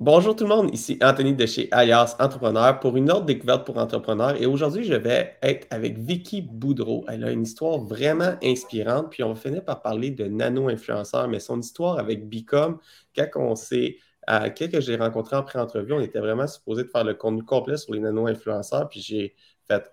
Bonjour 0.00 0.34
tout 0.34 0.44
le 0.44 0.48
monde, 0.48 0.72
ici 0.72 0.98
Anthony 1.02 1.34
de 1.34 1.44
chez 1.44 1.68
Alias 1.72 2.16
Entrepreneur 2.18 2.80
pour 2.80 2.96
une 2.96 3.12
autre 3.12 3.26
découverte 3.26 3.66
pour 3.66 3.76
entrepreneurs. 3.76 4.40
Et 4.40 4.46
aujourd'hui, 4.46 4.82
je 4.82 4.94
vais 4.94 5.36
être 5.42 5.66
avec 5.68 5.98
Vicky 5.98 6.40
Boudreau. 6.40 7.04
Elle 7.06 7.22
a 7.22 7.30
une 7.30 7.42
histoire 7.42 7.76
vraiment 7.76 8.34
inspirante. 8.42 9.10
Puis 9.10 9.22
on 9.22 9.34
va 9.34 9.38
finir 9.38 9.62
par 9.62 9.82
parler 9.82 10.10
de 10.10 10.24
nano-influenceur, 10.24 11.28
mais 11.28 11.38
son 11.38 11.60
histoire 11.60 11.98
avec 11.98 12.30
Bicom, 12.30 12.78
quand 13.14 13.28
on 13.36 13.54
s'est 13.54 13.98
euh, 14.30 14.48
j'ai 14.56 14.96
rencontré 14.96 15.36
en 15.36 15.42
pré-entrevue, 15.42 15.92
on 15.92 16.00
était 16.00 16.20
vraiment 16.20 16.46
supposé 16.46 16.84
de 16.84 16.88
faire 16.88 17.04
le 17.04 17.12
contenu 17.12 17.44
complet 17.44 17.76
sur 17.76 17.92
les 17.92 18.00
nano-influenceurs. 18.00 18.88
Puis 18.88 19.00
j'ai 19.00 19.34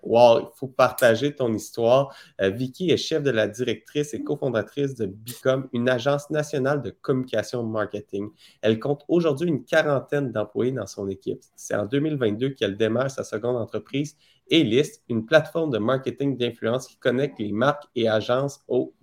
Wow, 0.02 0.40
il 0.40 0.48
faut 0.56 0.66
partager 0.68 1.34
ton 1.34 1.52
histoire. 1.54 2.14
Euh, 2.40 2.50
Vicky 2.50 2.90
est 2.90 2.96
chef 2.96 3.22
de 3.22 3.30
la 3.30 3.48
directrice 3.48 4.14
et 4.14 4.22
cofondatrice 4.22 4.94
de 4.94 5.06
Bicom, 5.06 5.68
une 5.72 5.88
agence 5.88 6.30
nationale 6.30 6.82
de 6.82 6.90
communication 6.90 7.62
marketing. 7.62 8.28
Elle 8.62 8.78
compte 8.80 9.04
aujourd'hui 9.08 9.48
une 9.48 9.64
quarantaine 9.64 10.32
d'employés 10.32 10.72
dans 10.72 10.86
son 10.86 11.08
équipe. 11.08 11.40
C'est 11.56 11.74
en 11.74 11.86
2022 11.86 12.50
qu'elle 12.50 12.76
démarre 12.76 13.10
sa 13.10 13.24
seconde 13.24 13.56
entreprise 13.56 14.16
et 14.50 14.64
liste 14.64 15.04
une 15.08 15.26
plateforme 15.26 15.70
de 15.70 15.78
marketing 15.78 16.36
d'influence 16.36 16.86
qui 16.86 16.96
connecte 16.96 17.38
les 17.38 17.52
marques 17.52 17.84
et 17.94 18.08
agences 18.08 18.64
aux 18.68 18.94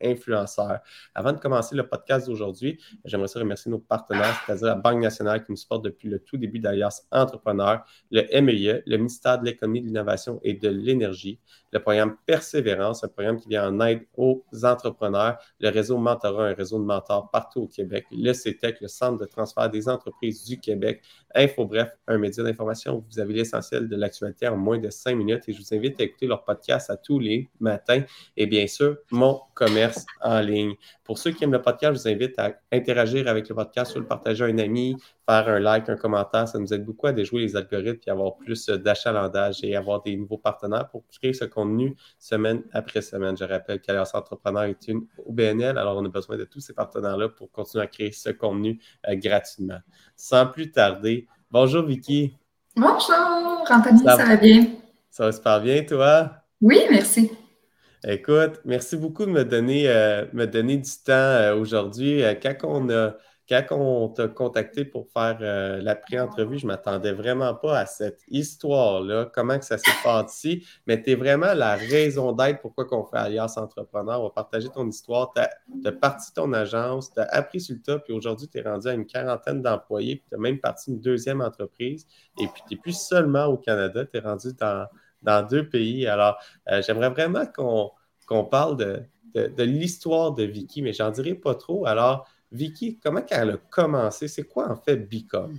nano-influenceurs. 0.00 0.80
Avant 1.14 1.32
de 1.32 1.38
commencer 1.38 1.76
le 1.76 1.86
podcast 1.86 2.26
d'aujourd'hui, 2.26 2.80
j'aimerais 3.04 3.28
remercier 3.34 3.70
nos 3.70 3.78
partenaires, 3.78 4.42
c'est-à-dire 4.46 4.66
la 4.66 4.74
Banque 4.74 5.02
nationale 5.02 5.44
qui 5.44 5.52
nous 5.52 5.56
supporte 5.56 5.84
depuis 5.84 6.08
le 6.08 6.18
tout 6.18 6.36
début 6.36 6.58
d'Alias 6.58 7.02
Entrepreneur, 7.10 7.84
le 8.10 8.22
MEE, 8.40 8.82
le 8.86 8.96
ministère 8.96 9.38
de 9.38 9.46
l'Économie, 9.46 9.80
de 9.80 9.86
l'Innovation 9.86 10.40
et 10.42 10.54
de 10.54 10.68
l'Énergie, 10.68 11.38
le 11.72 11.80
programme 11.80 12.16
Persévérance, 12.26 13.04
un 13.04 13.08
programme 13.08 13.38
qui 13.38 13.48
vient 13.48 13.68
en 13.68 13.80
aide 13.80 14.06
aux 14.16 14.44
entrepreneurs, 14.62 15.38
le 15.60 15.68
réseau 15.68 15.98
Mentorat, 15.98 16.48
un 16.48 16.54
réseau 16.54 16.78
de 16.78 16.84
mentors 16.84 17.30
partout 17.30 17.62
au 17.62 17.66
Québec, 17.68 18.06
le 18.10 18.32
CETEC, 18.32 18.80
le 18.80 18.88
Centre 18.88 19.18
de 19.18 19.26
transfert 19.26 19.70
des 19.70 19.88
entreprises 19.88 20.44
du 20.44 20.58
Québec, 20.58 21.02
InfoBref, 21.34 21.90
un 22.08 22.18
média 22.18 22.42
d'information 22.42 23.04
vous 23.10 23.18
avez 23.18 23.34
l'essentiel 23.34 23.88
de 23.88 23.96
l'actualité 23.96 24.48
en 24.48 24.56
moins 24.56 24.78
de 24.78 24.90
cinq 24.90 25.16
minutes 25.16 25.48
et 25.48 25.52
je 25.52 25.58
vous 25.58 25.74
invite 25.74 26.00
à 26.00 26.04
écouter 26.04 26.26
leur 26.26 26.44
podcast 26.44 26.90
à 26.90 26.96
tous 26.96 27.18
les 27.18 27.50
matins. 27.58 28.02
Et 28.36 28.46
bien 28.46 28.66
sûr, 28.66 28.96
mon 29.10 29.40
commerce 29.54 29.89
en 30.22 30.40
ligne. 30.40 30.74
Pour 31.04 31.18
ceux 31.18 31.30
qui 31.30 31.44
aiment 31.44 31.52
le 31.52 31.62
podcast, 31.62 31.94
je 31.96 32.02
vous 32.02 32.08
invite 32.08 32.38
à 32.38 32.52
interagir 32.72 33.28
avec 33.28 33.48
le 33.48 33.54
podcast, 33.54 33.92
soit 33.92 34.00
le 34.00 34.06
partager 34.06 34.44
à 34.44 34.48
un 34.48 34.58
ami, 34.58 34.96
faire 35.28 35.48
un 35.48 35.58
like, 35.58 35.88
un 35.88 35.96
commentaire. 35.96 36.48
Ça 36.48 36.58
nous 36.58 36.72
aide 36.72 36.84
beaucoup 36.84 37.06
à 37.06 37.12
déjouer 37.12 37.42
les 37.42 37.56
algorithmes 37.56 38.00
et 38.06 38.10
avoir 38.10 38.36
plus 38.36 38.68
d'achalandage 38.68 39.62
et 39.62 39.76
avoir 39.76 40.02
des 40.02 40.16
nouveaux 40.16 40.38
partenaires 40.38 40.88
pour 40.88 41.04
créer 41.08 41.32
ce 41.32 41.44
contenu 41.44 41.96
semaine 42.18 42.62
après 42.72 43.02
semaine. 43.02 43.36
Je 43.36 43.44
rappelle 43.44 43.80
qu'Alliance 43.80 44.14
Entrepreneur 44.14 44.64
est 44.64 44.88
une 44.88 45.06
OBNL, 45.26 45.78
alors 45.78 45.96
on 45.96 46.04
a 46.04 46.08
besoin 46.08 46.36
de 46.36 46.44
tous 46.44 46.60
ces 46.60 46.74
partenaires-là 46.74 47.28
pour 47.28 47.50
continuer 47.50 47.84
à 47.84 47.86
créer 47.86 48.12
ce 48.12 48.30
contenu 48.30 48.80
euh, 49.08 49.14
gratuitement. 49.16 49.78
Sans 50.16 50.46
plus 50.46 50.70
tarder, 50.70 51.26
bonjour 51.50 51.84
Vicky. 51.84 52.34
Bonjour, 52.76 53.64
Anthony, 53.68 54.04
ça, 54.04 54.16
va 54.16 54.36
bien? 54.36 54.66
Ça 55.10 55.24
va 55.24 55.32
super 55.32 55.60
bien, 55.60 55.82
toi? 55.84 56.30
Oui, 56.60 56.80
merci. 56.90 57.30
Écoute, 58.04 58.60
merci 58.64 58.96
beaucoup 58.96 59.26
de 59.26 59.30
me 59.30 59.44
donner, 59.44 59.88
euh, 59.88 60.24
me 60.32 60.46
donner 60.46 60.78
du 60.78 60.90
temps 61.04 61.12
euh, 61.12 61.54
aujourd'hui. 61.54 62.22
quand 62.42 62.54
on 62.64 62.88
a 62.90 63.14
quand 63.50 63.76
on 63.76 64.08
t'a 64.08 64.28
contacté 64.28 64.84
pour 64.84 65.08
faire 65.12 65.38
euh, 65.40 65.80
la 65.82 65.96
pré-entrevue, 65.96 66.58
je 66.58 66.66
ne 66.66 66.72
m'attendais 66.72 67.12
vraiment 67.12 67.54
pas 67.54 67.78
à 67.80 67.86
cette 67.86 68.20
histoire-là, 68.28 69.30
comment 69.34 69.58
que 69.58 69.64
ça 69.64 69.76
s'est 69.76 69.90
passé, 70.04 70.62
mais 70.86 71.02
tu 71.02 71.10
es 71.10 71.14
vraiment 71.16 71.52
la 71.54 71.74
raison 71.74 72.32
d'être 72.32 72.60
pourquoi 72.60 72.86
on 72.92 73.04
fait 73.04 73.16
Alliance 73.16 73.56
Entrepreneur. 73.56 74.20
On 74.20 74.24
va 74.24 74.30
partager 74.30 74.68
ton 74.68 74.88
histoire. 74.88 75.32
Tu 75.34 75.40
as, 75.88 75.92
parti 75.92 76.32
ton 76.32 76.52
agence, 76.52 77.12
tu 77.12 77.20
as 77.20 77.24
appris 77.24 77.60
sur 77.60 77.74
le 77.74 77.82
tas, 77.82 77.98
puis 77.98 78.12
aujourd'hui, 78.12 78.48
tu 78.48 78.58
es 78.58 78.62
rendu 78.62 78.86
à 78.86 78.92
une 78.92 79.06
quarantaine 79.06 79.62
d'employés, 79.62 80.16
puis 80.16 80.26
tu 80.28 80.34
as 80.36 80.38
même 80.38 80.60
parti 80.60 80.90
une 80.90 81.00
deuxième 81.00 81.40
entreprise, 81.40 82.06
et 82.38 82.46
puis 82.46 82.62
tu 82.68 82.74
n'es 82.74 82.80
plus 82.80 82.96
seulement 82.96 83.46
au 83.46 83.56
Canada, 83.56 84.04
tu 84.04 84.16
es 84.16 84.20
rendu 84.20 84.52
dans, 84.54 84.86
deux 85.22 85.68
pays. 85.68 86.06
Alors, 86.06 86.38
euh, 86.70 86.82
j'aimerais 86.86 87.10
vraiment 87.10 87.44
qu'on 88.26 88.44
parle 88.44 88.76
de, 88.76 89.02
de 89.34 89.62
l'histoire 89.62 90.32
de 90.32 90.44
Vicky, 90.44 90.82
mais 90.82 90.92
j'en 90.92 91.10
dirai 91.10 91.34
pas 91.34 91.54
trop. 91.54 91.86
Alors, 91.86 92.26
Vicky, 92.52 92.98
comment 93.02 93.22
elle 93.30 93.50
a 93.50 93.56
commencé? 93.70 94.28
C'est 94.28 94.42
quoi 94.42 94.70
en 94.70 94.76
fait 94.76 94.96
Bicom? 94.96 95.56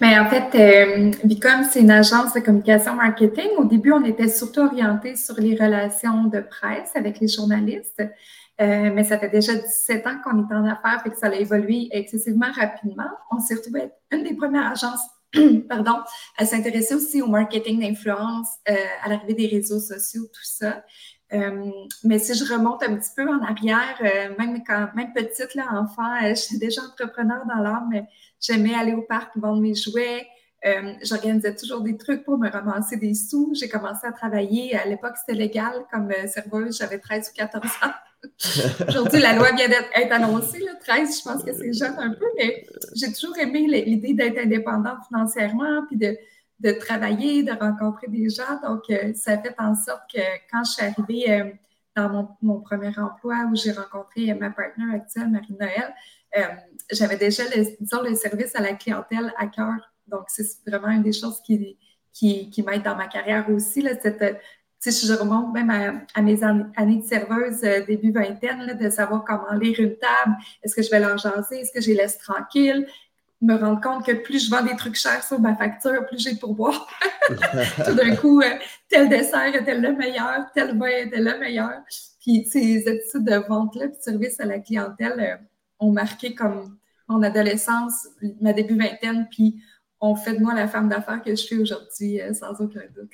Mais 0.00 0.18
en 0.18 0.28
fait, 0.28 0.54
euh, 0.54 1.10
Bicom, 1.24 1.64
c'est 1.70 1.80
une 1.80 1.90
agence 1.90 2.34
de 2.34 2.40
communication 2.40 2.94
marketing. 2.94 3.50
Au 3.58 3.64
début, 3.64 3.92
on 3.92 4.04
était 4.04 4.28
surtout 4.28 4.60
orienté 4.60 5.16
sur 5.16 5.34
les 5.38 5.54
relations 5.54 6.24
de 6.24 6.40
presse 6.40 6.90
avec 6.94 7.20
les 7.20 7.28
journalistes. 7.28 8.02
Euh, 8.60 8.90
mais 8.94 9.02
ça 9.02 9.18
fait 9.18 9.30
déjà 9.30 9.54
17 9.54 10.06
ans 10.06 10.16
qu'on 10.22 10.48
est 10.48 10.54
en 10.54 10.64
affaires, 10.66 11.02
et 11.04 11.10
que 11.10 11.16
ça 11.16 11.26
a 11.26 11.34
évolué 11.34 11.88
excessivement 11.90 12.52
rapidement. 12.54 13.08
On 13.30 13.40
s'est 13.40 13.54
retrouvé 13.54 13.90
une 14.12 14.22
des 14.22 14.34
premières 14.34 14.70
agences 14.72 15.02
pardon, 15.68 15.98
à 16.36 16.46
s'intéresser 16.46 16.94
aussi 16.94 17.22
au 17.22 17.28
marketing 17.28 17.80
d'influence, 17.80 18.48
euh, 18.68 18.74
à 19.02 19.08
l'arrivée 19.08 19.34
des 19.34 19.46
réseaux 19.46 19.80
sociaux, 19.80 20.24
tout 20.32 20.44
ça. 20.44 20.82
Euh, 21.34 21.70
mais 22.04 22.18
si 22.18 22.34
je 22.34 22.44
remonte 22.52 22.82
un 22.82 22.96
petit 22.96 23.10
peu 23.16 23.28
en 23.28 23.42
arrière, 23.42 23.98
euh, 24.02 24.34
même 24.38 24.62
quand 24.64 24.88
même 24.94 25.12
petite, 25.12 25.54
là, 25.54 25.66
enfant, 25.72 26.14
euh, 26.22 26.34
j'étais 26.34 26.66
déjà 26.66 26.82
entrepreneur 26.82 27.44
dans 27.46 27.60
l'âme, 27.62 27.88
mais 27.90 28.04
j'aimais 28.40 28.74
aller 28.74 28.92
au 28.92 29.02
parc 29.02 29.36
vendre 29.36 29.60
mes 29.60 29.74
jouets. 29.74 30.26
J'organisais 31.02 31.54
toujours 31.54 31.82
des 31.82 31.98
trucs 31.98 32.24
pour 32.24 32.38
me 32.38 32.48
ramasser 32.48 32.96
des 32.96 33.12
sous. 33.12 33.52
J'ai 33.54 33.68
commencé 33.68 34.06
à 34.06 34.12
travailler. 34.12 34.74
À 34.74 34.86
l'époque, 34.86 35.12
c'était 35.18 35.38
légal 35.38 35.84
comme 35.92 36.10
serveuse. 36.26 36.78
J'avais 36.78 36.98
13 36.98 37.32
ou 37.34 37.36
14 37.36 37.64
ans. 37.82 37.92
Aujourd'hui, 38.88 39.20
la 39.20 39.34
loi 39.34 39.52
vient 39.52 39.68
d'être 39.68 40.12
annoncée. 40.12 40.60
Là, 40.60 40.74
13, 40.74 41.18
je 41.18 41.22
pense 41.22 41.42
que 41.42 41.52
c'est 41.52 41.72
jeune 41.72 41.94
un 41.98 42.10
peu, 42.10 42.26
mais 42.36 42.66
j'ai 42.94 43.12
toujours 43.12 43.36
aimé 43.38 43.66
l'idée 43.84 44.14
d'être 44.14 44.38
indépendante 44.38 44.98
financièrement, 45.08 45.84
puis 45.86 45.96
de, 45.96 46.70
travailler, 46.80 47.42
de 47.42 47.52
rencontrer 47.52 48.06
des 48.08 48.28
gens. 48.28 48.60
Donc, 48.62 48.82
euh, 48.90 49.12
ça 49.14 49.32
a 49.32 49.38
fait 49.38 49.54
en 49.58 49.74
sorte 49.74 50.02
que 50.12 50.20
quand 50.50 50.64
je 50.64 50.72
suis 50.72 50.84
arrivée 50.84 51.30
euh, 51.30 51.50
dans 51.96 52.36
mon, 52.40 52.60
premier 52.60 52.92
emploi 52.98 53.46
où 53.50 53.54
j'ai 53.54 53.72
rencontré 53.72 54.32
ma 54.34 54.50
partenaire 54.50 54.94
actuelle, 54.94 55.28
Marie-Noël, 55.30 55.94
euh, 56.36 56.42
j'avais 56.90 57.16
déjà, 57.16 57.44
le, 57.54 58.08
le 58.08 58.14
service 58.14 58.56
à 58.56 58.60
la 58.60 58.72
clientèle 58.74 59.32
à 59.36 59.46
cœur. 59.46 59.92
Donc, 60.06 60.24
c'est 60.28 60.46
vraiment 60.66 60.90
une 60.90 61.02
des 61.02 61.12
choses 61.12 61.40
qui, 61.42 61.78
qui, 62.12 62.64
m'aide 62.66 62.82
dans 62.82 62.96
ma 62.96 63.08
carrière 63.08 63.48
aussi. 63.50 63.82
Là, 63.82 63.92
si 64.90 65.06
je 65.06 65.12
remonte 65.12 65.52
même 65.52 65.70
à, 66.14 66.22
mes 66.22 66.42
années 66.42 66.98
de 66.98 67.04
serveuse 67.04 67.60
début 67.86 68.12
vingtaine, 68.12 68.76
de 68.78 68.90
savoir 68.90 69.24
comment 69.24 69.58
lire 69.58 69.78
une 69.78 69.96
table, 69.96 70.36
est-ce 70.62 70.74
que 70.74 70.82
je 70.82 70.90
vais 70.90 71.00
leur 71.00 71.16
jaser, 71.18 71.60
est-ce 71.60 71.72
que 71.72 71.80
je 71.80 71.88
les 71.88 71.96
laisse 71.96 72.18
tranquilles, 72.18 72.86
me 73.44 73.56
rendre 73.56 73.80
compte 73.80 74.04
que 74.04 74.12
plus 74.12 74.46
je 74.46 74.50
vends 74.50 74.62
des 74.62 74.76
trucs 74.76 74.96
chers 74.96 75.22
sur 75.22 75.38
ma 75.40 75.54
facture, 75.54 76.06
plus 76.06 76.18
j'ai 76.18 76.36
pour 76.36 76.54
boire. 76.54 76.88
Tout 77.84 77.94
d'un 77.94 78.16
coup, 78.16 78.40
euh, 78.40 78.54
tel 78.88 79.08
dessert 79.08 79.54
était 79.54 79.78
le 79.78 79.92
meilleur, 79.92 80.46
tel 80.54 80.76
vin 80.78 80.86
était 80.86 81.20
le 81.20 81.38
meilleur. 81.38 81.82
Puis 82.20 82.46
ces 82.46 82.88
attitudes 82.88 83.24
de 83.24 83.46
vente-là, 83.46 83.88
puis 83.88 83.98
de 83.98 84.02
service 84.02 84.40
à 84.40 84.46
la 84.46 84.58
clientèle 84.58 85.20
euh, 85.20 85.36
ont 85.78 85.92
marqué 85.92 86.34
comme 86.34 86.78
mon 87.08 87.22
adolescence, 87.22 88.08
ma 88.40 88.52
début 88.52 88.78
vingtaine, 88.78 89.28
puis 89.30 89.62
ont 90.00 90.16
fait 90.16 90.34
de 90.34 90.42
moi 90.42 90.54
la 90.54 90.68
femme 90.68 90.88
d'affaires 90.88 91.22
que 91.22 91.30
je 91.30 91.36
suis 91.36 91.58
aujourd'hui, 91.58 92.20
euh, 92.20 92.32
sans 92.32 92.52
aucun 92.60 92.80
doute. 92.94 93.10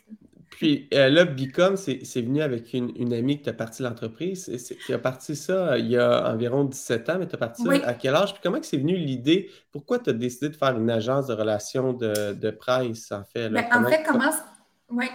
Puis 0.50 0.88
euh, 0.92 1.08
là, 1.08 1.24
Bicom, 1.24 1.76
c'est 1.76 2.20
venu 2.20 2.42
avec 2.42 2.74
une, 2.74 3.12
amie 3.12 3.38
qui 3.38 3.44
t'a 3.44 3.52
parti 3.52 3.82
l'entreprise. 3.82 4.50
Tu 4.84 4.92
as 4.92 4.98
parti 4.98 5.36
ça 5.36 5.72
euh, 5.72 5.78
il 5.78 5.88
y 5.88 5.96
a 5.96 6.30
environ 6.30 6.64
17 6.64 7.08
ans, 7.08 7.16
mais 7.18 7.26
tu 7.26 7.36
as 7.36 7.38
parti 7.38 7.62
ça 7.62 7.70
à 7.86 7.94
quel 7.94 8.14
âge? 8.14 8.34
Puis 8.34 8.40
comment 8.42 8.58
c'est 8.60 8.76
venu 8.76 8.96
l'idée? 8.96 9.48
Pourquoi 9.72 10.00
tu 10.00 10.10
as 10.10 10.12
décidé 10.12 10.48
de 10.48 10.56
faire 10.56 10.76
une 10.76 10.90
agence 10.90 11.28
de 11.28 11.34
relations 11.34 11.92
de, 11.92 12.34
de 12.34 12.50
presse, 12.50 13.12
en 13.12 13.22
fait? 13.24 13.48
Ben, 13.48 13.64
en 13.72 13.88
fait, 13.88 14.02
comment, 14.06 14.30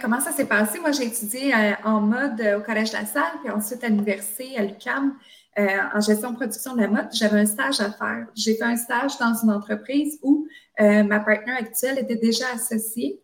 comment 0.00 0.20
ça 0.20 0.32
s'est 0.32 0.46
passé? 0.46 0.80
Moi, 0.80 0.92
j'ai 0.92 1.04
étudié 1.04 1.54
euh, 1.54 1.72
en 1.84 2.00
mode 2.00 2.42
au 2.58 2.62
Collège 2.62 2.90
de 2.90 2.96
la 2.96 3.06
Salle, 3.06 3.32
puis 3.44 3.52
ensuite 3.52 3.84
à 3.84 3.88
l'université, 3.88 4.56
à 4.56 4.62
l'UQAM, 4.62 5.14
en 5.58 6.00
gestion 6.00 6.32
de 6.32 6.36
production 6.36 6.74
de 6.74 6.82
la 6.82 6.88
mode. 6.88 7.08
J'avais 7.12 7.40
un 7.40 7.46
stage 7.46 7.80
à 7.80 7.90
faire. 7.90 8.26
J'ai 8.34 8.56
fait 8.56 8.64
un 8.64 8.76
stage 8.76 9.16
dans 9.18 9.34
une 9.42 9.50
entreprise 9.50 10.18
où 10.22 10.46
ma 10.78 11.20
partenaire 11.20 11.56
actuelle 11.58 11.98
était 11.98 12.16
déjà 12.16 12.44
associée. 12.54 13.20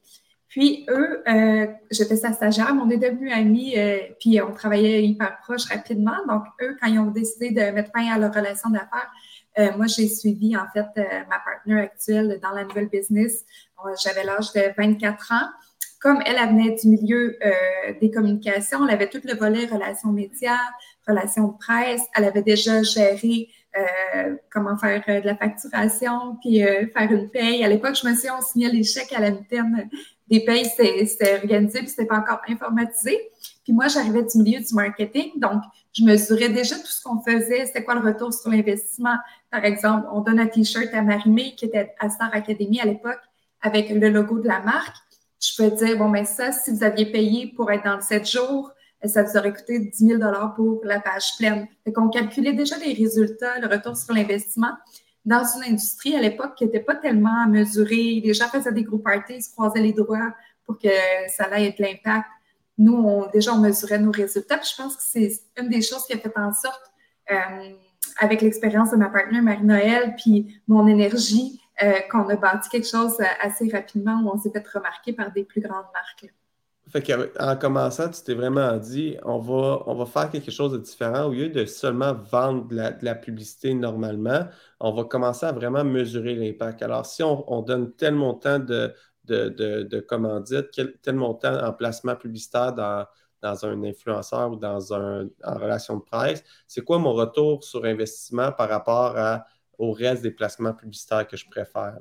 Puis 0.52 0.84
eux, 0.90 1.22
euh, 1.26 1.66
j'étais 1.90 2.16
sa 2.16 2.30
stagiaire, 2.32 2.74
mais 2.74 2.82
on 2.82 2.90
est 2.90 2.98
devenus 2.98 3.32
amis, 3.32 3.72
euh, 3.78 4.00
puis 4.20 4.38
on 4.42 4.52
travaillait 4.52 5.02
hyper 5.02 5.38
proche 5.38 5.64
rapidement. 5.64 6.26
Donc 6.28 6.42
eux, 6.60 6.76
quand 6.78 6.88
ils 6.88 6.98
ont 6.98 7.10
décidé 7.10 7.52
de 7.52 7.70
mettre 7.70 7.90
fin 7.90 8.06
à 8.12 8.18
leur 8.18 8.34
relation 8.34 8.68
d'affaires, 8.68 9.10
euh, 9.58 9.70
moi 9.78 9.86
j'ai 9.86 10.06
suivi 10.08 10.54
en 10.54 10.66
fait 10.74 10.86
ma 11.30 11.38
partenaire 11.38 11.84
actuelle 11.84 12.38
dans 12.42 12.50
la 12.50 12.64
nouvelle 12.64 12.90
business. 12.90 13.46
J'avais 14.04 14.24
l'âge 14.24 14.52
de 14.52 14.60
24 14.76 15.32
ans. 15.32 15.48
Comme 16.02 16.20
elle, 16.26 16.36
elle 16.38 16.48
venait 16.50 16.76
du 16.76 16.88
milieu 16.88 17.38
des 18.00 18.10
communications, 18.10 18.86
elle 18.86 18.94
avait 18.94 19.08
tout 19.08 19.20
le 19.24 19.34
volet 19.34 19.64
relations 19.66 20.12
médias, 20.12 20.58
relations 21.08 21.48
de 21.48 21.58
presse. 21.58 22.02
Elle 22.14 22.24
avait 22.24 22.42
déjà 22.42 22.82
géré 22.82 23.48
comment 24.50 24.76
faire 24.76 25.02
de 25.06 25.26
la 25.26 25.36
facturation, 25.36 26.36
puis 26.42 26.60
faire 26.60 27.10
une 27.10 27.30
paye. 27.30 27.64
À 27.64 27.68
l'époque, 27.68 27.96
je 28.00 28.06
me 28.06 28.14
suis 28.14 28.28
on 28.30 28.42
signait 28.42 28.68
les 28.68 28.82
chèques 28.82 29.12
à 29.12 29.20
la 29.20 29.30
mitaine 29.30 29.88
les 30.32 30.44
payes, 30.46 30.64
c'était 30.64 31.36
organisé, 31.36 31.80
puis 31.80 31.88
c'était 31.88 32.06
pas 32.06 32.16
encore 32.16 32.40
informatisé. 32.48 33.20
Puis 33.64 33.74
moi, 33.74 33.88
j'arrivais 33.88 34.22
du 34.22 34.38
milieu 34.38 34.60
du 34.60 34.74
marketing, 34.74 35.32
donc 35.36 35.62
je 35.92 36.04
mesurais 36.04 36.48
déjà 36.48 36.74
tout 36.76 36.86
ce 36.86 37.02
qu'on 37.02 37.20
faisait, 37.20 37.66
c'était 37.66 37.84
quoi 37.84 37.94
le 37.94 38.00
retour 38.00 38.32
sur 38.32 38.50
l'investissement? 38.50 39.16
Par 39.50 39.62
exemple, 39.66 40.08
on 40.10 40.20
donne 40.20 40.40
un 40.40 40.46
T-shirt 40.46 40.88
à 40.94 41.02
Marimé, 41.02 41.54
qui 41.54 41.66
était 41.66 41.94
à 42.00 42.08
Star 42.08 42.30
Academy 42.32 42.80
à 42.80 42.86
l'époque, 42.86 43.20
avec 43.60 43.90
le 43.90 44.08
logo 44.08 44.38
de 44.38 44.48
la 44.48 44.60
marque. 44.60 44.96
Je 45.38 45.50
peux 45.54 45.70
dire, 45.76 45.98
bon, 45.98 46.08
mais 46.08 46.24
ça, 46.24 46.50
si 46.50 46.70
vous 46.70 46.82
aviez 46.82 47.12
payé 47.12 47.52
pour 47.54 47.70
être 47.70 47.84
dans 47.84 47.96
le 47.96 48.00
7 48.00 48.26
jours, 48.26 48.72
ça 49.04 49.22
vous 49.24 49.36
aurait 49.36 49.52
coûté 49.52 49.80
10 49.80 50.06
000 50.18 50.20
pour 50.56 50.80
la 50.84 50.98
page 50.98 51.36
pleine. 51.36 51.68
Fait 51.84 51.92
qu'on 51.92 52.08
calculait 52.08 52.54
déjà 52.54 52.78
les 52.78 52.94
résultats, 52.94 53.58
le 53.58 53.66
retour 53.66 53.96
sur 53.98 54.14
l'investissement 54.14 54.72
dans 55.24 55.44
une 55.56 55.72
industrie 55.72 56.16
à 56.16 56.20
l'époque 56.20 56.54
qui 56.56 56.64
n'était 56.64 56.80
pas 56.80 56.96
tellement 56.96 57.46
mesurée. 57.46 58.20
Les 58.24 58.34
gens 58.34 58.48
faisaient 58.48 58.72
des 58.72 58.82
gros 58.82 58.98
parties, 58.98 59.36
ils 59.36 59.42
se 59.42 59.50
croisaient 59.50 59.80
les 59.80 59.92
doigts 59.92 60.34
pour 60.64 60.78
que 60.78 60.88
ça 61.28 61.48
ait 61.58 61.70
de 61.70 61.82
l'impact. 61.82 62.26
Nous, 62.78 62.94
on, 62.94 63.28
déjà, 63.30 63.52
on 63.52 63.58
mesurait 63.58 63.98
nos 63.98 64.10
résultats. 64.10 64.60
Je 64.62 64.82
pense 64.82 64.96
que 64.96 65.02
c'est 65.02 65.30
une 65.58 65.68
des 65.68 65.82
choses 65.82 66.06
qui 66.06 66.14
a 66.14 66.18
fait 66.18 66.36
en 66.36 66.52
sorte, 66.52 66.90
euh, 67.30 67.74
avec 68.18 68.42
l'expérience 68.42 68.90
de 68.90 68.96
ma 68.96 69.08
partenaire 69.08 69.42
Marie-Noël, 69.42 70.14
puis 70.16 70.60
mon 70.66 70.86
énergie, 70.86 71.60
euh, 71.82 72.00
qu'on 72.10 72.28
a 72.28 72.36
bâti 72.36 72.68
quelque 72.68 72.88
chose 72.88 73.16
assez 73.40 73.68
rapidement 73.68 74.20
où 74.22 74.30
on 74.34 74.38
s'est 74.38 74.50
fait 74.50 74.66
remarquer 74.68 75.12
par 75.12 75.32
des 75.32 75.44
plus 75.44 75.60
grandes 75.60 75.86
marques. 75.92 76.32
Fait 76.92 77.10
en 77.40 77.56
commençant, 77.56 78.10
tu 78.10 78.22
t'es 78.22 78.34
vraiment 78.34 78.76
dit, 78.76 79.16
on 79.24 79.38
va, 79.38 79.82
on 79.86 79.94
va 79.94 80.04
faire 80.04 80.30
quelque 80.30 80.50
chose 80.50 80.72
de 80.72 80.78
différent. 80.78 81.24
Au 81.24 81.32
lieu 81.32 81.48
de 81.48 81.64
seulement 81.64 82.12
vendre 82.12 82.68
de 82.68 82.76
la, 83.00 83.14
publicité 83.14 83.72
normalement, 83.72 84.46
on 84.78 84.92
va 84.92 85.04
commencer 85.04 85.46
à 85.46 85.52
vraiment 85.52 85.84
mesurer 85.84 86.34
l'impact. 86.34 86.82
Alors, 86.82 87.06
si 87.06 87.22
on, 87.22 87.62
donne 87.62 87.92
tel 87.94 88.14
montant 88.14 88.58
de, 88.58 88.92
de, 89.24 89.48
de, 89.48 90.00
commandite, 90.00 90.66
tel 91.00 91.14
montant 91.14 91.64
en 91.66 91.72
placement 91.72 92.14
publicitaire 92.14 92.74
dans, 92.74 93.06
dans 93.40 93.64
un 93.64 93.82
influenceur 93.84 94.52
ou 94.52 94.56
dans 94.56 94.92
un, 94.92 95.28
en 95.44 95.54
relation 95.54 95.96
de 95.96 96.02
presse, 96.02 96.44
c'est 96.66 96.82
quoi 96.84 96.98
mon 96.98 97.14
retour 97.14 97.64
sur 97.64 97.86
investissement 97.86 98.52
par 98.52 98.68
rapport 98.68 99.16
au 99.78 99.92
reste 99.92 100.22
des 100.22 100.30
placements 100.30 100.74
publicitaires 100.74 101.26
que 101.26 101.38
je 101.38 101.48
préfère? 101.48 102.00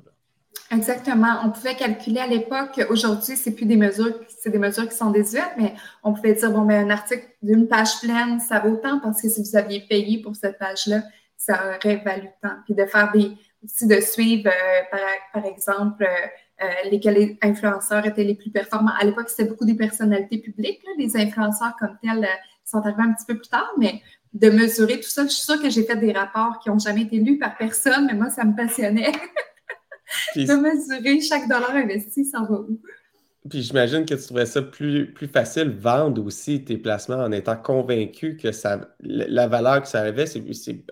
Exactement. 0.72 1.40
On 1.44 1.50
pouvait 1.50 1.76
calculer 1.76 2.20
à 2.20 2.26
l'époque, 2.26 2.80
aujourd'hui, 2.88 3.36
c'est 3.36 3.50
plus 3.50 3.66
des 3.66 3.76
mesures, 3.76 4.14
c'est 4.38 4.48
des 4.48 4.58
mesures 4.58 4.88
qui 4.88 4.96
sont 4.96 5.10
désuètes, 5.10 5.52
mais 5.58 5.74
on 6.02 6.14
pouvait 6.14 6.32
dire, 6.32 6.50
bon, 6.50 6.64
mais 6.64 6.76
un 6.76 6.88
article 6.88 7.26
d'une 7.42 7.68
page 7.68 8.00
pleine, 8.00 8.40
ça 8.40 8.58
vaut 8.60 8.76
tant 8.76 8.98
parce 8.98 9.20
que 9.20 9.28
si 9.28 9.42
vous 9.42 9.54
aviez 9.54 9.80
payé 9.80 10.22
pour 10.22 10.34
cette 10.34 10.58
page-là, 10.58 11.02
ça 11.36 11.76
aurait 11.76 11.96
valu 11.96 12.28
tant. 12.40 12.54
Puis 12.64 12.74
de 12.74 12.86
faire 12.86 13.12
des, 13.12 13.32
aussi 13.62 13.86
de 13.86 14.00
suivre, 14.00 14.48
euh, 14.48 14.98
par, 15.34 15.44
exemple, 15.44 16.04
euh, 16.04 16.64
euh, 16.64 16.90
lesquels 16.90 17.36
influenceurs 17.42 18.06
étaient 18.06 18.24
les 18.24 18.34
plus 18.34 18.50
performants. 18.50 18.92
À 18.98 19.04
l'époque, 19.04 19.28
c'était 19.28 19.48
beaucoup 19.48 19.66
des 19.66 19.74
personnalités 19.74 20.38
publiques. 20.38 20.80
Les 20.96 21.18
influenceurs 21.18 21.76
comme 21.78 21.98
tels 22.02 22.26
sont 22.64 22.78
arrivés 22.78 23.02
un 23.02 23.12
petit 23.12 23.26
peu 23.26 23.36
plus 23.36 23.48
tard, 23.48 23.70
mais 23.78 24.00
de 24.32 24.48
mesurer 24.48 24.98
tout 25.00 25.10
ça, 25.10 25.24
je 25.24 25.28
suis 25.28 25.42
sûre 25.42 25.60
que 25.60 25.68
j'ai 25.68 25.84
fait 25.84 25.96
des 25.96 26.12
rapports 26.12 26.60
qui 26.60 26.70
n'ont 26.70 26.78
jamais 26.78 27.02
été 27.02 27.18
lus 27.18 27.38
par 27.38 27.58
personne, 27.58 28.06
mais 28.06 28.14
moi, 28.14 28.30
ça 28.30 28.44
me 28.44 28.56
passionnait. 28.56 29.12
de 30.36 30.54
mesurer 30.54 31.20
chaque 31.20 31.48
dollar 31.48 31.74
investi, 31.74 32.24
ça 32.24 32.40
va 32.40 32.56
où? 32.56 32.80
Puis 33.50 33.62
j'imagine 33.62 34.04
que 34.04 34.14
tu 34.14 34.22
trouverais 34.22 34.46
ça 34.46 34.62
plus, 34.62 35.12
plus 35.12 35.26
facile 35.26 35.70
vendre 35.70 36.24
aussi 36.24 36.64
tes 36.64 36.76
placements 36.76 37.16
en 37.16 37.32
étant 37.32 37.56
convaincu 37.56 38.36
que 38.36 38.52
ça, 38.52 38.94
la 39.00 39.48
valeur 39.48 39.82
que 39.82 39.88
ça 39.88 40.02
avait, 40.02 40.26
c'est, 40.26 40.40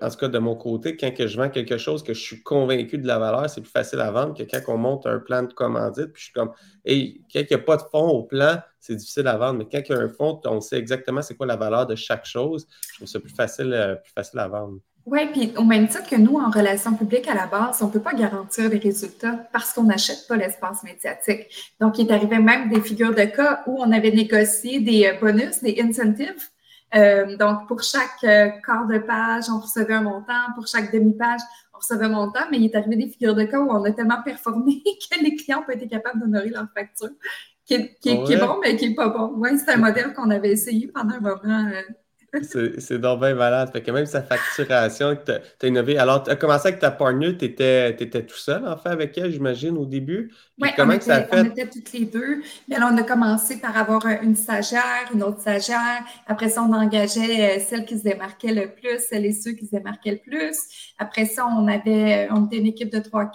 en 0.02 0.11
tout 0.11 0.17
cas 0.17 0.26
de 0.26 0.38
mon 0.38 0.56
côté, 0.56 0.96
quand 0.96 1.14
que 1.14 1.28
je 1.28 1.37
vends 1.37 1.49
quelque 1.49 1.78
chose 1.78 2.02
que 2.02 2.12
je 2.12 2.20
suis 2.20 2.43
convaincu 2.43 2.99
de 2.99 3.06
la 3.06 3.20
valeur, 3.20 3.49
c'est 3.49 3.61
plus 3.61 3.70
facile 3.70 4.00
à 4.00 4.11
vendre 4.11 4.37
que 4.37 4.43
quand 4.43 4.61
on 4.67 4.78
monte 4.78 5.06
un 5.06 5.20
plan 5.20 5.44
de 5.44 5.52
commandite, 5.52 6.06
puis 6.06 6.22
je 6.22 6.25
suis 6.25 6.32
comme, 6.32 6.50
hey, 6.84 7.22
quand 7.32 7.38
il 7.38 7.46
n'y 7.49 7.55
a 7.55 7.58
pas 7.58 7.76
de 7.76 7.82
fond 7.82 8.08
au 8.08 8.25
plan, 8.25 8.58
c'est 8.81 8.96
difficile 8.96 9.28
à 9.28 9.37
vendre, 9.37 9.61
mais 9.61 9.69
quand 9.70 9.88
il 9.88 9.93
y 9.93 9.94
a 9.94 10.00
un 10.00 10.08
fond, 10.08 10.40
on 10.44 10.61
sait 10.61 10.78
exactement 10.78 11.22
c'est 11.22 11.37
quoi 11.37 11.46
la 11.46 11.56
valeur 11.56 11.87
de 11.87 11.94
chaque 11.94 12.25
chose, 12.25 12.67
je 12.90 12.96
trouve 12.96 13.08
ça 13.08 13.20
plus 13.20 13.32
facile, 13.32 13.72
euh, 13.72 13.94
plus 13.94 14.12
facile 14.12 14.40
à 14.40 14.49
vendre. 14.49 14.81
Oui, 15.06 15.20
puis 15.32 15.52
au 15.56 15.64
même 15.64 15.88
titre 15.88 16.08
que 16.08 16.17
nous, 16.17 16.37
en 16.37 16.50
relations 16.50 16.94
publiques 16.94 17.26
à 17.26 17.35
la 17.35 17.47
base, 17.47 17.81
on 17.82 17.87
ne 17.87 17.91
peut 17.91 18.00
pas 18.00 18.12
garantir 18.12 18.69
des 18.69 18.79
résultats 18.79 19.49
parce 19.52 19.73
qu'on 19.73 19.85
n'achète 19.85 20.26
pas 20.29 20.37
l'espace 20.37 20.82
médiatique. 20.82 21.47
Donc, 21.81 21.99
il 21.99 22.08
est 22.08 22.12
arrivé 22.12 22.38
même 22.38 22.69
des 22.69 22.81
figures 22.82 23.14
de 23.14 23.25
cas 23.25 23.62
où 23.67 23.81
on 23.81 23.91
avait 23.93 24.11
négocié 24.11 24.81
des 24.81 25.06
euh, 25.06 25.19
bonus, 25.19 25.62
des 25.62 25.81
incentives. 25.81 26.50
Euh, 26.94 27.37
donc, 27.38 27.67
pour 27.67 27.82
chaque 27.82 28.23
euh, 28.25 28.50
quart 28.64 28.87
de 28.87 28.99
page, 28.99 29.44
on 29.49 29.61
recevait 29.61 29.94
un 29.94 30.02
montant. 30.02 30.52
Pour 30.55 30.67
chaque 30.67 30.93
demi-page, 30.93 31.41
on 31.73 31.79
recevait 31.79 32.05
un 32.05 32.11
montant. 32.11 32.41
Mais 32.50 32.58
il 32.58 32.67
est 32.67 32.75
arrivé 32.76 32.96
des 32.96 33.08
figures 33.08 33.35
de 33.35 33.44
cas 33.44 33.58
où 33.58 33.70
on 33.70 33.82
a 33.85 33.91
tellement 33.93 34.23
performé 34.23 34.82
que 35.11 35.25
les 35.25 35.35
clients 35.35 35.61
n'ont 35.61 35.67
pas 35.67 35.75
été 35.75 35.88
capables 35.88 36.20
d'honorer 36.20 36.50
leur 36.50 36.67
facture, 36.75 37.11
qui 37.64 37.75
est, 37.75 37.96
qui, 38.00 38.11
est, 38.11 38.37
bon, 38.37 38.58
mais 38.62 38.76
qui 38.76 38.91
n'est 38.91 38.94
pas 38.94 39.08
bon. 39.08 39.32
Oui, 39.37 39.50
c'est 39.58 39.73
un 39.73 39.79
modèle 39.79 40.12
qu'on 40.12 40.29
avait 40.29 40.50
essayé 40.50 40.88
pendant 40.88 41.14
un 41.14 41.20
moment 41.20 41.70
c'est 42.43 42.99
donc 42.99 43.21
bien 43.21 43.35
malade. 43.35 43.71
Fait 43.73 43.82
que 43.82 43.91
même 43.91 44.06
sa 44.06 44.23
facturation, 44.23 45.17
tu 45.25 45.32
as, 45.32 45.69
innové. 45.69 45.99
Alors, 45.99 46.23
tu 46.23 46.31
as 46.31 46.37
commencé 46.37 46.69
avec 46.69 46.81
ta 46.81 46.91
partner, 46.91 47.37
tu 47.37 47.44
étais, 47.44 47.97
tout 48.27 48.37
seul, 48.37 48.67
en 48.67 48.77
fait, 48.77 48.88
avec 48.88 49.17
elle, 49.19 49.32
j'imagine, 49.32 49.77
au 49.77 49.87
début? 49.87 50.31
Oui, 50.61 50.69
comment 50.77 50.93
on, 50.93 50.97
était, 50.97 51.06
ça 51.06 51.23
fait? 51.23 51.41
on 51.41 51.44
était 51.44 51.67
toutes 51.69 51.93
les 51.93 52.05
deux. 52.06 52.43
Mais 52.69 52.79
là, 52.79 52.91
on 52.93 52.97
a 52.97 53.03
commencé 53.03 53.59
par 53.59 53.77
avoir 53.77 54.06
une 54.23 54.37
stagiaire, 54.37 55.11
une 55.12 55.23
autre 55.23 55.41
stagiaire. 55.41 56.05
Après 56.27 56.49
ça, 56.49 56.62
on 56.62 56.73
engageait 56.73 57.59
euh, 57.59 57.61
celle 57.61 57.85
qui 57.85 57.99
se 57.99 58.05
démarquait 58.05 58.53
le 58.53 58.73
plus, 58.73 58.99
celles 59.09 59.27
et 59.27 59.32
ceux 59.32 59.53
qui 59.53 59.67
se 59.67 59.77
démarquaient 59.77 60.12
le 60.12 60.19
plus. 60.19 60.56
Après 60.99 61.25
ça, 61.25 61.47
on 61.47 61.67
avait, 61.69 62.29
on 62.31 62.47
était 62.47 62.59
une 62.59 62.67
équipe 62.67 62.93
de 62.93 62.99
3-4 62.99 63.31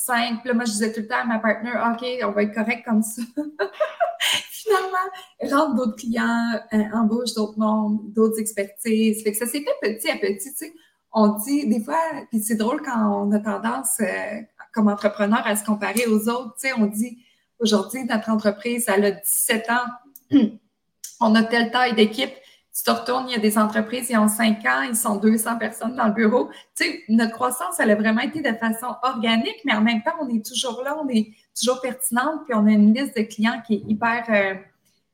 5. 0.00 0.40
Puis 0.40 0.48
là, 0.48 0.54
moi, 0.54 0.64
je 0.64 0.72
disais 0.72 0.92
tout 0.92 1.00
le 1.00 1.08
temps 1.08 1.20
à 1.20 1.24
ma 1.24 1.38
partenaire, 1.38 1.94
OK, 1.94 2.06
on 2.24 2.32
va 2.32 2.42
être 2.42 2.54
correct 2.54 2.84
comme 2.84 3.02
ça. 3.02 3.22
Finalement, 4.50 5.56
rentre 5.56 5.74
d'autres 5.74 5.96
clients, 5.96 6.60
euh, 6.72 6.84
embauche 6.94 7.34
d'autres 7.34 7.58
mondes, 7.58 8.12
d'autres 8.12 8.38
expertises. 8.38 9.22
Fait 9.22 9.32
que 9.32 9.38
ça 9.38 9.46
s'est 9.46 9.62
fait 9.62 9.74
petit 9.80 10.10
à 10.10 10.16
petit, 10.16 10.50
tu 10.50 10.56
sais. 10.56 10.72
On 11.12 11.28
dit 11.38 11.66
des 11.66 11.82
fois, 11.82 11.98
puis 12.30 12.40
c'est 12.40 12.54
drôle 12.54 12.82
quand 12.82 13.24
on 13.24 13.32
a 13.32 13.40
tendance, 13.40 13.98
euh, 14.00 14.40
comme 14.72 14.88
entrepreneur, 14.88 15.42
à 15.44 15.56
se 15.56 15.64
comparer 15.64 16.06
aux 16.06 16.28
autres. 16.28 16.54
Tu 16.60 16.68
sais, 16.68 16.74
on 16.76 16.86
dit, 16.86 17.18
aujourd'hui, 17.58 18.04
notre 18.04 18.30
entreprise, 18.30 18.84
elle 18.88 19.04
a 19.04 19.10
17 19.10 19.66
ans. 19.70 20.38
on 21.20 21.34
a 21.34 21.42
telle 21.42 21.70
taille 21.70 21.94
d'équipe 21.94 22.32
tu 22.74 22.84
te 22.84 22.90
retournes, 22.90 23.28
il 23.28 23.32
y 23.32 23.36
a 23.36 23.40
des 23.40 23.58
entreprises, 23.58 24.08
ils 24.10 24.16
ont 24.16 24.28
cinq 24.28 24.64
ans, 24.64 24.82
ils 24.82 24.96
sont 24.96 25.16
200 25.16 25.58
personnes 25.58 25.96
dans 25.96 26.06
le 26.06 26.12
bureau. 26.12 26.50
Tu 26.76 26.84
sais, 26.84 27.02
notre 27.08 27.32
croissance, 27.32 27.80
elle 27.80 27.90
a 27.90 27.96
vraiment 27.96 28.20
été 28.20 28.40
de 28.42 28.56
façon 28.56 28.94
organique, 29.02 29.60
mais 29.64 29.74
en 29.74 29.80
même 29.80 30.02
temps, 30.02 30.14
on 30.20 30.28
est 30.28 30.44
toujours 30.44 30.82
là, 30.84 30.96
on 31.02 31.08
est 31.08 31.32
toujours 31.58 31.80
pertinente, 31.80 32.44
puis 32.44 32.54
on 32.54 32.66
a 32.66 32.70
une 32.70 32.94
liste 32.94 33.16
de 33.16 33.22
clients 33.22 33.60
qui 33.66 33.74
est 33.74 33.82
hyper, 33.88 34.24
euh, 34.28 34.54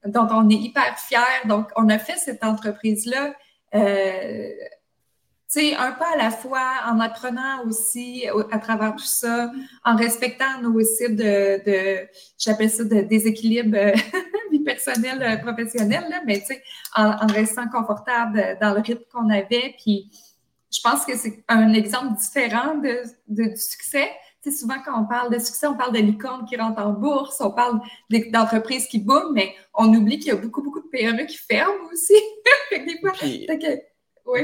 dont 0.08 0.28
on 0.30 0.48
est 0.50 0.54
hyper 0.54 0.98
fiers. 0.98 1.46
Donc, 1.46 1.68
on 1.76 1.88
a 1.88 1.98
fait 1.98 2.18
cette 2.18 2.44
entreprise-là. 2.44 3.34
Euh, 3.74 4.50
un 5.56 5.92
pas 5.92 6.12
à 6.14 6.16
la 6.18 6.30
fois, 6.30 6.68
en 6.86 7.00
apprenant 7.00 7.64
aussi 7.66 8.26
à 8.50 8.58
travers 8.58 8.94
tout 8.94 9.04
ça, 9.04 9.50
en 9.84 9.96
respectant 9.96 10.60
nos 10.62 10.78
cibles 10.82 11.16
de, 11.16 11.64
de 11.64 12.08
j'appelle 12.38 12.70
ça 12.70 12.84
de 12.84 13.00
déséquilibre 13.00 13.76
euh, 14.66 14.72
vie 14.72 14.74
personnelle, 14.74 15.22
euh, 15.22 15.36
professionnelle, 15.42 16.04
là, 16.10 16.22
mais 16.26 16.40
tu 16.40 16.46
sais, 16.46 16.62
en, 16.94 17.26
restant 17.26 17.68
confortable 17.68 18.58
dans 18.60 18.74
le 18.74 18.80
rythme 18.80 19.04
qu'on 19.12 19.30
avait. 19.30 19.74
Puis, 19.78 20.10
je 20.72 20.80
pense 20.82 21.04
que 21.04 21.16
c'est 21.16 21.44
un 21.48 21.72
exemple 21.72 22.16
différent 22.18 22.76
de, 22.76 23.02
du 23.28 23.56
succès. 23.56 24.10
Tu 24.42 24.50
sais, 24.50 24.58
souvent, 24.58 24.76
quand 24.84 25.00
on 25.00 25.06
parle 25.06 25.32
de 25.32 25.38
succès, 25.38 25.66
on 25.66 25.76
parle 25.76 25.94
de 25.94 26.00
licorne 26.00 26.44
qui 26.46 26.56
rentre 26.56 26.80
en 26.80 26.92
bourse, 26.92 27.40
on 27.40 27.50
parle 27.50 27.80
d'entreprises 28.30 28.86
qui 28.86 28.98
boom, 28.98 29.32
mais 29.34 29.54
on 29.74 29.92
oublie 29.94 30.18
qu'il 30.18 30.28
y 30.28 30.36
a 30.36 30.36
beaucoup, 30.36 30.62
beaucoup 30.62 30.80
de 30.80 30.88
PME 30.88 31.24
qui 31.26 31.36
ferment 31.36 31.88
aussi. 31.92 32.14
des 32.72 32.98
fois, 33.00 33.12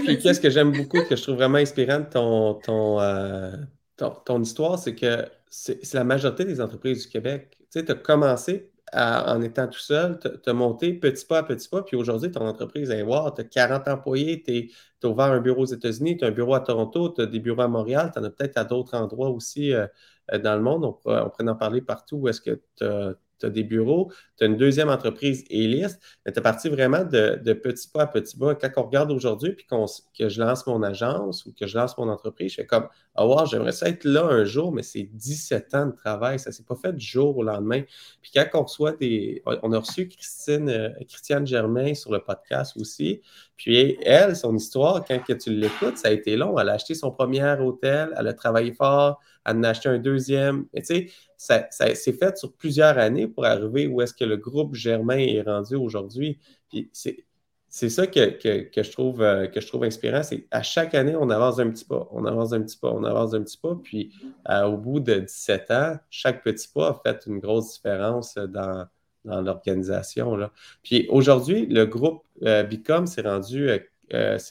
puis 0.00 0.18
qu'est-ce 0.18 0.40
que 0.40 0.50
j'aime 0.50 0.72
beaucoup, 0.72 1.02
que 1.02 1.16
je 1.16 1.22
trouve 1.22 1.36
vraiment 1.36 1.58
inspirant 1.58 2.00
de 2.00 2.60
ton, 2.60 3.00
euh, 3.00 3.52
ton, 3.96 4.42
histoire, 4.42 4.78
c'est 4.78 4.94
que 4.94 5.26
c'est 5.48 5.94
la 5.94 6.04
majorité 6.04 6.44
des 6.44 6.60
entreprises 6.60 7.02
du 7.02 7.08
Québec. 7.08 7.56
Tu 7.58 7.66
sais, 7.70 7.84
tu 7.84 7.92
as 7.92 7.96
commencé 7.96 8.70
en 8.94 9.40
étant 9.42 9.68
tout 9.68 9.78
seul, 9.78 10.18
tu 10.20 10.50
as 10.50 10.52
monté 10.52 10.92
petit 10.92 11.24
pas 11.24 11.38
à 11.38 11.42
petit 11.42 11.68
pas, 11.68 11.82
puis 11.82 11.96
aujourd'hui, 11.96 12.30
ton 12.30 12.46
entreprise 12.46 12.90
est 12.90 13.02
voir, 13.02 13.32
tu 13.34 13.40
as 13.40 13.44
40 13.44 13.88
employés, 13.88 14.42
tu 14.42 14.70
as 15.02 15.08
ouvert 15.08 15.26
un 15.26 15.40
bureau 15.40 15.62
aux 15.62 15.66
États-Unis, 15.66 16.18
tu 16.18 16.24
as 16.24 16.28
un 16.28 16.30
bureau 16.32 16.54
à 16.54 16.60
Toronto, 16.60 17.08
tu 17.10 17.22
as 17.22 17.26
des 17.26 17.40
bureaux 17.40 17.62
à 17.62 17.68
Montréal, 17.68 18.10
tu 18.12 18.18
en 18.20 18.24
as 18.24 18.30
peut-être 18.30 18.58
à 18.58 18.64
d'autres 18.64 18.94
endroits 18.94 19.30
aussi 19.30 19.72
euh, 19.72 19.86
euh, 20.32 20.38
dans 20.38 20.54
le 20.56 20.62
monde. 20.62 20.84
On 20.84 20.92
pourrait, 20.92 21.22
en 21.48 21.56
parler 21.56 21.80
partout 21.80 22.16
où 22.16 22.28
est-ce 22.28 22.40
que 22.40 22.60
tu 22.76 22.84
as 22.84 23.14
tu 23.42 23.46
as 23.46 23.50
des 23.50 23.64
bureaux, 23.64 24.12
tu 24.38 24.44
as 24.44 24.46
une 24.46 24.56
deuxième 24.56 24.88
entreprise 24.88 25.44
Éliste, 25.50 26.00
mais 26.24 26.32
tu 26.32 26.38
es 26.38 26.42
parti 26.42 26.68
vraiment 26.68 27.04
de, 27.04 27.52
petit 27.52 27.88
pas 27.88 28.02
à 28.02 28.06
petit 28.06 28.36
pas. 28.36 28.54
Quand 28.54 28.70
on 28.76 28.82
regarde 28.84 29.10
aujourd'hui, 29.10 29.52
puis 29.52 29.66
que 29.66 30.28
je 30.28 30.40
lance 30.40 30.66
mon 30.66 30.82
agence 30.82 31.44
ou 31.46 31.52
que 31.52 31.66
je 31.66 31.76
lance 31.76 31.96
mon 31.98 32.08
entreprise, 32.08 32.52
je 32.52 32.56
fais 32.56 32.66
comme, 32.66 32.88
ah 33.14 33.26
wow, 33.26 33.46
j'aimerais 33.46 33.72
ça 33.72 33.88
être 33.88 34.04
là 34.04 34.24
un 34.24 34.44
jour, 34.44 34.72
mais 34.72 34.82
c'est 34.82 35.02
17 35.02 35.74
ans 35.74 35.86
de 35.86 35.92
travail, 35.92 36.38
ça 36.38 36.50
ne 36.50 36.54
s'est 36.54 36.64
pas 36.64 36.76
fait 36.76 36.92
du 36.94 37.04
jour 37.04 37.36
au 37.36 37.42
lendemain. 37.42 37.82
Puis 38.22 38.30
quand 38.34 38.46
on 38.54 38.62
reçoit 38.62 38.92
des, 38.92 39.42
on 39.44 39.72
a 39.72 39.78
reçu 39.78 40.08
euh, 40.48 40.90
Christiane 41.08 41.46
Germain 41.46 41.94
sur 41.94 42.12
le 42.12 42.20
podcast 42.20 42.76
aussi, 42.76 43.20
Puis 43.62 43.96
elle, 44.02 44.34
son 44.34 44.56
histoire, 44.56 45.04
quand 45.04 45.20
que 45.22 45.32
tu 45.34 45.50
l'écoutes, 45.50 45.96
ça 45.96 46.08
a 46.08 46.10
été 46.10 46.36
long. 46.36 46.58
Elle 46.58 46.68
a 46.68 46.72
acheté 46.72 46.94
son 46.94 47.12
premier 47.12 47.54
hôtel, 47.60 48.12
elle 48.18 48.26
a 48.26 48.32
travaillé 48.32 48.72
fort, 48.72 49.20
elle 49.46 49.58
en 49.58 49.62
a 49.62 49.68
acheté 49.68 49.88
un 49.88 49.98
deuxième. 50.00 50.66
Mais 50.74 50.82
tu 50.82 51.08
sais, 51.36 51.68
ça, 51.70 51.94
fait 51.94 52.36
sur 52.36 52.52
plusieurs 52.54 52.98
années 52.98 53.28
pour 53.28 53.44
arriver 53.44 53.86
où 53.86 54.02
est-ce 54.02 54.14
que 54.14 54.24
le 54.24 54.36
groupe 54.36 54.74
Germain 54.74 55.18
est 55.18 55.42
rendu 55.42 55.76
aujourd'hui. 55.76 56.40
Puis 56.70 56.90
c'est 56.92 57.24
c'est 57.68 57.88
ça 57.88 58.06
que, 58.06 58.20
je 58.20 58.90
trouve, 58.90 59.22
euh, 59.22 59.46
que 59.46 59.58
je 59.58 59.66
trouve 59.66 59.84
inspirant, 59.84 60.22
c'est 60.22 60.46
à 60.50 60.62
chaque 60.62 60.94
année, 60.94 61.16
on 61.16 61.30
avance 61.30 61.58
un 61.58 61.70
petit 61.70 61.86
pas, 61.86 62.06
on 62.10 62.26
avance 62.26 62.52
un 62.52 62.60
petit 62.60 62.76
pas, 62.76 62.90
on 62.90 63.02
avance 63.02 63.32
un 63.32 63.42
petit 63.42 63.56
pas, 63.56 63.74
puis 63.82 64.12
euh, 64.50 64.64
au 64.66 64.76
bout 64.76 65.00
de 65.00 65.14
17 65.14 65.70
ans, 65.70 65.96
chaque 66.10 66.44
petit 66.44 66.68
pas 66.68 66.88
a 66.90 67.00
fait 67.02 67.24
une 67.26 67.38
grosse 67.38 67.76
différence 67.76 68.34
dans, 68.34 68.86
dans 69.24 69.40
l'organisation. 69.40 70.36
Puis 70.82 71.06
aujourd'hui, 71.10 71.66
le 71.66 71.86
groupe 71.86 72.24
euh, 72.42 72.62
Bicom 72.62 73.06
s'est 73.06 73.22
rendu, 73.22 73.68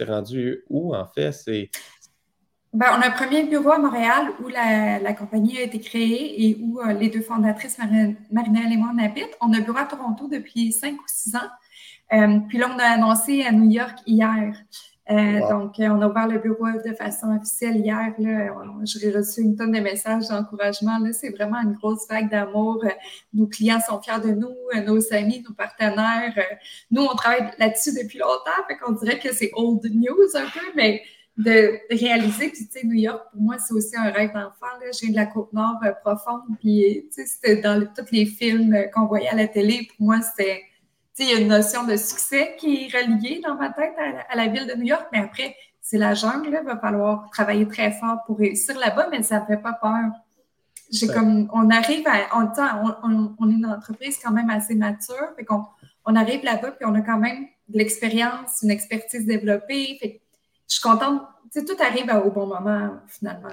rendu 0.08 0.64
où, 0.70 0.96
en 0.96 1.06
fait? 1.06 1.32
C'est, 1.32 1.70
ben, 2.74 2.88
on 2.98 3.02
a 3.02 3.08
un 3.08 3.12
premier 3.12 3.44
bureau 3.44 3.72
à 3.72 3.80
Montréal 3.80 4.30
où 4.42 4.48
la, 4.48 5.14
compagnie 5.14 5.58
a 5.58 5.64
été 5.64 5.80
créée 5.80 6.48
et 6.48 6.58
où 6.62 6.80
les 7.00 7.10
deux 7.10 7.22
fondatrices, 7.22 7.78
Marinelle 8.32 8.72
et 8.72 8.78
moi, 8.78 8.92
on 8.96 9.04
habite. 9.04 9.38
On 9.42 9.52
a 9.54 9.58
un 9.58 9.62
bureau 9.62 9.78
à 9.78 9.86
Toronto 9.86 10.30
depuis 10.30 10.72
cinq 10.72 10.94
ou 10.94 11.04
six 11.06 11.36
ans. 11.36 11.50
Euh, 12.14 12.40
puis 12.50 12.58
là, 12.58 12.70
on 12.74 12.80
a 12.80 12.84
annoncé 12.84 13.44
à 13.44 13.52
New 13.52 13.70
York 13.70 14.00
hier. 14.06 14.56
Euh, 15.12 15.50
donc, 15.50 15.78
euh, 15.80 15.90
on 15.90 16.02
a 16.02 16.08
ouvert 16.08 16.28
le 16.28 16.40
bureau 16.40 16.68
de 16.86 16.94
façon 16.94 17.36
officielle 17.36 17.78
hier. 17.78 18.14
J'ai 18.86 19.12
reçu 19.12 19.42
une 19.42 19.58
tonne 19.58 19.74
de 19.74 19.80
messages 19.80 20.30
d'encouragement. 20.30 21.00
C'est 21.12 21.32
vraiment 21.32 21.58
une 21.62 21.74
grosse 21.74 22.08
vague 22.08 22.30
d'amour. 22.30 22.84
Nos 23.34 23.48
clients 23.48 23.82
sont 23.86 24.02
fiers 24.02 24.22
de 24.24 24.32
nous, 24.32 24.56
nos 24.86 25.14
amis, 25.14 25.44
nos 25.48 25.54
partenaires. 25.54 26.34
Nous, 26.92 27.02
on 27.02 27.16
travaille 27.16 27.52
là-dessus 27.58 27.92
depuis 27.94 28.20
longtemps. 28.20 28.64
Fait 28.70 28.78
qu'on 28.78 28.94
dirait 28.94 29.20
que 29.20 29.34
c'est 29.34 29.52
old 29.54 29.84
news 29.84 30.36
un 30.36 30.46
peu, 30.46 30.66
mais 30.76 31.02
de 31.38 31.80
réaliser. 31.90 32.50
Puis, 32.50 32.68
tu 32.68 32.80
sais, 32.80 32.86
New 32.86 32.94
York, 32.96 33.22
pour 33.34 33.42
moi, 33.42 33.58
c'est 33.58 33.74
aussi 33.74 33.98
un 33.98 34.12
rêve 34.12 34.32
d'enfant. 34.34 34.74
J'ai 34.98 35.10
de 35.10 35.16
la 35.16 35.26
Côte-Nord 35.26 35.80
profonde. 36.06 36.42
Puis, 36.62 37.08
tu 37.14 37.22
sais, 37.22 37.26
c'était 37.26 37.62
dans 37.62 37.86
tous 37.94 38.12
les 38.14 38.26
films 38.26 38.78
qu'on 38.94 39.08
voyait 39.08 39.30
à 39.30 39.36
la 39.36 39.48
télé. 39.48 39.90
Pour 39.98 40.06
moi, 40.06 40.22
c'était 40.22 40.62
il 41.20 41.30
y 41.30 41.34
a 41.34 41.40
une 41.40 41.48
notion 41.48 41.84
de 41.84 41.96
succès 41.96 42.56
qui 42.58 42.86
est 42.86 42.98
reliée 42.98 43.42
dans 43.44 43.56
ma 43.56 43.70
tête 43.70 43.94
à, 44.30 44.36
la 44.36 44.48
ville 44.48 44.68
de 44.68 44.74
New 44.76 44.86
York, 44.86 45.08
mais 45.12 45.20
après, 45.20 45.56
c'est 45.82 45.98
la 45.98 46.14
jungle, 46.14 46.58
il 46.60 46.66
va 46.66 46.78
falloir 46.78 47.30
travailler 47.32 47.68
très 47.68 47.92
fort 47.92 48.24
pour 48.26 48.38
réussir 48.38 48.78
là-bas, 48.80 49.08
mais 49.12 49.24
ça 49.24 49.42
ne 49.42 49.46
fait 49.46 49.62
pas 49.62 49.74
peur. 49.74 50.12
J'ai 50.92 51.08
comme, 51.08 51.50
on 51.54 51.70
arrive 51.70 52.06
à, 52.08 52.38
on, 52.38 53.36
on, 53.40 53.50
est 53.50 53.54
une 53.54 53.66
entreprise 53.66 54.20
quand 54.22 54.32
même 54.32 54.50
assez 54.50 54.76
mature, 54.76 55.34
fait 55.36 55.46
qu'on 55.46 55.66
on 56.06 56.16
arrive 56.16 56.44
là-bas, 56.44 56.72
puis 56.72 56.86
on 56.86 56.96
a 56.96 57.02
quand 57.02 57.18
même 57.18 57.46
de 57.68 57.78
l'expérience, 57.78 58.60
une 58.64 58.72
expertise 58.72 59.26
développée. 59.26 59.98
Fait 60.02 60.22
je 60.68 60.76
suis 60.76 60.82
contente, 60.82 61.22
tout 61.54 61.84
arrive 61.84 62.10
au 62.26 62.32
bon 62.32 62.48
moment, 62.48 62.92
finalement. 63.08 63.50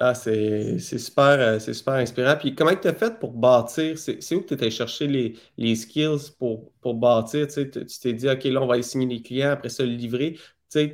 Ah, 0.00 0.14
c'est 0.14 0.78
super, 0.78 1.24
euh, 1.24 1.58
c'est 1.58 1.74
super 1.74 1.94
inspirant. 1.94 2.36
Puis 2.38 2.54
comment 2.54 2.74
tu 2.76 2.86
as 2.86 2.94
fait 2.94 3.18
pour 3.18 3.32
bâtir? 3.32 3.98
C'est 3.98 4.34
où 4.36 4.42
que 4.42 4.46
tu 4.46 4.54
étais 4.54 4.70
chercher 4.70 5.08
les, 5.08 5.34
les 5.56 5.74
skills 5.74 6.30
pour, 6.38 6.70
pour 6.80 6.94
bâtir? 6.94 7.48
Tu 7.48 7.68
t'es 7.68 8.12
dit, 8.12 8.28
OK, 8.28 8.44
là, 8.44 8.62
on 8.62 8.66
va 8.66 8.74
aller 8.74 8.84
signer 8.84 9.06
les 9.06 9.22
clients, 9.22 9.50
après 9.50 9.70
ça, 9.70 9.82
le 9.82 9.90
livrer. 9.90 10.34
Tu 10.34 10.40
sais, 10.68 10.92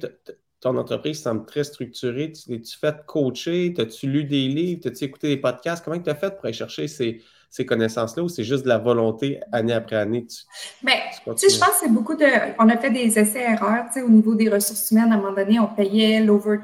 ton 0.59 0.79
entreprise 0.79 1.21
semble 1.21 1.45
très 1.45 1.65
structurée. 1.65 2.33
Tu 2.33 2.59
tu 2.63 2.79
fait 2.79 2.97
coacher? 3.05 3.75
As-tu 3.77 4.07
lu 4.07 4.25
des 4.25 4.49
livres? 4.49 4.81
As-tu 4.87 5.05
écouté 5.05 5.29
des 5.29 5.37
podcasts? 5.37 5.85
Comment 5.85 6.01
tu 6.01 6.09
as 6.09 6.15
fait 6.15 6.35
pour 6.35 6.47
aller 6.47 6.55
chercher 6.55 6.89
ces, 6.89 7.21
ces 7.51 7.67
connaissances-là 7.67 8.23
ou 8.23 8.31
c'est 8.31 8.45
juste 8.45 8.65
de 8.65 8.71
la 8.71 8.79
volonté 8.79 9.39
année 9.53 9.75
après 9.75 9.97
année? 9.97 10.27
Mais, 10.83 11.03
tu 11.27 11.33
sais, 11.37 11.51
je 11.51 11.59
pense 11.59 11.69
que 11.69 11.75
c'est 11.83 11.93
beaucoup 11.93 12.15
de. 12.15 12.25
On 12.59 12.71
a 12.71 12.79
fait 12.79 12.91
des 12.91 13.19
essais-erreurs, 13.19 13.85
tu 13.89 14.01
sais, 14.01 14.03
au 14.03 14.09
niveau 14.09 14.35
des 14.35 14.49
ressources 14.49 14.91
humaines. 14.93 15.13
À 15.13 15.17
un 15.17 15.19
moment 15.19 15.35
donné, 15.35 15.61
on 15.61 15.67
payait 15.67 16.21
l'over 16.25 16.61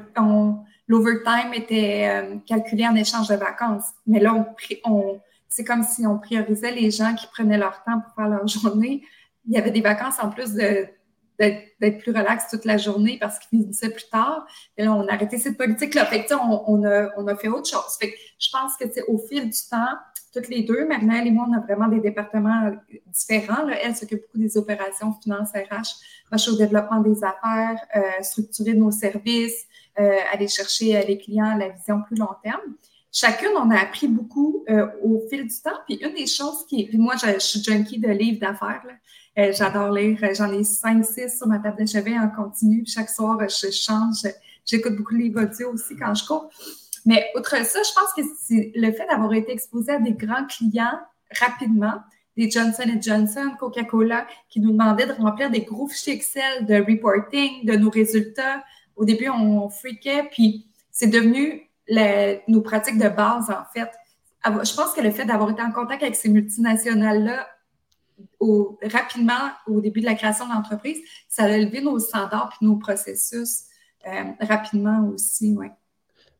l'overtime 0.91 1.53
était 1.53 2.09
euh, 2.09 2.35
calculé 2.45 2.85
en 2.85 2.95
échange 2.95 3.29
de 3.29 3.35
vacances. 3.35 3.85
Mais 4.05 4.19
là, 4.19 4.53
c'est 5.47 5.63
comme 5.63 5.83
si 5.83 6.05
on 6.05 6.19
priorisait 6.19 6.71
les 6.71 6.91
gens 6.91 7.15
qui 7.15 7.27
prenaient 7.27 7.57
leur 7.57 7.81
temps 7.83 8.01
pour 8.01 8.13
faire 8.13 8.27
leur 8.27 8.45
journée. 8.59 9.03
Il 9.47 9.53
y 9.53 9.57
avait 9.57 9.71
des 9.71 9.81
vacances 9.81 10.19
en 10.21 10.29
plus 10.29 10.53
de, 10.53 10.85
d'être 11.39 11.97
plus 11.99 12.11
relax 12.11 12.49
toute 12.49 12.65
la 12.65 12.77
journée 12.77 13.17
parce 13.19 13.39
qu'ils 13.39 13.61
finissaient 13.61 13.89
plus 13.89 14.09
tard. 14.11 14.45
Et 14.77 14.83
là, 14.83 14.93
on 14.93 15.07
a 15.07 15.13
arrêté 15.13 15.37
cette 15.37 15.57
politique-là. 15.57 16.05
Fait 16.05 16.25
que, 16.25 16.33
on, 16.33 16.63
on, 16.67 16.83
a, 16.83 17.09
on 17.17 17.25
a 17.27 17.35
fait 17.37 17.47
autre 17.47 17.69
chose. 17.69 17.97
Fait 17.99 18.11
que 18.11 18.17
je 18.37 18.49
pense 18.51 18.75
que 18.77 18.85
au 19.09 19.17
fil 19.17 19.45
du 19.49 19.59
temps, 19.69 19.95
toutes 20.33 20.49
les 20.49 20.63
deux, 20.63 20.85
Marinelle 20.85 21.27
et 21.27 21.31
moi, 21.31 21.45
on 21.49 21.53
a 21.53 21.59
vraiment 21.61 21.87
des 21.87 21.99
départements 21.99 22.71
différents. 23.07 23.67
Elle 23.67 23.95
s'occupe 23.95 24.21
beaucoup 24.21 24.37
des 24.37 24.57
opérations 24.57 25.13
finance 25.23 25.49
RH. 25.51 25.89
Moi, 26.31 26.37
je 26.37 26.51
au 26.51 26.57
développement 26.57 27.01
des 27.01 27.23
affaires, 27.23 27.79
euh, 27.95 28.23
structurer 28.23 28.73
nos 28.73 28.91
services, 28.91 29.65
aller 29.97 30.47
chercher 30.47 30.97
euh, 30.97 31.03
les 31.07 31.17
clients 31.17 31.51
à 31.51 31.57
la 31.57 31.69
vision 31.69 32.01
plus 32.01 32.15
long 32.15 32.35
terme. 32.43 32.61
Chacune, 33.11 33.51
on 33.57 33.69
a 33.71 33.79
appris 33.79 34.07
beaucoup 34.07 34.63
euh, 34.69 34.87
au 35.03 35.21
fil 35.29 35.45
du 35.45 35.61
temps. 35.61 35.77
Puis 35.85 35.95
une 35.95 36.13
des 36.13 36.27
choses 36.27 36.65
qui... 36.67 36.85
Puis 36.87 36.97
moi, 36.97 37.15
je, 37.15 37.39
suis 37.39 37.61
junkie 37.61 37.99
de 37.99 38.09
livres 38.09 38.39
d'affaires. 38.39 38.83
J'adore 39.35 39.91
lire. 39.91 40.19
J'en 40.33 40.51
ai 40.51 40.63
cinq, 40.63 41.05
six 41.05 41.37
sur 41.37 41.47
ma 41.47 41.59
table 41.59 41.81
de 41.81 41.85
chevet 41.85 42.17
en 42.17 42.29
continu. 42.29 42.83
Chaque 42.85 43.09
soir, 43.09 43.37
je 43.41 43.71
change. 43.71 44.31
J'écoute 44.65 44.95
beaucoup 44.95 45.13
de 45.13 45.19
livres 45.19 45.41
audio 45.41 45.73
aussi 45.73 45.95
quand 45.95 46.13
je 46.13 46.25
cours. 46.25 46.49
Mais 47.05 47.31
outre 47.35 47.55
ça, 47.65 47.79
je 47.83 47.93
pense 47.93 48.13
que 48.15 48.21
c'est 48.39 48.71
le 48.75 48.91
fait 48.91 49.07
d'avoir 49.07 49.33
été 49.33 49.51
exposé 49.51 49.93
à 49.93 49.99
des 49.99 50.13
grands 50.13 50.45
clients 50.45 50.99
rapidement, 51.39 51.95
des 52.37 52.49
Johnson 52.49 52.83
Johnson, 53.01 53.51
Coca-Cola, 53.59 54.27
qui 54.49 54.59
nous 54.59 54.71
demandaient 54.71 55.07
de 55.07 55.13
remplir 55.13 55.49
des 55.49 55.61
gros 55.61 55.87
fichiers 55.87 56.13
Excel 56.13 56.65
de 56.65 56.75
reporting 56.75 57.65
de 57.65 57.75
nos 57.75 57.89
résultats, 57.89 58.63
au 59.01 59.05
début, 59.05 59.29
on, 59.29 59.67
freakait, 59.67 60.29
puis 60.29 60.67
c'est 60.91 61.07
devenu 61.07 61.67
nos 62.47 62.61
pratiques 62.61 62.99
de 62.99 63.09
base, 63.09 63.49
en 63.49 63.65
fait. 63.73 63.89
Je 64.45 64.75
pense 64.75 64.93
que 64.93 65.01
le 65.01 65.09
fait 65.09 65.25
d'avoir 65.25 65.49
été 65.49 65.61
en 65.63 65.71
contact 65.71 66.03
avec 66.03 66.15
ces 66.15 66.29
multinationales-là 66.29 67.47
rapidement 68.83 69.49
au 69.65 69.81
début 69.81 70.01
de 70.01 70.05
la 70.05 70.13
création 70.13 70.47
de 70.47 70.53
l'entreprise, 70.53 70.99
ça 71.27 71.45
a 71.45 71.49
élevé 71.49 71.81
nos 71.81 71.97
standards 71.97 72.55
et 72.61 72.65
nos 72.65 72.75
processus 72.75 73.63
euh, 74.05 74.23
rapidement 74.39 75.09
aussi, 75.09 75.55
oui. 75.57 75.67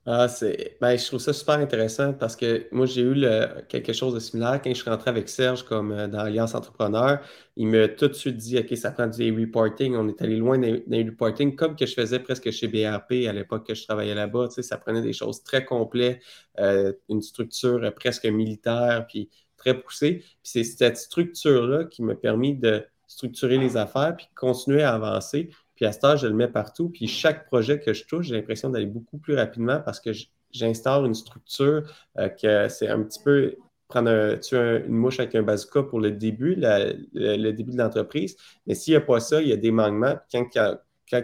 Ah, 0.07 0.27
c'est. 0.27 0.77
Ben, 0.81 0.97
je 0.97 1.05
trouve 1.05 1.19
ça 1.19 1.31
super 1.31 1.59
intéressant 1.59 2.13
parce 2.13 2.35
que 2.35 2.67
moi, 2.71 2.87
j'ai 2.87 3.03
eu 3.03 3.23
quelque 3.69 3.93
chose 3.93 4.15
de 4.15 4.19
similaire 4.19 4.59
quand 4.59 4.71
je 4.71 4.81
suis 4.81 4.89
rentré 4.89 5.11
avec 5.11 5.29
Serge 5.29 5.63
comme 5.63 5.91
euh, 5.91 6.07
dans 6.07 6.21
Alliance 6.21 6.55
Entrepreneur. 6.55 7.19
Il 7.55 7.67
m'a 7.67 7.87
tout 7.87 8.07
de 8.07 8.13
suite 8.13 8.35
dit 8.37 8.57
OK, 8.57 8.75
ça 8.75 8.91
prend 8.91 9.05
du 9.05 9.31
reporting. 9.39 9.95
On 9.95 10.07
est 10.09 10.19
allé 10.23 10.37
loin 10.37 10.57
dans 10.57 10.81
les 10.87 11.03
reporting, 11.03 11.55
comme 11.55 11.75
que 11.75 11.85
je 11.85 11.93
faisais 11.93 12.17
presque 12.17 12.49
chez 12.49 12.67
BRP 12.67 13.27
à 13.29 13.33
l'époque 13.33 13.67
que 13.67 13.75
je 13.75 13.83
travaillais 13.83 14.15
là-bas. 14.15 14.47
Tu 14.47 14.55
sais, 14.55 14.63
ça 14.63 14.79
prenait 14.79 15.03
des 15.03 15.13
choses 15.13 15.43
très 15.43 15.65
complètes, 15.65 16.19
euh, 16.59 16.93
une 17.09 17.21
structure 17.21 17.93
presque 17.93 18.25
militaire, 18.25 19.05
puis 19.07 19.29
très 19.55 19.79
poussée. 19.79 20.19
Puis 20.19 20.39
c'est 20.43 20.63
cette 20.63 20.97
structure-là 20.97 21.85
qui 21.85 22.01
m'a 22.01 22.15
permis 22.15 22.55
de 22.55 22.83
structurer 23.05 23.57
les 23.57 23.77
affaires 23.77 24.15
puis 24.15 24.27
continuer 24.35 24.81
à 24.81 24.95
avancer. 24.95 25.49
Puis 25.81 25.87
à 25.87 25.93
ce 25.93 25.99
temps, 25.99 26.15
je 26.15 26.27
le 26.27 26.35
mets 26.35 26.47
partout. 26.47 26.89
Puis 26.89 27.07
chaque 27.07 27.47
projet 27.47 27.79
que 27.79 27.91
je 27.91 28.05
touche, 28.05 28.27
j'ai 28.27 28.35
l'impression 28.35 28.69
d'aller 28.69 28.85
beaucoup 28.85 29.17
plus 29.17 29.33
rapidement 29.33 29.79
parce 29.79 29.99
que 29.99 30.11
j'instaure 30.51 31.07
une 31.07 31.15
structure 31.15 31.91
euh, 32.19 32.29
que 32.29 32.69
c'est 32.69 32.87
un 32.87 33.01
petit 33.01 33.19
peu 33.23 33.55
prendre 33.87 34.37
une 34.51 34.93
mouche 34.93 35.19
avec 35.19 35.33
un 35.33 35.41
bazooka 35.41 35.81
pour 35.81 35.99
le 35.99 36.11
début, 36.11 36.53
le, 36.55 37.51
début 37.51 37.71
de 37.71 37.79
l'entreprise. 37.79 38.37
Mais 38.67 38.75
s'il 38.75 38.91
n'y 38.91 38.97
a 38.97 39.01
pas 39.01 39.19
ça, 39.19 39.41
il 39.41 39.47
y 39.47 39.53
a 39.53 39.57
des 39.57 39.71
manquements. 39.71 40.19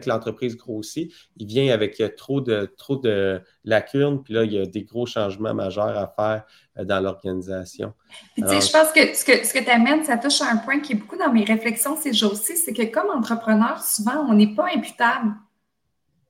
L'entreprise 0.06 0.58
grossit, 0.58 1.13
il 1.38 1.48
vient 1.48 1.74
avec 1.74 2.01
trop 2.15 2.41
de, 2.41 2.65
trop 2.77 2.96
de 2.96 3.41
lacunes, 3.63 4.24
puis 4.24 4.34
là, 4.34 4.44
il 4.44 4.53
y 4.53 4.60
a 4.60 4.65
des 4.65 4.84
gros 4.84 5.06
changements 5.06 5.53
majeurs 5.53 5.98
à 5.98 6.08
faire 6.08 6.44
euh, 6.77 6.86
dans 6.86 7.00
l'organisation. 7.00 7.94
tu 8.36 8.48
sais, 8.48 8.62
je 8.62 8.72
pense 8.72 8.91
que 8.91 9.13
ce 9.13 9.25
que, 9.25 9.46
ce 9.46 9.53
que 9.53 9.63
tu 9.63 9.70
amènes, 9.70 10.03
ça 10.03 10.17
touche 10.17 10.41
à 10.41 10.51
un 10.51 10.58
point 10.58 10.79
qui 10.79 10.94
est 10.94 10.96
beaucoup 10.96 11.17
dans 11.17 11.32
mes 11.32 11.44
réflexions 11.44 11.98
ces 11.98 12.13
jours-ci, 12.13 12.58
c'est 12.58 12.74
que 12.74 12.84
comme 12.84 13.10
entrepreneur, 13.10 13.82
souvent, 13.82 14.25
on 14.29 14.34
n'est 14.34 14.53
pas 14.53 14.67
imputable 14.75 15.34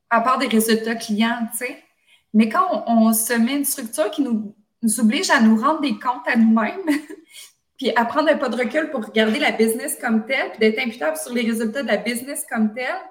à 0.09 0.21
part 0.21 0.37
des 0.37 0.47
résultats 0.47 0.95
clients, 0.95 1.47
tu 1.51 1.65
sais. 1.65 1.83
Mais 2.33 2.49
quand 2.49 2.83
on, 2.87 3.13
se 3.13 3.33
met 3.33 3.55
une 3.57 3.65
structure 3.65 4.11
qui 4.11 4.21
nous, 4.21 4.55
nous 4.83 4.99
oblige 4.99 5.29
à 5.29 5.41
nous 5.41 5.59
rendre 5.59 5.81
des 5.81 5.97
comptes 5.97 6.27
à 6.27 6.35
nous-mêmes, 6.35 6.81
puis 7.77 7.91
à 7.95 8.05
prendre 8.05 8.29
un 8.29 8.37
pas 8.37 8.49
de 8.49 8.57
recul 8.57 8.89
pour 8.91 9.05
regarder 9.05 9.39
la 9.39 9.51
business 9.51 9.97
comme 9.99 10.25
telle, 10.25 10.51
puis 10.51 10.59
d'être 10.59 10.79
imputable 10.79 11.17
sur 11.17 11.33
les 11.33 11.41
résultats 11.41 11.83
de 11.83 11.87
la 11.87 11.97
business 11.97 12.45
comme 12.49 12.73
telle, 12.73 13.01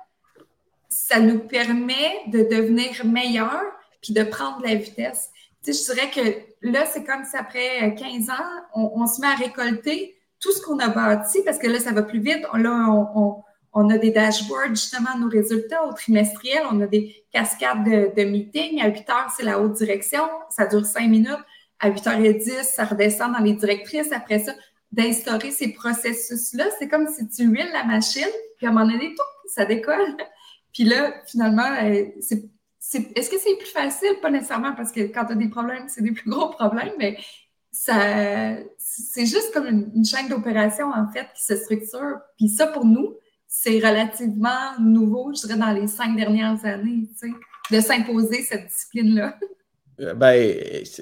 ça 0.89 1.21
nous 1.21 1.41
permet 1.41 2.23
de 2.29 2.41
devenir 2.43 3.05
meilleur 3.05 3.63
puis 4.03 4.13
de 4.13 4.23
prendre 4.23 4.63
la 4.65 4.75
vitesse. 4.75 5.31
Tu 5.63 5.73
sais, 5.73 5.85
je 5.85 5.95
dirais 5.95 6.11
que 6.11 6.69
là, 6.69 6.87
c'est 6.87 7.05
comme 7.05 7.25
si 7.25 7.37
après 7.37 7.95
15 7.95 8.31
ans, 8.31 8.35
on, 8.75 9.07
se 9.07 9.21
met 9.21 9.27
à 9.27 9.35
récolter 9.35 10.17
tout 10.41 10.53
ce 10.53 10.63
qu'on 10.63 10.79
a 10.79 10.89
bâti 10.89 11.43
parce 11.45 11.59
que 11.59 11.67
là, 11.67 11.81
ça 11.81 11.93
va 11.93 12.03
plus 12.03 12.21
vite. 12.21 12.45
Là, 12.55 13.43
on, 13.73 13.91
a 13.91 13.99
des 13.99 14.11
dashboards, 14.11 14.71
justement, 14.71 15.19
nos 15.19 15.29
résultats 15.29 15.85
au 15.87 15.93
trimestriel. 15.93 16.63
On 16.71 16.81
a 16.81 16.87
des 16.87 17.25
cascades 17.33 17.85
de, 17.85 18.13
de 18.17 18.29
meetings. 18.29 18.81
À 18.81 18.89
8 18.89 19.11
heures, 19.11 19.35
c'est 19.37 19.43
la 19.43 19.61
haute 19.61 19.73
direction. 19.73 20.23
Ça 20.51 20.67
dure 20.67 20.87
5 20.87 21.09
minutes. 21.09 21.45
À 21.79 21.91
8h10, 21.91 22.65
ça 22.65 22.85
redescend 22.85 23.33
dans 23.33 23.41
les 23.41 23.53
directrices. 23.53 24.13
Après 24.13 24.39
ça, 24.39 24.53
d'instaurer 24.93 25.51
ces 25.51 25.73
processus-là, 25.73 26.65
c'est 26.79 26.89
comme 26.89 27.07
si 27.09 27.29
tu 27.29 27.45
huiles 27.45 27.71
la 27.73 27.85
machine, 27.85 28.29
puis 28.57 28.67
à 28.67 28.71
un 28.71 28.73
moment 28.73 28.91
donné, 28.91 29.15
tout, 29.15 29.49
ça 29.49 29.65
décolle. 29.65 30.17
Puis 30.77 30.85
là, 30.85 31.15
finalement, 31.27 31.73
euh, 31.83 32.05
c'est 32.21 32.51
est-ce 33.17 33.31
que 33.31 33.39
c'est 33.39 33.57
plus 33.57 33.71
facile? 33.71 34.19
Pas 34.21 34.31
nécessairement 34.31 34.75
parce 34.75 34.93
que 34.93 35.01
quand 35.01 35.25
tu 35.25 35.33
as 35.33 35.37
des 35.37 35.49
problèmes, 35.49 35.89
c'est 35.89 36.03
des 36.03 36.13
plus 36.13 36.29
gros 36.31 36.51
problèmes, 36.51 36.93
mais 36.99 37.17
ça, 37.73 38.59
c'est 38.79 39.25
juste 39.25 39.55
comme 39.55 39.67
une, 39.67 40.05
chaîne 40.05 40.29
d'opération, 40.29 40.91
en 40.91 41.11
fait, 41.11 41.27
qui 41.35 41.45
se 41.45 41.57
structure. 41.57 42.19
Puis 42.37 42.49
ça, 42.49 42.67
pour 42.67 42.85
nous, 42.85 43.17
c'est 43.49 43.79
relativement 43.79 44.79
nouveau, 44.79 45.33
je 45.35 45.47
dirais, 45.47 45.59
dans 45.59 45.73
les 45.73 45.87
cinq 45.87 46.15
dernières 46.15 46.63
années, 46.67 47.09
tu 47.19 47.31
sais, 47.31 47.75
de 47.75 47.81
s'imposer 47.81 48.43
cette 48.43 48.67
discipline-là. 48.67 49.39
Euh, 50.01 50.15
ben, 50.15 50.35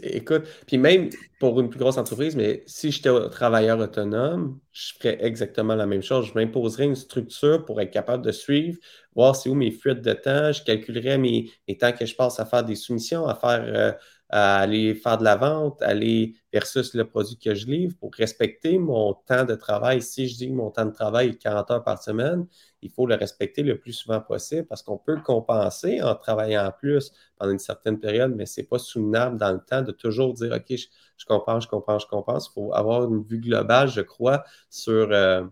écoute, 0.02 0.44
puis 0.66 0.78
même 0.78 1.10
pour 1.40 1.60
une 1.60 1.68
plus 1.68 1.80
grosse 1.80 1.98
entreprise, 1.98 2.36
mais 2.36 2.62
si 2.66 2.92
j'étais 2.92 3.10
travailleur 3.30 3.78
autonome, 3.80 4.60
je 4.72 4.92
ferais 4.94 5.18
exactement 5.20 5.74
la 5.74 5.86
même 5.86 6.02
chose. 6.02 6.26
Je 6.28 6.34
m'imposerais 6.34 6.84
une 6.84 6.94
structure 6.94 7.64
pour 7.64 7.80
être 7.80 7.90
capable 7.90 8.24
de 8.24 8.30
suivre, 8.30 8.78
voir 9.14 9.34
c'est 9.34 9.48
où 9.48 9.54
mes 9.54 9.72
fuites 9.72 10.00
de 10.00 10.12
temps. 10.12 10.52
Je 10.52 10.62
calculerais 10.62 11.18
mes, 11.18 11.50
temps 11.78 11.92
que 11.92 12.06
je 12.06 12.14
passe 12.14 12.38
à 12.38 12.46
faire 12.46 12.64
des 12.64 12.76
soumissions, 12.76 13.26
à 13.26 13.34
faire 13.34 13.64
euh, 13.66 13.92
à 14.36 14.56
aller 14.56 14.96
faire 14.96 15.16
de 15.16 15.22
la 15.22 15.36
vente, 15.36 15.80
aller 15.80 16.34
versus 16.52 16.92
le 16.94 17.04
produit 17.04 17.36
que 17.38 17.54
je 17.54 17.66
livre 17.66 17.94
pour 18.00 18.12
respecter 18.12 18.78
mon 18.78 19.14
temps 19.14 19.44
de 19.44 19.54
travail. 19.54 20.02
Si 20.02 20.26
je 20.26 20.36
dis 20.36 20.48
que 20.48 20.54
mon 20.54 20.72
temps 20.72 20.86
de 20.86 20.90
travail 20.90 21.28
est 21.28 21.36
40 21.36 21.70
heures 21.70 21.84
par 21.84 22.02
semaine, 22.02 22.44
il 22.82 22.90
faut 22.90 23.06
le 23.06 23.14
respecter 23.14 23.62
le 23.62 23.78
plus 23.78 23.92
souvent 23.92 24.20
possible 24.20 24.66
parce 24.66 24.82
qu'on 24.82 24.98
peut 24.98 25.20
compenser 25.20 26.02
en 26.02 26.16
travaillant 26.16 26.72
plus 26.76 27.12
pendant 27.38 27.52
une 27.52 27.60
certaine 27.60 28.00
période, 28.00 28.34
mais 28.34 28.44
ce 28.46 28.60
n'est 28.60 28.66
pas 28.66 28.80
soutenable 28.80 29.38
dans 29.38 29.52
le 29.52 29.60
temps 29.60 29.82
de 29.82 29.92
toujours 29.92 30.34
dire 30.34 30.50
OK, 30.52 30.76
je, 30.76 31.24
comprends, 31.26 31.60
je 31.60 31.68
comprends, 31.68 32.00
je 32.00 32.08
comprends. 32.08 32.40
Il 32.40 32.52
faut 32.52 32.74
avoir 32.74 33.04
une 33.04 33.22
vue 33.22 33.38
globale, 33.38 33.86
je 33.88 34.00
crois, 34.00 34.42
sur. 34.68 35.12
Euh, 35.12 35.44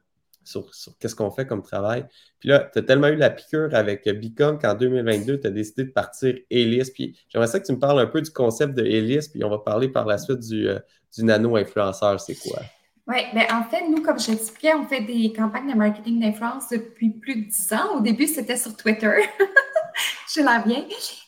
sur, 0.45 0.71
qu'est-ce 0.99 1.15
qu'on 1.15 1.31
fait 1.31 1.47
comme 1.47 1.63
travail. 1.63 2.05
Puis 2.41 2.49
là, 2.49 2.69
tu 2.73 2.79
as 2.79 2.83
tellement 2.83 3.09
eu 3.09 3.17
la 3.17 3.31
piqûre 3.31 3.75
avec 3.75 4.09
Bicom 4.09 4.59
qu'en 4.59 4.75
2022, 4.75 5.41
tu 5.41 5.47
as 5.47 5.51
décidé 5.51 5.85
de 5.85 5.91
partir 5.91 6.35
Hélice. 6.51 6.91
Puis 6.91 7.19
j'aimerais 7.29 7.49
ça 7.49 7.61
que 7.61 7.67
tu 7.67 7.73
me 7.73 7.79
parles 7.79 8.01
un 8.01 8.07
peu 8.07 8.21
du 8.21 8.31
concept 8.31 8.75
de 8.75 8.85
Hélice, 8.85 9.29
puis 9.29 9.45
on 9.45 9.51
va 9.51 9.59
parler 9.59 9.89
par 9.89 10.07
la 10.07 10.19
suite 10.19 10.41
du, 10.41 10.69
euh, 10.69 10.79
du 11.17 11.25
nano-influenceur. 11.25 12.21
C'est 12.21 12.35
quoi? 12.35 12.61
Oui, 13.09 13.17
bien 13.35 13.47
en 13.53 13.65
fait, 13.65 13.89
nous, 13.89 14.01
comme 14.03 14.19
je 14.19 14.31
l'expliquais, 14.31 14.75
on 14.75 14.85
fait 14.85 15.01
des 15.01 15.33
campagnes 15.33 15.73
de 15.73 15.77
marketing 15.77 16.21
d'influence 16.21 16.69
depuis 16.71 17.11
plus 17.11 17.35
de 17.35 17.49
10 17.49 17.73
ans. 17.73 17.97
Au 17.97 18.01
début, 18.01 18.27
c'était 18.27 18.57
sur 18.57 18.77
Twitter. 18.77 19.13
je 20.35 20.41
l'aime 20.41 20.63
bien. 20.65 20.85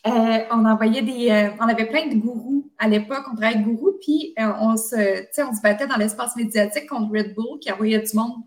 Euh, 0.06 0.44
on 0.52 0.64
envoyait 0.64 1.02
des. 1.02 1.30
Euh, 1.30 1.50
on 1.60 1.68
avait 1.68 1.86
plein 1.86 2.06
de 2.06 2.14
gourous 2.14 2.70
à 2.78 2.88
l'époque. 2.88 3.24
On 3.30 3.36
travaillait 3.36 3.60
avec 3.60 3.66
gourous, 3.66 3.98
puis 4.00 4.34
on, 4.38 4.76
se, 4.76 5.42
on 5.42 5.54
se 5.54 5.60
battait 5.62 5.88
dans 5.88 5.96
l'espace 5.96 6.36
médiatique 6.36 6.88
contre 6.88 7.12
Red 7.12 7.34
Bull 7.34 7.58
qui 7.60 7.72
envoyait 7.72 7.98
du 7.98 8.16
monde 8.16 8.42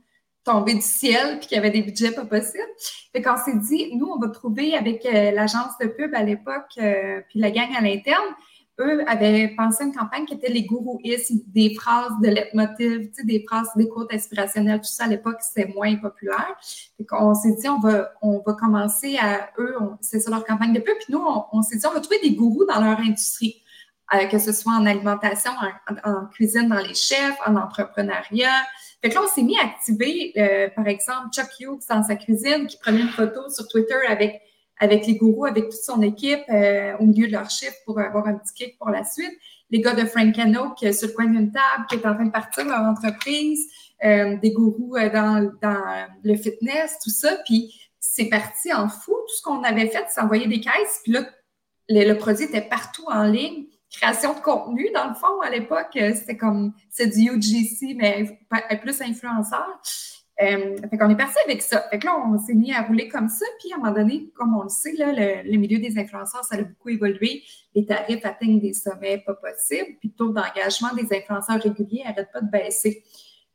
tomber 0.48 0.74
du 0.74 0.82
ciel 0.82 1.40
puis 1.40 1.48
qu'il 1.48 1.56
y 1.56 1.60
avait 1.60 1.72
des 1.72 1.82
budgets 1.82 2.12
pas 2.12 2.26
possibles. 2.26 2.64
Fait 3.12 3.22
qu'on 3.22 3.38
s'est 3.38 3.58
dit, 3.58 3.96
nous, 3.96 4.08
on 4.08 4.20
va 4.20 4.30
trouver 4.30 4.76
avec 4.76 5.06
euh, 5.06 5.32
l'agence 5.32 5.78
de 5.82 5.88
pub 5.88 6.14
à 6.16 6.24
l'époque, 6.24 6.72
euh, 6.78 7.22
puis 7.30 7.40
la 7.40 7.52
gang 7.52 7.70
à 7.78 7.82
l'interne, 7.82 8.34
eux 8.80 9.04
avaient 9.10 9.54
pensé 9.58 9.84
une 9.84 9.94
campagne 9.94 10.26
qui 10.26 10.36
était 10.36 10.52
les 10.52 10.64
gourouismes, 10.64 11.40
des 11.48 11.74
phrases 11.74 12.12
de 12.22 12.30
leitmotiv, 12.30 13.10
des 13.24 13.44
phrases, 13.48 13.70
des 13.76 13.90
quotes 13.90 14.14
inspirationnelles, 14.14 14.82
tout 14.82 14.88
ça 14.88 15.06
à 15.06 15.08
l'époque, 15.08 15.38
c'est 15.42 15.74
moins 15.74 15.96
populaire. 15.96 16.56
Fait 16.98 17.06
qu'on 17.06 17.34
s'est 17.34 17.56
dit, 17.60 17.68
on 17.68 17.80
va, 17.80 18.12
on 18.22 18.42
va 18.46 18.54
commencer 18.54 19.18
à 19.18 19.50
eux, 19.58 19.76
c'est 20.02 20.20
ça 20.20 20.30
leur 20.30 20.46
campagne 20.46 20.74
de 20.74 20.80
pub, 20.80 20.96
puis 21.00 21.14
nous, 21.14 21.24
on, 21.52 21.62
s'est 21.64 21.78
dit, 21.78 21.86
on 21.88 21.94
va 21.94 22.00
trouver 22.00 22.20
des 22.22 22.36
gourous 22.36 22.66
dans 22.66 22.80
leur 22.80 23.00
industrie. 23.00 23.64
Euh, 24.14 24.26
que 24.28 24.40
ce 24.40 24.54
soit 24.54 24.72
en 24.72 24.86
alimentation, 24.86 25.52
en, 25.52 26.10
en, 26.10 26.26
cuisine 26.28 26.70
dans 26.70 26.80
les 26.80 26.94
chefs, 26.94 27.36
en 27.46 27.58
entrepreneuriat, 27.58 28.64
fait 29.02 29.10
que 29.10 29.16
là, 29.16 29.22
on 29.24 29.28
s'est 29.28 29.44
mis 29.44 29.58
à 29.58 29.64
activer, 29.64 30.34
euh, 30.38 30.70
par 30.76 30.88
exemple, 30.88 31.30
Chuck 31.32 31.48
Hughes 31.60 31.82
dans 31.90 32.04
sa 32.04 32.16
cuisine 32.16 32.66
qui 32.68 32.78
prenait 32.78 33.02
une 33.02 33.10
photo 33.10 33.48
sur 33.50 33.68
Twitter 33.68 33.98
avec, 34.08 34.42
avec 34.80 35.06
les 35.06 35.16
gourous, 35.16 35.46
avec 35.46 35.66
toute 35.66 35.82
son 35.82 36.02
équipe 36.02 36.42
euh, 36.50 36.98
au 37.00 37.06
milieu 37.06 37.28
de 37.28 37.34
leur 37.34 37.50
chiffre 37.50 37.76
pour 37.86 38.00
avoir 38.00 38.28
un 38.28 38.36
petit 38.36 38.54
kick 38.54 38.78
pour 38.80 38.90
la 38.90 39.04
suite. 39.04 39.32
Les 39.70 39.82
gars 39.82 39.94
de 39.94 40.06
Frank 40.06 40.34
qui 40.78 40.94
sur 40.94 41.10
le 41.10 41.14
coin 41.14 41.26
d'une 41.26 41.52
table, 41.52 41.86
qui 41.90 41.96
est 41.96 42.08
en 42.08 42.16
train 42.16 42.26
de 42.26 42.32
partir 42.32 42.66
leur 42.66 42.82
entreprise. 42.82 43.68
Euh, 44.06 44.38
des 44.38 44.52
gourous 44.52 44.96
dans, 45.12 45.52
dans 45.60 46.08
le 46.24 46.36
fitness, 46.36 46.98
tout 47.04 47.10
ça. 47.10 47.38
Puis 47.46 47.74
c'est 48.00 48.30
parti 48.30 48.72
en 48.72 48.88
fou. 48.88 49.12
Tout 49.12 49.36
ce 49.36 49.42
qu'on 49.42 49.64
avait 49.64 49.88
fait, 49.88 50.06
c'est 50.10 50.22
envoyer 50.22 50.48
des 50.48 50.62
caisses. 50.62 51.02
Puis 51.04 51.14
là, 51.14 51.22
le 51.90 52.14
produit 52.14 52.46
était 52.46 52.62
partout 52.62 53.06
en 53.08 53.24
ligne 53.24 53.66
création 53.92 54.34
de 54.34 54.40
contenu, 54.40 54.90
dans 54.94 55.08
le 55.08 55.16
fond, 55.16 55.42
à 55.42 55.50
l'époque, 55.50 55.96
euh, 55.96 56.14
c'était 56.14 56.38
comme, 56.38 56.74
c'est 56.90 57.08
du 57.08 57.30
UGC, 57.30 57.96
mais 57.96 58.40
plus 58.82 59.02
influenceur. 59.02 59.82
Euh, 60.40 60.78
fait 60.90 60.98
qu'on 61.00 61.10
est 61.10 61.16
parti 61.16 61.38
avec 61.46 61.64
ça. 61.64 61.82
Fait 61.90 61.98
que 61.98 62.06
là, 62.06 62.16
on 62.16 62.38
s'est 62.38 62.54
mis 62.54 62.72
à 62.72 62.84
rouler 62.84 63.08
comme 63.08 63.28
ça. 63.28 63.46
Puis, 63.60 63.72
à 63.74 63.76
un 63.76 63.80
moment 63.80 63.92
donné, 63.92 64.30
comme 64.36 64.56
on 64.56 64.64
le 64.64 64.70
sait, 64.70 64.94
là, 64.94 65.12
le, 65.12 65.58
milieu 65.58 65.80
des 65.80 65.98
influenceurs, 65.98 66.46
ça 66.46 66.56
a 66.56 66.62
beaucoup 66.62 66.90
évolué. 66.90 67.44
Les 67.74 67.86
tarifs 67.86 68.24
atteignent 68.24 68.60
des 68.60 68.74
sommets 68.74 69.24
pas 69.26 69.34
possibles. 69.34 69.98
Puis, 70.00 70.10
le 70.10 70.16
taux 70.16 70.30
d'engagement 70.30 70.94
des 70.94 71.08
influenceurs 71.16 71.60
réguliers 71.60 72.04
n'arrête 72.06 72.32
pas 72.32 72.42
de 72.42 72.52
baisser. 72.52 73.04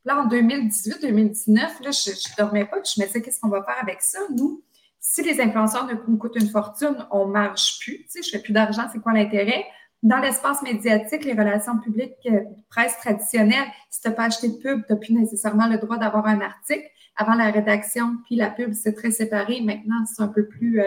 là, 0.03 0.21
en 0.21 0.27
2018-2019, 0.27 1.55
là, 1.55 1.69
je 1.83 2.09
ne 2.09 2.37
dormais 2.37 2.65
pas. 2.65 2.77
Je 2.83 2.99
me 2.99 3.05
disais, 3.05 3.21
qu'est-ce 3.21 3.39
qu'on 3.39 3.47
va 3.47 3.63
faire 3.63 3.81
avec 3.81 4.01
ça? 4.01 4.19
Nous, 4.35 4.61
si 4.99 5.21
les 5.21 5.39
influenceurs 5.39 5.87
nous 6.07 6.17
coûtent 6.17 6.35
une 6.35 6.49
fortune, 6.49 6.97
on 7.11 7.27
marche 7.27 7.79
plus. 7.79 7.99
Tu 7.99 8.05
sais, 8.09 8.21
je 8.23 8.29
fais 8.29 8.39
plus 8.39 8.53
d'argent, 8.53 8.83
c'est 8.91 8.99
quoi 8.99 9.13
l'intérêt? 9.13 9.65
Dans 10.03 10.17
l'espace 10.17 10.61
médiatique, 10.61 11.23
les 11.23 11.31
relations 11.31 11.79
publiques, 11.79 12.13
euh, 12.25 12.41
presse 12.69 12.97
traditionnelle, 12.97 13.65
si 13.89 14.01
tu 14.01 14.09
n'as 14.09 14.13
pas 14.13 14.25
acheté 14.25 14.49
de 14.49 14.55
pub, 14.55 14.85
tu 14.85 14.93
n'as 14.93 14.99
plus 14.99 15.13
nécessairement 15.13 15.67
le 15.67 15.77
droit 15.77 15.97
d'avoir 15.97 16.27
un 16.27 16.41
article. 16.41 16.85
Avant 17.15 17.35
la 17.35 17.51
rédaction, 17.51 18.17
puis 18.25 18.35
la 18.35 18.49
pub, 18.49 18.73
c'est 18.73 18.93
très 18.93 19.11
séparé. 19.11 19.61
Maintenant, 19.61 20.03
c'est 20.05 20.21
un 20.21 20.27
peu 20.27 20.45
plus 20.45 20.81
euh, 20.81 20.85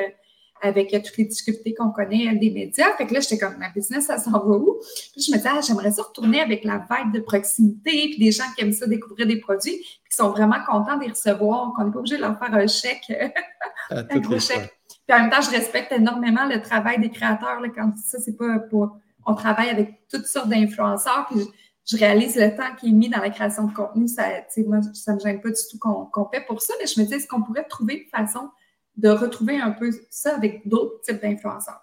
avec 0.60 0.90
toutes 0.90 1.16
les 1.16 1.24
difficultés 1.24 1.74
qu'on 1.74 1.90
connaît 1.90 2.34
des 2.36 2.50
médias. 2.50 2.92
Fait 2.96 3.06
que 3.06 3.14
là, 3.14 3.20
j'étais 3.20 3.38
comme, 3.38 3.56
ma 3.56 3.70
business, 3.70 4.06
ça 4.06 4.18
s'en 4.18 4.32
va 4.32 4.56
où? 4.56 4.80
Puis 5.12 5.22
je 5.22 5.32
me 5.32 5.36
disais, 5.36 5.48
ah, 5.50 5.60
j'aimerais 5.66 5.92
ça 5.92 6.02
retourner 6.02 6.40
avec 6.40 6.64
la 6.64 6.78
vibe 6.90 7.12
de 7.12 7.20
proximité, 7.20 8.10
puis 8.10 8.18
des 8.18 8.32
gens 8.32 8.44
qui 8.54 8.64
aiment 8.64 8.72
ça 8.72 8.86
découvrir 8.86 9.26
des 9.26 9.38
produits, 9.38 9.76
puis 9.76 10.10
qui 10.10 10.16
sont 10.16 10.30
vraiment 10.30 10.56
contents 10.66 10.96
de 10.98 11.04
les 11.04 11.10
recevoir, 11.10 11.72
qu'on 11.74 11.84
n'est 11.84 11.92
pas 11.92 11.98
obligé 12.00 12.16
de 12.16 12.22
leur 12.22 12.38
faire 12.38 12.52
un 12.52 12.66
chèque, 12.66 13.10
un 13.90 14.18
gros 14.18 14.38
chèque. 14.38 14.76
Puis 15.06 15.16
en 15.16 15.22
même 15.22 15.30
temps, 15.30 15.40
je 15.40 15.50
respecte 15.50 15.92
énormément 15.92 16.46
le 16.46 16.60
travail 16.60 16.98
des 16.98 17.10
créateurs. 17.10 17.60
Là, 17.60 17.68
quand 17.74 17.92
ça, 17.96 18.18
c'est 18.18 18.36
pas 18.36 18.58
pour 18.58 18.98
on 19.26 19.34
travaille 19.34 19.68
avec 19.68 20.08
toutes 20.08 20.26
sortes 20.26 20.48
d'influenceurs, 20.48 21.26
puis 21.30 21.40
je, 21.84 21.96
réalise 21.96 22.36
le 22.36 22.56
temps 22.56 22.74
qui 22.78 22.88
est 22.88 22.92
mis 22.92 23.08
dans 23.08 23.20
la 23.20 23.30
création 23.30 23.64
de 23.64 23.74
contenu. 23.74 24.08
Ça, 24.08 24.24
moi, 24.58 24.78
ça 24.94 25.14
me 25.14 25.20
gêne 25.20 25.40
pas 25.40 25.50
du 25.50 25.60
tout 25.70 25.78
qu'on 25.78 26.28
fait 26.32 26.44
pour 26.46 26.62
ça, 26.62 26.74
mais 26.80 26.86
je 26.86 27.00
me 27.00 27.06
dis, 27.06 27.14
est-ce 27.14 27.26
qu'on 27.26 27.42
pourrait 27.42 27.64
trouver 27.64 27.94
une 27.94 28.08
façon 28.08 28.50
de 28.96 29.08
retrouver 29.08 29.60
un 29.60 29.72
peu 29.72 29.90
ça 30.10 30.34
avec 30.34 30.66
d'autres 30.66 31.00
types 31.02 31.20
d'influenceurs? 31.20 31.80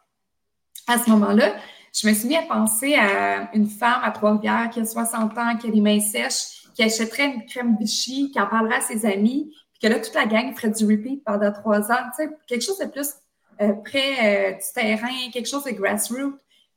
À 0.88 0.98
ce 0.98 1.10
moment-là, 1.10 1.56
je 1.94 2.08
me 2.08 2.14
suis 2.14 2.28
mis 2.28 2.36
à 2.36 2.42
penser 2.42 2.96
à 2.96 3.50
une 3.54 3.68
femme 3.68 4.02
à 4.04 4.12
Trois-Rivières 4.12 4.70
qui 4.72 4.80
a 4.80 4.86
60 4.86 5.38
ans, 5.38 5.58
qui 5.58 5.68
a 5.68 5.72
des 5.72 5.82
mains 5.82 6.00
sèches, 6.00 6.64
qui 6.74 6.84
achèterait 6.84 7.28
une 7.28 7.46
crème 7.46 7.78
Vichy, 7.80 8.32
qui 8.32 8.40
en 8.40 8.48
parlerait 8.48 8.78
à 8.78 8.82
ses 8.82 9.06
amis, 9.06 9.54
puis 9.74 9.82
que 9.82 9.88
là, 9.88 10.00
toute 10.00 10.16
la 10.16 10.26
gang 10.26 10.54
ferait 10.56 10.72
du 10.72 10.86
repeat 10.86 11.24
pendant 11.24 11.52
trois 11.52 11.92
ans. 11.92 12.10
Tu 12.18 12.24
sais, 12.24 12.30
quelque 12.48 12.64
chose 12.64 12.80
de 12.80 12.86
plus 12.86 13.14
euh, 13.62 13.74
près 13.86 14.52
euh, 14.52 14.52
du 14.54 14.66
terrain, 14.74 15.32
quelque 15.32 15.48
chose 15.48 15.64
de 15.64 15.72
grassroots 15.72 16.34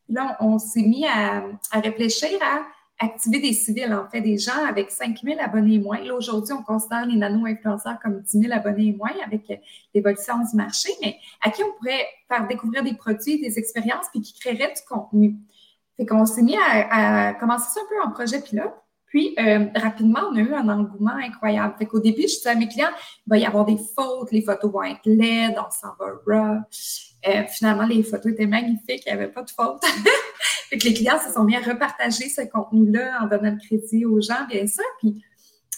là, 0.09 0.37
on, 0.41 0.59
s'est 0.59 0.83
mis 0.83 1.07
à, 1.07 1.45
réfléchir 1.73 2.39
à 2.43 2.63
activer 2.99 3.41
des 3.41 3.53
civils, 3.53 3.93
en 3.93 4.09
fait, 4.09 4.23
des 4.23 4.39
gens 4.39 4.65
avec 4.67 4.91
5 4.91 5.21
000 5.23 5.39
abonnés 5.39 5.75
et 5.75 5.79
moins. 5.79 6.01
Là, 6.01 6.15
aujourd'hui, 6.15 6.55
on 6.55 6.63
considère 6.63 7.05
les 7.05 7.17
nano-influenceurs 7.17 7.99
comme 8.03 8.21
10 8.23 8.41
000 8.41 8.53
abonnés 8.55 8.89
et 8.89 8.93
moins 8.95 9.13
avec 9.25 9.61
l'évolution 9.95 10.39
du 10.39 10.57
marché, 10.57 10.91
mais 11.03 11.17
à 11.43 11.51
qui 11.51 11.63
on 11.63 11.73
pourrait 11.77 12.07
faire 12.29 12.47
découvrir 12.47 12.83
des 12.83 12.95
produits, 12.95 13.39
des 13.41 13.59
expériences, 13.59 14.07
puis 14.11 14.23
qui 14.23 14.39
créeraient 14.39 14.73
du 14.73 14.83
contenu? 14.89 15.37
Fait 15.97 16.07
qu'on 16.07 16.27
s'est 16.27 16.43
mis 16.43 16.57
à, 16.57 17.35
commencer 17.35 17.71
ça 17.75 17.81
un 17.81 17.89
peu 17.89 18.09
en 18.09 18.13
projet 18.13 18.41
pilote. 18.41 18.73
Puis, 19.07 19.35
euh, 19.39 19.67
rapidement, 19.75 20.21
on 20.31 20.37
a 20.37 20.41
eu 20.41 20.53
un 20.53 20.69
engouement 20.69 21.15
incroyable. 21.15 21.75
Fait 21.79 21.87
qu'au 21.87 22.01
début, 22.01 22.23
je 22.23 22.37
disais 22.37 22.51
à 22.51 22.55
mes 22.55 22.69
clients, 22.69 22.91
il 23.27 23.31
va 23.31 23.39
y 23.39 23.47
avoir 23.47 23.65
des 23.65 23.79
fautes, 23.95 24.31
les 24.33 24.43
photos 24.43 24.71
vont 24.71 24.83
être 24.83 25.01
laides, 25.05 25.57
on 25.57 25.71
s'en 25.71 25.95
va 25.99 26.13
raw. 26.27 26.61
Euh, 27.29 27.43
finalement, 27.49 27.87
les 27.87 28.03
photos 28.03 28.33
étaient 28.33 28.47
magnifiques, 28.47 29.03
il 29.07 29.13
n'y 29.13 29.13
avait 29.13 29.29
pas 29.29 29.43
de 29.43 29.51
faute. 29.51 29.83
les 30.73 30.95
clients 30.95 31.19
se 31.19 31.33
sont 31.33 31.45
mis 31.45 31.57
à 31.57 31.61
repartager 31.61 32.29
ce 32.29 32.43
contenu-là 32.43 33.19
en 33.23 33.27
donnant 33.27 33.51
le 33.51 33.59
crédit 33.59 34.05
aux 34.05 34.21
gens, 34.21 34.47
bien 34.49 34.67
sûr. 34.67 34.85
Puis 34.99 35.25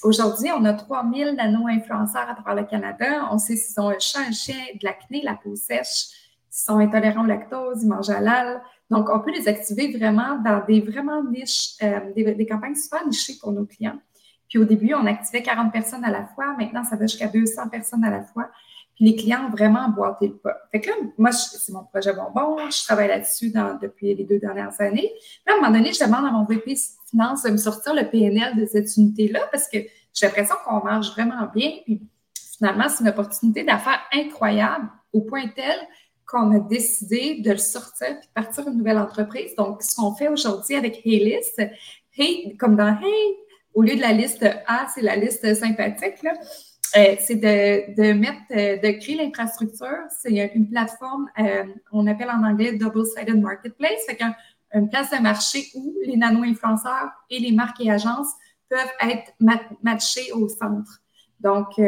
aujourd'hui, 0.02 0.50
on 0.52 0.64
a 0.64 0.74
3000 0.74 1.34
nano-influenceurs 1.36 2.28
à 2.28 2.34
travers 2.34 2.62
le 2.62 2.68
Canada. 2.68 3.28
On 3.30 3.38
sait 3.38 3.56
s'ils 3.56 3.80
ont 3.80 3.88
un 3.88 3.98
chat, 3.98 4.20
un 4.28 4.32
chien, 4.32 4.56
de 4.74 4.84
l'acné, 4.84 5.22
la 5.22 5.34
peau 5.34 5.54
sèche, 5.56 6.08
s'ils 6.50 6.66
sont 6.66 6.78
intolérants 6.78 7.24
au 7.24 7.26
lactose, 7.26 7.82
ils 7.82 7.88
mangent 7.88 8.10
halal. 8.10 8.60
Donc, 8.90 9.08
on 9.10 9.20
peut 9.20 9.32
les 9.32 9.48
activer 9.48 9.96
vraiment 9.96 10.38
dans 10.44 10.64
des 10.66 10.80
vraiment 10.80 11.22
niches, 11.22 11.76
euh, 11.82 12.00
des, 12.14 12.34
des, 12.34 12.46
campagnes 12.46 12.74
super 12.74 13.06
nichées 13.06 13.34
pour 13.40 13.52
nos 13.52 13.64
clients. 13.64 13.98
Puis 14.48 14.58
au 14.58 14.64
début, 14.64 14.94
on 14.94 15.04
activait 15.06 15.42
40 15.42 15.72
personnes 15.72 16.04
à 16.04 16.10
la 16.10 16.26
fois. 16.26 16.54
Maintenant, 16.58 16.82
ça 16.84 16.96
va 16.96 17.06
jusqu'à 17.06 17.28
200 17.28 17.68
personnes 17.68 18.04
à 18.04 18.10
la 18.10 18.22
fois 18.22 18.50
les 19.00 19.14
clients 19.14 19.46
ont 19.46 19.50
vraiment 19.50 19.80
emboîté 19.80 20.28
le 20.28 20.36
pas. 20.36 20.56
Fait 20.72 20.80
que 20.80 20.88
là, 20.90 20.96
moi, 21.16 21.32
c'est 21.32 21.72
mon 21.72 21.84
projet 21.84 22.12
bonbon, 22.12 22.58
je 22.70 22.84
travaille 22.84 23.08
là-dessus 23.08 23.52
depuis 23.80 24.14
les 24.14 24.24
deux 24.24 24.38
dernières 24.38 24.80
années. 24.80 25.12
Puis 25.14 25.42
à 25.46 25.52
un 25.52 25.56
moment 25.60 25.70
donné, 25.70 25.92
je 25.92 26.04
demande 26.04 26.26
à 26.26 26.30
mon 26.30 26.44
VP 26.44 26.74
Finance 27.10 27.42
de 27.44 27.50
me 27.50 27.56
sortir 27.56 27.94
le 27.94 28.08
PNL 28.10 28.56
de 28.56 28.66
cette 28.66 28.94
unité-là 28.96 29.40
parce 29.50 29.68
que 29.68 29.78
j'ai 30.12 30.26
l'impression 30.26 30.56
qu'on 30.66 30.84
marche 30.84 31.10
vraiment 31.12 31.48
bien. 31.54 31.72
Puis 31.84 32.02
finalement, 32.58 32.88
c'est 32.88 33.02
une 33.02 33.08
opportunité 33.08 33.64
d'affaires 33.64 34.00
incroyable 34.12 34.88
au 35.12 35.22
point 35.22 35.48
tel 35.48 35.76
qu'on 36.26 36.54
a 36.54 36.58
décidé 36.58 37.40
de 37.40 37.52
le 37.52 37.56
sortir 37.56 38.08
et 38.08 38.14
de 38.14 38.32
partir 38.34 38.68
une 38.68 38.76
nouvelle 38.76 38.98
entreprise. 38.98 39.54
Donc, 39.56 39.82
ce 39.82 39.94
qu'on 39.94 40.14
fait 40.14 40.28
aujourd'hui 40.28 40.76
avec 40.76 41.00
Heylist, 41.06 41.62
Hey, 42.16 42.56
comme 42.56 42.76
dans 42.76 42.98
Hey, 43.00 43.36
au 43.72 43.82
lieu 43.82 43.94
de 43.94 44.00
la 44.00 44.12
liste 44.12 44.44
A, 44.66 44.88
c'est 44.92 45.02
la 45.02 45.16
liste 45.16 45.54
sympathique, 45.54 46.16
euh, 46.96 47.16
c'est 47.20 47.36
de, 47.36 48.12
mettre, 48.12 48.40
euh, 48.52 48.76
de 48.76 48.98
créer 48.98 49.16
l'infrastructure. 49.16 50.04
C'est 50.22 50.52
une 50.54 50.68
plateforme, 50.68 51.28
euh, 51.38 51.64
on 51.92 52.06
appelle 52.06 52.30
en 52.30 52.44
anglais 52.44 52.72
Double-Sided 52.72 53.40
Marketplace, 53.40 54.00
c'est 54.06 54.18
une 54.74 54.88
place 54.88 55.10
de 55.10 55.22
marché 55.22 55.66
où 55.74 55.94
les 56.04 56.16
nano-influenceurs 56.16 57.10
et 57.30 57.38
les 57.38 57.52
marques 57.52 57.80
et 57.80 57.90
agences 57.90 58.32
peuvent 58.68 58.92
être 59.00 59.32
matchés 59.82 60.32
au 60.32 60.48
centre. 60.48 61.00
Donc, 61.40 61.80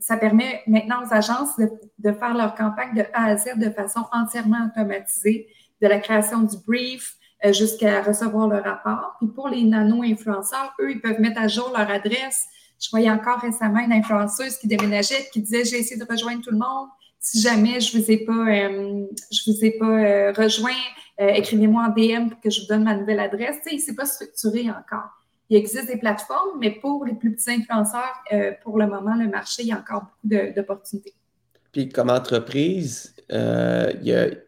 ça 0.00 0.16
permet 0.16 0.62
maintenant 0.66 1.04
aux 1.04 1.12
agences 1.12 1.56
de, 1.56 1.70
de, 1.98 2.12
faire 2.12 2.34
leur 2.34 2.54
campagne 2.54 2.94
de 2.96 3.04
A 3.12 3.26
à 3.26 3.36
Z 3.36 3.58
de 3.58 3.70
façon 3.70 4.00
entièrement 4.10 4.66
automatisée, 4.66 5.46
de 5.80 5.86
la 5.86 5.98
création 5.98 6.40
du 6.42 6.56
brief, 6.66 7.16
euh, 7.44 7.52
jusqu'à 7.52 8.02
recevoir 8.02 8.48
le 8.48 8.56
rapport. 8.56 9.14
Puis 9.18 9.28
pour 9.28 9.48
les 9.48 9.62
nano-influenceurs, 9.62 10.74
eux, 10.80 10.90
ils 10.90 11.00
peuvent 11.02 11.20
mettre 11.20 11.38
à 11.38 11.48
jour 11.48 11.70
leur 11.76 11.90
adresse. 11.90 12.46
Je 12.80 12.90
voyais 12.90 13.10
encore 13.10 13.40
récemment 13.40 13.80
une 13.80 13.92
influenceuse 13.92 14.58
qui 14.58 14.66
déménageait, 14.66 15.28
qui 15.32 15.40
disait 15.40 15.64
j'ai 15.64 15.78
essayé 15.78 16.00
de 16.00 16.06
rejoindre 16.08 16.42
tout 16.42 16.50
le 16.50 16.58
monde. 16.58 16.88
Si 17.18 17.40
jamais 17.40 17.80
je 17.80 17.96
vous 17.96 18.10
ai 18.10 18.18
pas, 18.18 18.32
euh, 18.32 19.06
je 19.32 19.50
vous 19.50 19.64
ai 19.64 19.72
pas 19.72 19.84
euh, 19.84 20.32
rejoint, 20.32 20.70
écrivez-moi 21.18 21.86
en 21.86 21.88
DM 21.88 22.28
pour 22.28 22.40
que 22.40 22.50
je 22.50 22.60
vous 22.60 22.66
donne 22.66 22.84
ma 22.84 22.94
nouvelle 22.94 23.20
adresse. 23.20 23.56
Tu 23.66 23.70
sais, 23.70 23.78
c'est 23.78 23.94
pas 23.94 24.04
structuré 24.04 24.70
encore. 24.70 25.08
Il 25.48 25.56
existe 25.56 25.86
des 25.86 25.96
plateformes, 25.96 26.58
mais 26.60 26.72
pour 26.72 27.04
les 27.04 27.14
plus 27.14 27.34
petits 27.34 27.50
influenceurs, 27.50 28.22
pour 28.62 28.78
le 28.78 28.86
moment, 28.86 29.14
le 29.14 29.28
marché, 29.28 29.62
il 29.62 29.68
y 29.68 29.72
a 29.72 29.78
encore 29.78 30.02
beaucoup 30.02 30.52
d'opportunités. 30.54 31.14
Puis 31.72 31.88
comme 31.88 32.10
entreprise, 32.10 33.14
il 33.30 34.42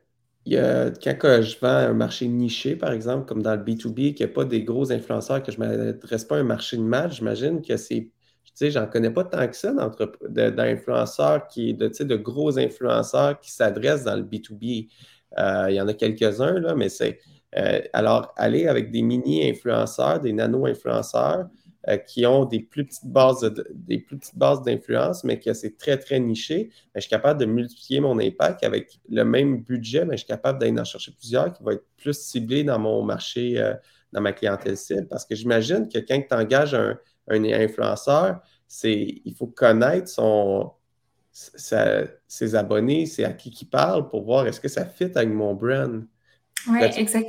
il 0.49 0.55
y 0.55 0.57
a, 0.57 0.91
quand 1.15 1.43
je 1.43 1.59
vends 1.61 1.69
un 1.69 1.93
marché 1.93 2.27
niché, 2.27 2.75
par 2.75 2.93
exemple, 2.93 3.27
comme 3.27 3.43
dans 3.43 3.55
le 3.55 3.63
B2B, 3.63 4.15
qu'il 4.15 4.25
n'y 4.25 4.33
a 4.33 4.35
pas 4.35 4.47
des 4.47 4.63
gros 4.63 4.91
influenceurs, 4.91 5.43
que 5.43 5.53
je 5.53 5.61
ne 5.61 5.67
m'adresse 5.67 6.25
pas 6.25 6.37
à 6.37 6.39
un 6.39 6.45
marché 6.45 6.79
de 6.79 6.83
match, 6.83 7.17
j'imagine 7.17 7.61
que 7.61 7.77
c'est. 7.77 8.09
Sais, 8.59 8.73
j'en 8.73 8.89
connais 8.89 9.11
pas 9.11 9.23
tant 9.23 9.47
que 9.47 9.55
ça 9.55 9.73
d'influenceurs 10.29 11.47
qui, 11.47 11.75
de, 11.75 11.87
de 11.87 12.17
gros 12.17 12.59
influenceurs 12.59 13.39
qui 13.39 13.53
s'adressent 13.53 14.03
dans 14.03 14.17
le 14.17 14.25
B2B. 14.25 14.89
Euh, 15.39 15.67
il 15.69 15.77
y 15.77 15.81
en 15.81 15.87
a 15.87 15.95
quelques-uns, 15.95 16.59
là, 16.59 16.75
mais 16.75 16.89
c'est. 16.89 17.21
Euh, 17.57 17.81
alors, 17.93 18.35
aller 18.37 18.67
avec 18.67 18.91
des 18.91 19.03
mini-influenceurs, 19.03 20.19
des 20.19 20.33
nano-influenceurs, 20.33 21.47
euh, 21.87 21.99
qui 21.99 22.27
ont 22.27 22.47
des 22.47 22.59
plus 22.59 22.85
petites 22.85 23.07
bases 23.07 23.49
des 23.73 23.99
plus 23.99 24.19
petites 24.19 24.37
bases 24.37 24.63
d'influence, 24.63 25.23
mais 25.23 25.39
que 25.39 25.53
c'est 25.53 25.79
très, 25.79 25.97
très 25.97 26.19
niché, 26.19 26.71
je 26.97 27.01
suis 27.03 27.11
capable 27.11 27.39
de 27.39 27.47
multiplier 27.47 28.01
mon 28.01 28.19
impact 28.19 28.65
avec 28.65 28.99
le 29.09 29.23
même 29.23 29.63
budget, 29.63 30.05
mais 30.05 30.17
je 30.17 30.25
suis 30.25 30.27
capable 30.27 30.59
d'aller 30.59 30.77
en 30.81 30.85
chercher 30.85 31.13
plusieurs 31.13 31.53
qui 31.53 31.63
vont 31.63 31.71
être 31.71 31.87
plus 31.97 32.19
ciblés 32.19 32.65
dans 32.65 32.81
mon 32.81 33.05
marché, 33.05 33.73
dans 34.13 34.21
ma 34.21 34.33
clientèle 34.33 34.77
cible. 34.77 35.07
Parce 35.07 35.25
que 35.25 35.37
j'imagine 35.37 35.89
que 35.89 36.01
quand 36.01 36.21
tu 36.29 36.35
engages 36.35 36.75
un, 36.75 36.99
influenceur, 37.31 38.41
c'est 38.67 39.21
il 39.25 39.35
faut 39.35 39.47
connaître 39.47 40.09
son, 40.09 40.73
ses 41.33 42.55
abonnés, 42.55 43.07
c'est 43.07 43.25
à 43.25 43.33
qui 43.33 43.51
il 43.51 43.67
parle 43.67 44.09
pour 44.09 44.25
voir 44.25 44.47
est-ce 44.47 44.61
que 44.61 44.69
ça 44.69 44.85
fit 44.85 45.11
avec 45.15 45.29
mon 45.29 45.55
brand. 45.55 46.05
Oui, 46.69 46.81
exact. 46.83 47.29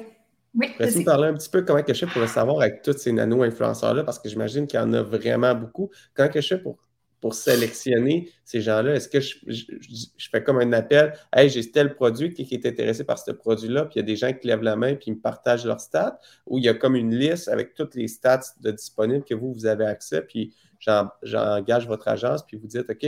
Oui, 0.56 0.68
Peux-tu 0.78 1.04
parler 1.04 1.28
un 1.28 1.36
petit 1.36 1.50
peu 1.50 1.62
comment 1.62 1.84
que 1.84 1.94
je 1.94 2.06
fais 2.06 2.12
pour 2.12 2.22
le 2.22 2.28
savoir 2.28 2.62
avec 2.62 2.82
tous 2.82 2.98
ces 2.98 3.12
nano-influenceurs-là? 3.12 4.04
Parce 4.04 4.18
que 4.18 4.28
j'imagine 4.28 4.66
qu'il 4.66 4.80
y 4.80 4.84
en 4.84 4.92
a 4.94 5.04
vraiment 5.04 5.54
beaucoup. 5.54 5.92
Comment 6.16 6.30
que 6.30 6.42
je 6.42 6.48
fais 6.48 6.58
pour, 6.58 6.80
pour 7.22 7.34
sélectionner 7.34 8.32
ces 8.46 8.62
gens-là? 8.62 8.96
Est-ce 8.96 9.10
que 9.10 9.20
je, 9.20 10.28
fais 10.32 10.44
comme 10.44 10.60
un 10.60 10.72
appel? 10.74 11.14
Hey, 11.34 11.50
j'ai 11.50 11.70
tel 11.70 11.94
produit 11.94 12.34
qui, 12.34 12.44
est 12.54 12.66
intéressé 12.66 13.04
par 13.04 13.20
ce 13.20 13.32
produit-là, 13.32 13.86
puis 13.86 13.96
il 13.96 14.00
y 14.00 14.04
a 14.04 14.06
des 14.06 14.16
gens 14.16 14.34
qui 14.34 14.48
lèvent 14.48 14.64
la 14.64 14.76
main 14.76 14.96
puis 14.96 15.12
me 15.12 15.20
partagent 15.20 15.66
leurs 15.66 15.82
stats, 15.82 16.20
ou 16.46 16.58
il 16.58 16.66
y 16.66 16.70
a 16.70 16.74
comme 16.74 16.96
une 16.96 17.16
liste 17.16 17.48
avec 17.48 17.74
toutes 17.74 17.96
les 17.96 18.08
stats 18.08 18.42
de 18.62 18.72
disponibles 18.72 19.24
que 19.24 19.34
vous, 19.34 19.54
vous 19.54 19.66
avez 19.66 19.86
accès, 19.86 20.22
puis 20.22 20.54
j'engage 20.80 21.88
votre 21.88 22.08
agence, 22.08 22.46
puis 22.46 22.58
vous 22.58 22.68
dites, 22.68 22.90
OK, 22.90 23.06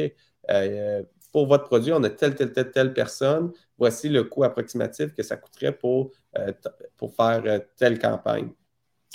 euh, 0.50 1.04
pour 1.32 1.48
votre 1.48 1.66
produit, 1.66 1.94
on 1.94 2.04
a 2.04 2.10
telle, 2.10 2.36
telle, 2.36 2.52
telle, 2.52 2.72
telle 2.72 2.94
personne. 2.94 3.52
Voici 3.78 4.10
le 4.10 4.24
coût 4.24 4.44
approximatif 4.44 5.14
que 5.14 5.24
ça 5.24 5.38
coûterait 5.38 5.72
pour, 5.72 6.12
euh, 6.38 6.52
pour 6.98 7.16
faire 7.16 7.42
euh, 7.46 7.60
telle 7.78 8.00
campagne. 8.00 8.50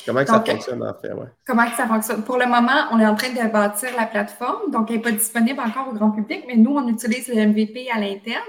Comment 0.04 0.26
ça 0.26 0.42
fonctionne 0.44 0.82
en 0.82 0.94
fait? 0.94 1.10
Comment 1.46 1.66
ça 1.76 1.86
fonctionne? 1.86 2.22
Pour 2.22 2.36
le 2.36 2.46
moment, 2.46 2.88
on 2.92 3.00
est 3.00 3.06
en 3.06 3.14
train 3.14 3.30
de 3.30 3.50
bâtir 3.50 3.90
la 3.96 4.06
plateforme, 4.06 4.70
donc 4.70 4.90
elle 4.90 4.96
n'est 4.96 5.02
pas 5.02 5.12
disponible 5.12 5.60
encore 5.60 5.88
au 5.88 5.94
grand 5.94 6.10
public, 6.10 6.44
mais 6.46 6.56
nous, 6.56 6.76
on 6.76 6.86
utilise 6.88 7.28
le 7.28 7.46
MVP 7.46 7.88
à 7.90 7.98
l'interne. 7.98 8.42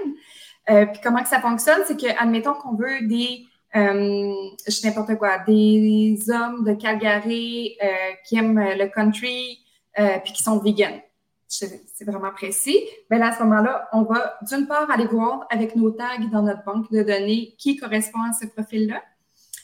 Euh, 0.70 0.86
puis 0.86 1.00
comment 1.02 1.22
que 1.22 1.28
ça 1.28 1.40
fonctionne? 1.40 1.80
C'est 1.86 1.98
que, 1.98 2.06
admettons 2.20 2.54
qu'on 2.54 2.74
veut 2.74 3.06
des, 3.06 3.46
je 3.74 4.70
sais 4.70 4.88
n'importe 4.88 5.16
quoi, 5.16 5.38
des 5.46 6.18
hommes 6.28 6.64
de 6.64 6.74
Calgary 6.74 7.78
qui 8.26 8.36
aiment 8.36 8.60
le 8.60 8.86
country, 8.86 9.58
puis 9.94 10.32
qui 10.32 10.42
sont 10.42 10.58
vegan 10.58 11.00
c'est 11.48 12.04
vraiment 12.04 12.30
précis, 12.30 12.78
mais 13.10 13.18
là, 13.18 13.28
à 13.28 13.32
ce 13.32 13.42
moment-là, 13.42 13.88
on 13.92 14.02
va 14.02 14.38
d'une 14.42 14.66
part 14.66 14.90
aller 14.90 15.06
voir 15.06 15.46
avec 15.50 15.74
nos 15.76 15.90
tags 15.90 16.18
dans 16.30 16.42
notre 16.42 16.62
banque 16.64 16.90
de 16.92 17.02
données 17.02 17.54
qui 17.58 17.76
correspond 17.76 18.20
à 18.28 18.32
ce 18.32 18.46
profil-là. 18.46 19.02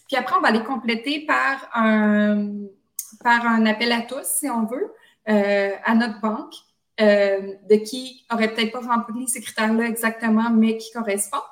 Puis 0.07 0.17
après, 0.17 0.37
on 0.37 0.41
va 0.41 0.51
les 0.51 0.63
compléter 0.63 1.25
par 1.27 1.69
un, 1.75 2.51
par 3.23 3.47
un 3.47 3.67
appel 3.67 3.93
à 3.93 4.03
tous, 4.03 4.25
si 4.25 4.49
on 4.49 4.67
veut, 4.67 4.93
euh, 5.29 5.71
à 5.85 5.95
notre 5.95 6.21
banque, 6.21 6.55
euh, 7.01 7.55
de 7.69 7.77
qui 7.77 8.25
aurait 8.33 8.53
peut-être 8.53 8.73
pas 8.73 8.81
rempli 8.81 9.27
ces 9.29 9.41
critères-là 9.41 9.87
exactement, 9.87 10.51
mais 10.51 10.77
qui 10.77 10.93
correspond. 10.93 11.43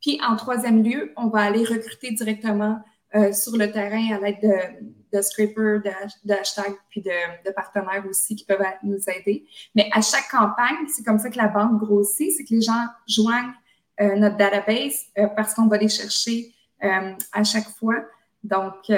Puis 0.00 0.20
en 0.26 0.36
troisième 0.36 0.82
lieu, 0.82 1.12
on 1.16 1.28
va 1.28 1.40
aller 1.40 1.64
recruter 1.64 2.12
directement 2.12 2.80
euh, 3.14 3.30
sur 3.32 3.58
le 3.58 3.70
terrain 3.70 4.14
à 4.14 4.20
l'aide 4.20 4.40
de, 4.42 5.16
de 5.16 5.22
scrapers, 5.22 5.82
de, 6.24 6.32
hashtags, 6.32 6.76
puis 6.88 7.02
de, 7.02 7.50
partenaires 7.52 8.04
aussi 8.08 8.34
qui 8.34 8.44
peuvent 8.46 8.64
nous 8.82 8.98
aider. 9.06 9.44
Mais 9.74 9.90
à 9.92 10.00
chaque 10.00 10.30
campagne, 10.30 10.86
c'est 10.88 11.04
comme 11.04 11.18
ça 11.18 11.28
que 11.28 11.36
la 11.36 11.48
banque 11.48 11.78
grossit, 11.78 12.32
c'est 12.32 12.44
que 12.44 12.54
les 12.54 12.62
gens 12.62 12.86
joignent 13.06 13.52
euh, 14.00 14.16
notre 14.16 14.38
database 14.38 14.98
euh, 15.18 15.26
parce 15.36 15.52
qu'on 15.52 15.66
va 15.66 15.76
les 15.76 15.90
chercher 15.90 16.54
à 16.82 17.44
chaque 17.44 17.68
fois. 17.68 18.04
Donc, 18.44 18.90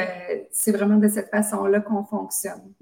c'est 0.50 0.72
vraiment 0.72 0.96
de 0.96 1.08
cette 1.08 1.28
façon-là 1.28 1.80
qu'on 1.80 2.04
fonctionne. 2.04 2.72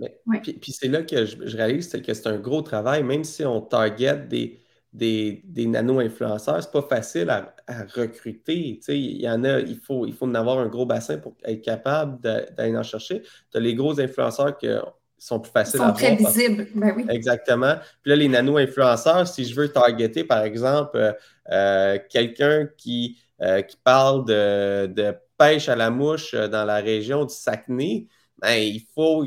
Puis, 0.42 0.72
c'est 0.72 0.88
là 0.88 1.02
que 1.02 1.24
je, 1.24 1.36
je 1.44 1.56
réalise 1.56 1.90
que 1.90 2.14
c'est 2.14 2.26
un 2.28 2.38
gros 2.38 2.62
travail, 2.62 3.02
même 3.02 3.24
si 3.24 3.44
on 3.44 3.60
target 3.60 4.16
des, 4.28 4.62
des, 4.92 5.66
nano-influenceurs, 5.66 6.62
c'est 6.62 6.72
pas 6.72 6.82
facile 6.82 7.30
à, 7.30 7.54
recruter. 7.94 8.80
Il 8.88 9.20
y 9.20 9.28
en 9.28 9.44
a, 9.44 9.60
il 9.60 9.78
faut, 9.78 10.06
il 10.06 10.12
faut 10.12 10.26
en 10.26 10.34
avoir 10.34 10.58
un 10.58 10.68
gros 10.68 10.86
bassin 10.86 11.16
pour 11.18 11.34
être 11.44 11.62
capable 11.62 12.20
d'aller 12.20 12.76
en 12.76 12.82
chercher. 12.82 13.22
Tu 13.22 13.56
as 13.56 13.60
les 13.60 13.74
gros 13.74 13.98
influenceurs 13.98 14.56
qui 14.58 14.68
sont 15.16 15.40
plus 15.40 15.50
faciles 15.50 15.80
à 15.80 15.92
voir. 15.92 15.96
Ils 16.02 16.18
sont 16.18 16.24
très 16.24 16.44
visibles, 16.44 16.68
ben 16.74 16.92
oui. 16.96 17.06
Exactement. 17.08 17.76
Puis 18.02 18.10
là, 18.10 18.16
les 18.16 18.28
nano-influenceurs, 18.28 19.26
si 19.26 19.44
je 19.44 19.54
veux 19.54 19.68
targeter, 19.68 20.24
par 20.24 20.42
exemple, 20.42 20.96
euh, 20.96 21.12
euh, 21.50 21.98
quelqu'un 22.10 22.68
qui, 22.76 23.18
euh, 23.31 23.31
qui 23.68 23.76
parle 23.83 24.24
de, 24.24 24.87
de, 24.87 25.14
pêche 25.37 25.68
à 25.68 25.76
la 25.76 25.90
mouche 25.90 26.35
dans 26.35 26.64
la 26.64 26.76
région 26.76 27.24
du 27.24 27.35
Saguenay, 27.35 28.07
ben, 28.38 28.55
il 28.55 28.85
faut 28.94 29.24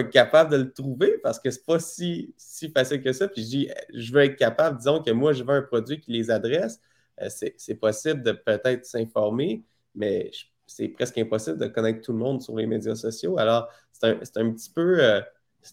être 0.00 0.10
capable 0.10 0.50
de 0.50 0.56
le 0.56 0.72
trouver 0.72 1.18
parce 1.22 1.38
que 1.40 1.50
c'est 1.50 1.64
pas 1.64 1.78
si, 1.78 2.34
si 2.36 2.70
facile 2.70 3.02
que 3.02 3.12
ça. 3.12 3.28
Puis 3.28 3.42
je 3.42 3.48
dis, 3.48 3.68
je 3.94 4.12
veux 4.12 4.22
être 4.22 4.36
capable, 4.36 4.78
disons 4.78 5.02
que 5.02 5.10
moi, 5.10 5.32
je 5.32 5.42
veux 5.42 5.54
un 5.54 5.62
produit 5.62 6.00
qui 6.00 6.12
les 6.12 6.30
adresse. 6.30 6.80
Euh, 7.22 7.28
c'est 7.30 7.74
possible 7.76 8.22
de 8.22 8.32
peut-être 8.32 8.84
s'informer, 8.84 9.64
mais 9.94 10.30
c'est 10.66 10.88
presque 10.88 11.18
impossible 11.18 11.58
de 11.58 11.66
connaître 11.66 12.02
tout 12.02 12.12
le 12.12 12.18
monde 12.18 12.42
sur 12.42 12.56
les 12.56 12.66
médias 12.66 12.94
sociaux. 12.94 13.38
Alors, 13.38 13.68
c'est 13.92 14.08
un, 14.36 14.50
petit 14.52 14.70
peu. 14.70 15.02
Euh, 15.02 15.20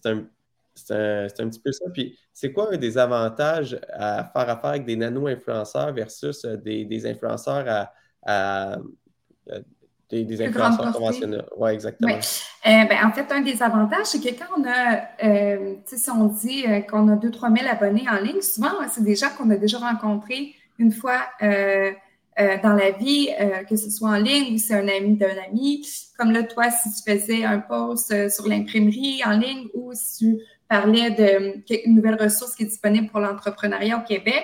un, 0.06 0.26
un, 0.90 1.28
petit 1.28 1.60
peu 1.60 1.72
ça. 1.72 1.86
Puis, 1.94 2.18
c'est 2.32 2.52
quoi 2.52 2.74
un 2.74 2.78
des 2.78 2.98
avantages 2.98 3.80
à 3.92 4.30
faire 4.34 4.50
affaire 4.50 4.72
avec 4.72 4.86
des 4.86 4.96
nano-influenceurs 4.96 5.94
versus 5.94 6.46
euh, 6.46 6.58
des, 6.58 6.86
des 6.86 7.06
influenceurs 7.06 7.90
à, 8.26 8.78
des, 10.22 10.42
influenceurs 10.42 10.94
conventionnels? 10.94 11.46
Oui, 11.58 11.72
exactement. 11.72 12.14
Euh, 12.14 12.20
ben, 12.66 12.98
en 13.04 13.12
fait, 13.12 13.32
un 13.32 13.42
des 13.42 13.62
avantages, 13.64 14.06
c'est 14.06 14.20
que 14.20 14.38
quand 14.38 14.60
on 14.60 14.64
a, 14.66 15.02
euh, 15.24 15.76
si 15.86 16.10
on 16.10 16.26
dit 16.26 16.66
euh, 16.68 16.82
qu'on 16.82 17.08
a 17.10 17.16
2-3 17.16 17.58
000 17.58 17.70
abonnés 17.70 18.06
en 18.10 18.22
ligne, 18.22 18.42
souvent, 18.42 18.70
c'est 18.90 19.04
des 19.04 19.16
gens 19.16 19.30
qu'on 19.38 19.50
a 19.50 19.56
déjà 19.56 19.80
rencontrés 19.80 20.56
une 20.80 20.92
fois 20.92 21.20
dans 21.40 22.74
la 22.74 22.90
vie, 22.92 23.30
que 23.70 23.76
ce 23.76 23.92
soit 23.92 24.10
en 24.10 24.16
ligne 24.16 24.56
ou 24.56 24.58
c'est 24.58 24.74
un 24.74 24.88
ami 24.88 25.18
d'un 25.18 25.36
ami. 25.48 25.88
Comme 26.18 26.32
là, 26.32 26.42
toi, 26.42 26.72
si 26.72 26.90
tu 26.90 27.12
faisais 27.12 27.44
un 27.44 27.60
post 27.60 28.30
sur 28.30 28.48
l'imprimerie 28.48 29.22
en 29.24 29.38
ligne 29.38 29.68
ou 29.76 29.92
si 29.94 30.38
tu 30.38 30.44
parlais 30.74 31.12
d'une 31.12 31.96
nouvelle 31.96 32.20
ressource 32.20 32.56
qui 32.56 32.64
est 32.64 32.66
disponible 32.66 33.08
pour 33.10 33.20
l'entrepreneuriat 33.20 34.00
au 34.00 34.08
Québec, 34.08 34.44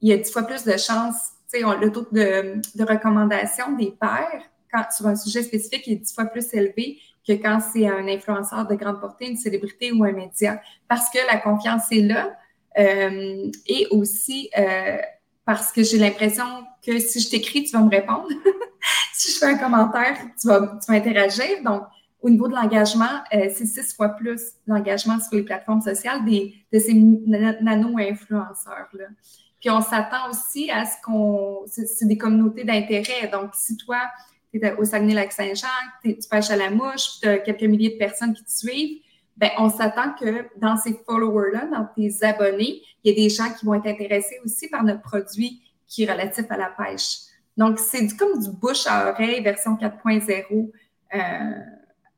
il 0.00 0.08
y 0.08 0.12
a 0.14 0.16
dix 0.16 0.32
fois 0.32 0.44
plus 0.44 0.64
de 0.64 0.72
chances, 0.78 1.32
tu 1.52 1.60
le 1.60 1.92
taux 1.92 2.06
de, 2.10 2.60
de 2.74 2.84
recommandation 2.84 3.72
des 3.72 3.90
pairs 3.90 4.42
sur 4.96 5.06
un 5.06 5.16
sujet 5.16 5.42
spécifique 5.42 5.86
est 5.86 5.96
dix 5.96 6.14
fois 6.14 6.24
plus 6.24 6.46
élevé 6.54 6.98
que 7.26 7.34
quand 7.34 7.60
c'est 7.60 7.86
un 7.86 8.08
influenceur 8.08 8.66
de 8.66 8.74
grande 8.76 8.98
portée, 8.98 9.28
une 9.28 9.36
célébrité 9.36 9.92
ou 9.92 10.04
un 10.04 10.12
média. 10.12 10.62
Parce 10.88 11.10
que 11.10 11.18
la 11.30 11.38
confiance 11.38 11.90
est 11.90 12.00
là. 12.00 12.34
et 12.74 13.86
aussi 13.90 14.50
parce 15.44 15.70
que 15.72 15.82
j'ai 15.82 15.98
l'impression 15.98 16.46
que 16.84 16.98
si 16.98 17.20
je 17.20 17.28
t'écris, 17.28 17.64
tu 17.64 17.72
vas 17.72 17.82
me 17.82 17.90
répondre. 17.90 18.28
si 19.12 19.32
je 19.32 19.38
fais 19.38 19.46
un 19.46 19.58
commentaire, 19.58 20.16
tu 20.40 20.46
vas, 20.48 20.78
tu 20.82 20.90
vas 20.90 20.98
interagir. 20.98 21.62
Donc, 21.62 21.82
au 22.20 22.30
niveau 22.30 22.48
de 22.48 22.54
l'engagement, 22.54 23.22
c'est 23.30 23.66
six 23.66 23.94
fois 23.94 24.08
plus 24.10 24.40
l'engagement 24.66 25.20
sur 25.20 25.36
les 25.36 25.44
plateformes 25.44 25.82
sociales 25.82 26.24
des, 26.24 26.54
de 26.72 26.78
ces 26.78 26.94
nano-influenceurs-là. 26.94 29.06
Puis 29.60 29.70
on 29.70 29.80
s'attend 29.80 30.30
aussi 30.30 30.70
à 30.70 30.84
ce 30.84 30.94
qu'on. 31.04 31.64
C'est 31.66 32.06
des 32.06 32.18
communautés 32.18 32.64
d'intérêt. 32.64 33.28
Donc, 33.32 33.50
si 33.54 33.76
toi, 33.76 34.00
tu 34.52 34.60
es 34.60 34.72
au 34.74 34.84
Saguenay-Lac-Saint-Jean, 34.84 35.66
tu 36.02 36.16
pêches 36.30 36.50
à 36.50 36.56
la 36.56 36.70
mouche, 36.70 37.20
tu 37.20 37.28
as 37.28 37.38
quelques 37.38 37.64
milliers 37.64 37.90
de 37.90 37.98
personnes 37.98 38.34
qui 38.34 38.44
te 38.44 38.50
suivent, 38.50 39.02
ben 39.36 39.50
on 39.58 39.68
s'attend 39.68 40.14
que 40.18 40.46
dans 40.58 40.76
ces 40.76 40.94
followers-là, 41.06 41.66
dans 41.66 41.86
tes 41.96 42.24
abonnés, 42.24 42.82
il 43.02 43.10
y 43.10 43.12
a 43.12 43.16
des 43.16 43.30
gens 43.30 43.52
qui 43.52 43.66
vont 43.66 43.74
être 43.74 43.86
intéressés 43.86 44.38
aussi 44.44 44.68
par 44.68 44.84
notre 44.84 45.02
produit 45.02 45.60
qui 45.86 46.04
est 46.04 46.12
relatif 46.12 46.44
à 46.50 46.56
la 46.56 46.70
pêche. 46.70 47.18
Donc, 47.56 47.78
c'est 47.78 48.06
comme 48.16 48.38
du 48.38 48.50
bouche 48.50 48.86
à 48.86 49.10
oreille 49.10 49.42
version 49.42 49.74
4.0 49.74 50.70
euh, 51.14 51.18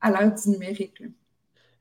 à 0.00 0.10
l'heure 0.10 0.34
du 0.34 0.50
numérique. 0.50 1.02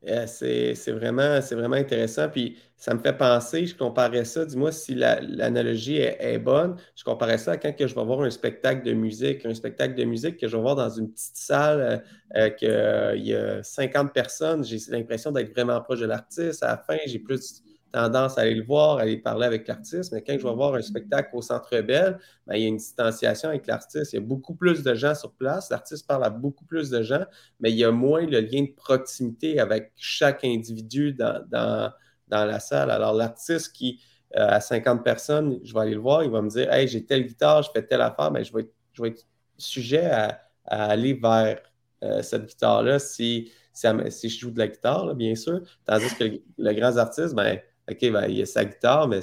Euh, 0.08 0.26
c'est 0.28 0.92
vraiment, 0.92 1.40
vraiment 1.52 1.76
intéressant. 1.76 2.30
Puis 2.30 2.58
ça 2.78 2.94
me 2.94 3.00
fait 3.00 3.18
penser, 3.18 3.66
je 3.66 3.76
comparais 3.76 4.24
ça, 4.24 4.46
dis-moi 4.46 4.72
si 4.72 4.96
l'analogie 4.96 5.98
est, 5.98 6.40
bonne, 6.40 6.78
je 6.96 7.04
comparais 7.04 7.38
ça 7.38 7.52
à 7.52 7.58
quand 7.58 7.76
que 7.76 7.86
je 7.86 7.94
vais 7.94 8.06
voir 8.06 8.22
un 8.22 8.30
spectacle 8.30 8.86
de 8.86 8.94
musique, 8.94 9.46
un 9.46 9.54
spectacle 9.54 9.96
de 9.96 10.06
musique 10.06 10.38
que 10.38 10.48
je 10.48 10.56
vais 10.56 10.62
voir 10.62 10.76
dans 10.76 10.90
une 10.90 11.12
petite 11.12 11.36
salle, 11.36 11.82
euh, 11.82 11.98
euh 12.38 12.50
qu'il 12.52 13.28
y 13.28 13.34
a 13.34 13.62
50 13.62 14.14
personnes, 14.14 14.64
j'ai 14.64 14.78
l'impression 14.90 15.32
d'être 15.32 15.52
vraiment 15.52 15.82
proche 15.82 16.00
de 16.00 16.06
l'artiste. 16.06 16.64
À 16.64 16.68
la 16.68 16.78
fin, 16.78 16.98
j'ai 17.06 17.20
plus 17.20 17.62
tendance 17.92 18.38
à 18.38 18.42
aller 18.42 18.56
le 18.56 18.64
voir, 18.64 18.98
à 18.98 19.02
aller 19.02 19.18
parler 19.18 19.46
avec 19.46 19.68
l'artiste. 19.68 20.12
Mais 20.14 20.22
quand 20.22 20.34
je 20.38 20.48
vais 20.48 20.54
voir 20.54 20.76
un 20.76 20.82
spectacle 20.82 21.30
au 21.34 21.42
Centre 21.42 21.82
Bell, 21.82 22.20
ben, 22.46 22.56
il 22.56 22.62
y 22.62 22.66
a 22.66 22.68
une 22.68 22.78
distanciation 22.78 23.50
avec 23.50 23.68
l'artiste. 23.68 24.14
Il 24.14 24.18
y 24.18 24.20
a 24.20 24.26
beaucoup 24.26 24.56
plus 24.56 24.84
de 24.84 24.94
gens 24.94 25.16
sur 25.16 25.32
place. 25.34 25.70
L'artiste 25.70 26.08
parle 26.08 26.24
à 26.24 26.30
beaucoup 26.30 26.66
plus 26.66 26.90
de 26.90 27.02
gens, 27.02 27.26
mais 27.60 27.72
il 27.72 27.78
y 27.78 27.84
a 27.84 27.92
moins 27.92 28.26
le 28.26 28.40
lien 28.40 28.64
de 28.64 28.74
proximité 28.76 29.60
avec 29.60 29.92
chaque 29.96 30.44
individu 30.44 31.14
dans, 31.14 31.44
dans, 31.50 31.92
la 32.30 32.60
salle. 32.60 32.92
Alors, 32.92 33.14
l'artiste 33.14 33.74
qui 33.74 34.00
euh, 34.38 34.48
a 34.48 34.62
50 34.62 35.04
personnes, 35.04 35.60
je 35.64 35.74
vais 35.74 35.80
aller 35.80 35.96
le 35.96 36.00
voir, 36.00 36.24
il 36.24 36.30
va 36.30 36.42
me 36.42 36.50
dire 36.50 36.72
Hey, 36.72 36.88
j'ai 36.88 37.06
telle 37.06 37.26
guitare, 37.26 37.64
je 37.64 37.72
fais 37.72 37.86
telle 37.86 38.02
affaire, 38.02 38.32
mais 38.32 38.42
ben, 38.42 38.46
je, 38.46 38.54
vais 38.54 38.62
être, 38.62 38.74
je 38.94 39.02
vais 39.02 39.16
sujet 39.58 40.06
à, 40.06 40.40
aller 40.66 41.14
vers 41.16 41.60
euh, 42.04 42.22
cette 42.22 42.46
guitare-là 42.46 43.00
si, 43.00 43.52
si, 43.74 44.30
je 44.30 44.40
joue 44.40 44.52
de 44.52 44.60
la 44.60 44.68
guitare, 44.68 45.16
bien 45.16 45.34
sûr. 45.34 45.62
Tandis 45.86 46.14
que 46.16 46.24
le, 46.26 46.44
le 46.60 46.74
grand 46.74 46.96
artiste, 46.98 47.34
ben, 47.34 47.60
OK, 47.90 48.12
ben, 48.12 48.26
il 48.28 48.38
y 48.38 48.42
a 48.42 48.46
sa 48.46 48.66
guitare, 48.66 49.08
mais 49.08 49.20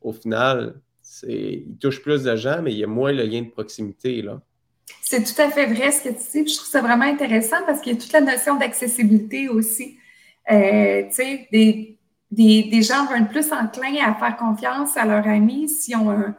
au 0.00 0.12
final, 0.12 0.80
il 1.26 1.76
touche 1.80 2.02
plus 2.02 2.22
de 2.22 2.36
gens, 2.36 2.62
mais 2.62 2.72
il 2.72 2.78
y 2.78 2.84
a 2.84 2.86
moins 2.86 3.12
le 3.12 3.24
lien 3.24 3.42
de 3.42 3.50
proximité. 3.50 4.22
Là. 4.22 4.40
C'est 5.02 5.22
tout 5.22 5.40
à 5.40 5.50
fait 5.50 5.66
vrai 5.66 5.90
ce 5.90 6.02
que 6.02 6.08
tu 6.08 6.44
dis. 6.44 6.52
Je 6.52 6.56
trouve 6.56 6.68
ça 6.68 6.80
vraiment 6.80 7.04
intéressant 7.04 7.56
parce 7.66 7.80
qu'il 7.80 7.92
y 7.92 7.96
a 7.96 8.00
toute 8.00 8.12
la 8.12 8.20
notion 8.20 8.56
d'accessibilité 8.56 9.48
aussi. 9.48 9.98
Euh, 10.50 11.02
tu 11.08 11.14
sais, 11.14 11.48
des, 12.30 12.82
gens 12.82 13.06
vont 13.06 13.16
être 13.16 13.28
plus 13.28 13.52
enclins 13.52 13.96
à 14.04 14.14
faire 14.14 14.36
confiance 14.36 14.96
à 14.96 15.04
leurs 15.04 15.26
amis 15.26 15.68
si 15.68 15.94
on 15.94 16.10
un. 16.10 16.36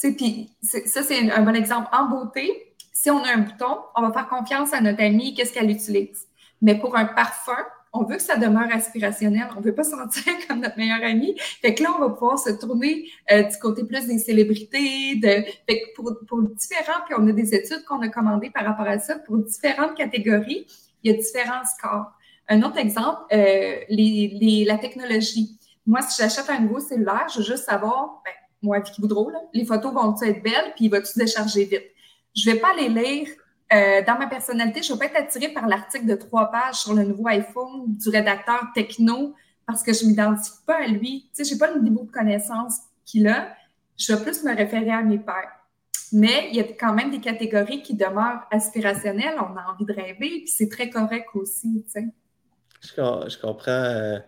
Tu 0.00 0.08
sais, 0.08 0.12
puis 0.12 0.50
ça, 0.62 1.02
c'est 1.02 1.30
un 1.30 1.42
bon 1.42 1.54
exemple. 1.54 1.88
En 1.92 2.08
beauté, 2.08 2.74
si 2.92 3.10
on 3.10 3.22
a 3.22 3.32
un 3.32 3.38
bouton, 3.38 3.78
on 3.94 4.02
va 4.02 4.12
faire 4.12 4.28
confiance 4.28 4.72
à 4.72 4.80
notre 4.80 5.02
amie, 5.02 5.34
qu'est-ce 5.34 5.52
qu'elle 5.52 5.70
utilise? 5.70 6.26
Mais 6.62 6.78
pour 6.78 6.96
un 6.96 7.04
parfum, 7.04 7.52
on 7.94 8.02
veut 8.02 8.16
que 8.16 8.22
ça 8.22 8.36
demeure 8.36 8.68
aspirationnel. 8.72 9.46
On 9.56 9.60
veut 9.60 9.74
pas 9.74 9.84
sentir 9.84 10.32
comme 10.46 10.60
notre 10.60 10.76
meilleur 10.76 11.02
ami. 11.02 11.34
Fait 11.62 11.74
que 11.74 11.82
là, 11.82 11.94
on 11.96 12.00
va 12.00 12.10
pouvoir 12.10 12.38
se 12.38 12.50
tourner 12.50 13.08
euh, 13.30 13.44
du 13.44 13.56
côté 13.58 13.84
plus 13.84 14.06
des 14.06 14.18
célébrités. 14.18 15.18
Fait 15.22 15.54
que 15.68 15.94
pour, 15.94 16.42
différents, 16.42 17.00
puis 17.06 17.14
on 17.16 17.26
a 17.28 17.32
des 17.32 17.54
études 17.54 17.84
qu'on 17.84 18.02
a 18.02 18.08
commandées 18.08 18.50
par 18.50 18.64
rapport 18.64 18.86
à 18.86 18.98
ça, 18.98 19.18
pour 19.20 19.38
différentes 19.38 19.94
catégories, 19.94 20.66
il 21.02 21.12
y 21.12 21.14
a 21.14 21.16
différents 21.16 21.64
scores. 21.64 22.10
Un 22.48 22.62
autre 22.62 22.78
exemple, 22.78 23.22
euh, 23.32 23.76
la 23.88 24.78
technologie. 24.78 25.58
Moi, 25.86 26.02
si 26.02 26.20
j'achète 26.20 26.50
un 26.50 26.60
nouveau 26.60 26.80
cellulaire, 26.80 27.26
je 27.32 27.38
veux 27.38 27.44
juste 27.44 27.64
savoir, 27.64 28.22
ben, 28.24 28.32
moi, 28.60 28.80
Vicky 28.80 29.00
Boudreau, 29.00 29.30
là, 29.30 29.38
les 29.52 29.64
photos 29.64 29.92
vont 29.92 30.14
être 30.20 30.42
belles, 30.42 30.72
puis 30.74 30.88
va-tu 30.88 31.18
décharger 31.18 31.64
vite? 31.64 31.84
Je 32.34 32.50
vais 32.50 32.58
pas 32.58 32.74
les 32.74 32.88
lire 32.88 33.28
euh, 33.72 34.02
dans 34.06 34.18
ma 34.18 34.26
personnalité, 34.26 34.82
je 34.82 34.92
ne 34.92 34.98
vais 34.98 35.08
pas 35.08 35.20
être 35.20 35.24
attirée 35.24 35.52
par 35.52 35.66
l'article 35.66 36.06
de 36.06 36.14
trois 36.14 36.50
pages 36.50 36.76
sur 36.76 36.94
le 36.94 37.02
nouveau 37.04 37.26
iPhone 37.28 37.84
du 37.86 38.08
rédacteur 38.08 38.66
techno 38.74 39.34
parce 39.66 39.82
que 39.82 39.92
je 39.92 40.04
ne 40.04 40.10
m'identifie 40.10 40.58
pas 40.66 40.82
à 40.82 40.86
lui. 40.86 41.30
Je 41.36 41.42
n'ai 41.42 41.58
pas 41.58 41.72
le 41.72 41.80
niveau 41.80 42.04
de 42.04 42.10
connaissance 42.10 42.78
qu'il 43.04 43.26
a. 43.26 43.48
Je 43.96 44.12
vais 44.12 44.22
plus 44.22 44.44
me 44.44 44.54
référer 44.54 44.90
à 44.90 45.02
mes 45.02 45.18
pères. 45.18 45.52
Mais 46.12 46.48
il 46.50 46.56
y 46.56 46.60
a 46.60 46.64
quand 46.64 46.92
même 46.92 47.10
des 47.10 47.20
catégories 47.20 47.82
qui 47.82 47.94
demeurent 47.94 48.46
aspirationnelles. 48.50 49.36
On 49.38 49.56
a 49.56 49.72
envie 49.72 49.84
de 49.84 49.92
rêver, 49.92 50.42
puis 50.42 50.48
c'est 50.48 50.68
très 50.68 50.90
correct 50.90 51.26
aussi. 51.34 51.84
Je, 52.82 53.40
comprends. 53.40 54.18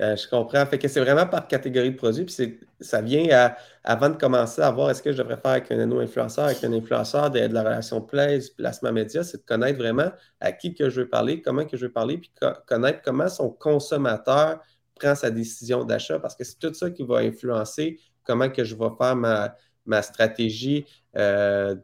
Euh, 0.00 0.16
je 0.16 0.26
comprends. 0.28 0.64
Fait 0.66 0.78
que 0.78 0.88
c'est 0.88 1.00
vraiment 1.00 1.26
par 1.26 1.46
catégorie 1.46 1.90
de 1.90 1.96
produits. 1.96 2.24
Puis 2.24 2.58
ça 2.80 3.02
vient 3.02 3.52
avant 3.84 4.08
de 4.08 4.16
commencer 4.16 4.62
à 4.62 4.70
voir 4.70 4.90
est-ce 4.90 5.02
que 5.02 5.12
je 5.12 5.18
devrais 5.18 5.36
faire 5.36 5.52
avec 5.52 5.70
un 5.70 5.76
nano-influenceur, 5.76 6.46
avec 6.46 6.64
un 6.64 6.72
influenceur 6.72 7.30
de, 7.30 7.40
la 7.40 7.62
relation 7.62 8.00
place, 8.00 8.48
placement 8.48 8.92
média, 8.92 9.22
c'est 9.22 9.38
de 9.38 9.42
connaître 9.42 9.78
vraiment 9.78 10.10
à 10.40 10.52
qui 10.52 10.74
que 10.74 10.88
je 10.88 11.02
veux 11.02 11.08
parler, 11.08 11.42
comment 11.42 11.66
que 11.66 11.76
je 11.76 11.86
veux 11.86 11.92
parler, 11.92 12.16
puis 12.16 12.30
connaître 12.66 13.02
comment 13.02 13.28
son 13.28 13.50
consommateur 13.50 14.60
prend 14.98 15.14
sa 15.14 15.30
décision 15.30 15.84
d'achat, 15.84 16.18
parce 16.18 16.34
que 16.34 16.44
c'est 16.44 16.58
tout 16.58 16.72
ça 16.72 16.90
qui 16.90 17.02
va 17.02 17.18
influencer 17.18 17.98
comment 18.24 18.48
que 18.48 18.64
je 18.64 18.74
vais 18.74 18.90
faire 18.98 19.16
ma, 19.16 20.02
stratégie 20.02 20.86
euh, 21.16 21.74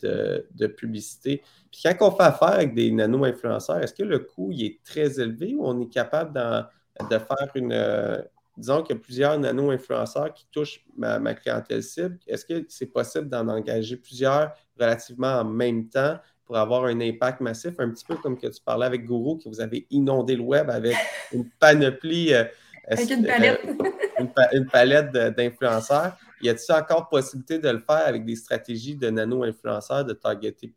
de, 0.55 0.67
publicité. 0.69 1.43
Puis 1.71 1.83
quand 1.83 2.09
on 2.09 2.17
fait 2.17 2.23
affaire 2.23 2.53
avec 2.53 2.75
des 2.75 2.91
nano-influenceurs, 2.93 3.83
est-ce 3.83 3.95
que 3.95 4.05
le 4.05 4.21
coût 4.21 4.53
il 4.53 4.65
est 4.65 4.81
très 4.85 5.21
élevé 5.21 5.55
ou 5.55 5.67
on 5.67 5.81
est 5.81 5.93
capable 5.93 6.33
d'en 6.33 6.65
de 7.11 7.19
faire 7.19 7.51
une. 7.55 7.73
Euh, 7.73 8.19
disons 8.57 8.83
qu'il 8.83 8.97
y 8.97 8.99
a 8.99 9.03
plusieurs 9.03 9.39
nano-influenceurs 9.39 10.33
qui 10.33 10.47
touchent 10.51 10.85
ma, 10.97 11.35
clientèle 11.35 11.83
cible. 11.83 12.19
Est-ce 12.27 12.45
que 12.45 12.65
c'est 12.69 12.87
possible 12.87 13.29
d'en 13.29 13.49
engager 13.49 13.97
plusieurs 13.97 14.53
relativement 14.79 15.41
en 15.41 15.45
même 15.45 15.89
temps 15.89 16.19
pour 16.45 16.57
avoir 16.57 16.85
un 16.85 17.01
impact 17.01 17.41
massif, 17.41 17.75
un 17.79 17.91
petit 17.91 18.05
peu 18.05 18.15
comme 18.17 18.39
que 18.39 18.47
tu 18.47 18.63
parlais 18.65 18.87
avec 18.87 19.05
Guru, 19.05 19.39
que 19.39 19.49
vous 19.49 19.61
avez 19.61 19.87
inondé 19.91 20.37
le 20.37 20.43
web 20.43 20.71
avec 20.71 20.97
une 21.33 21.49
panoplie. 21.51 22.33
Euh, 22.33 22.45
avec 22.89 23.11
une 23.11 23.25
palette. 23.25 23.61
Euh, 24.19 24.45
une, 24.55 24.65
palette 24.65 25.13
d'influenceurs. 25.13 26.17
Y 26.41 26.49
a-t-il 26.49 26.73
encore 26.75 27.11
possibilité 27.11 27.59
de 27.59 27.69
le 27.69 27.81
faire 27.81 28.07
avec 28.07 28.25
des 28.25 28.35
stratégies 28.35 28.97
de 28.97 29.11
nano-influenceurs, 29.11 30.07
de 30.07 30.15
targeter, 30.15 30.73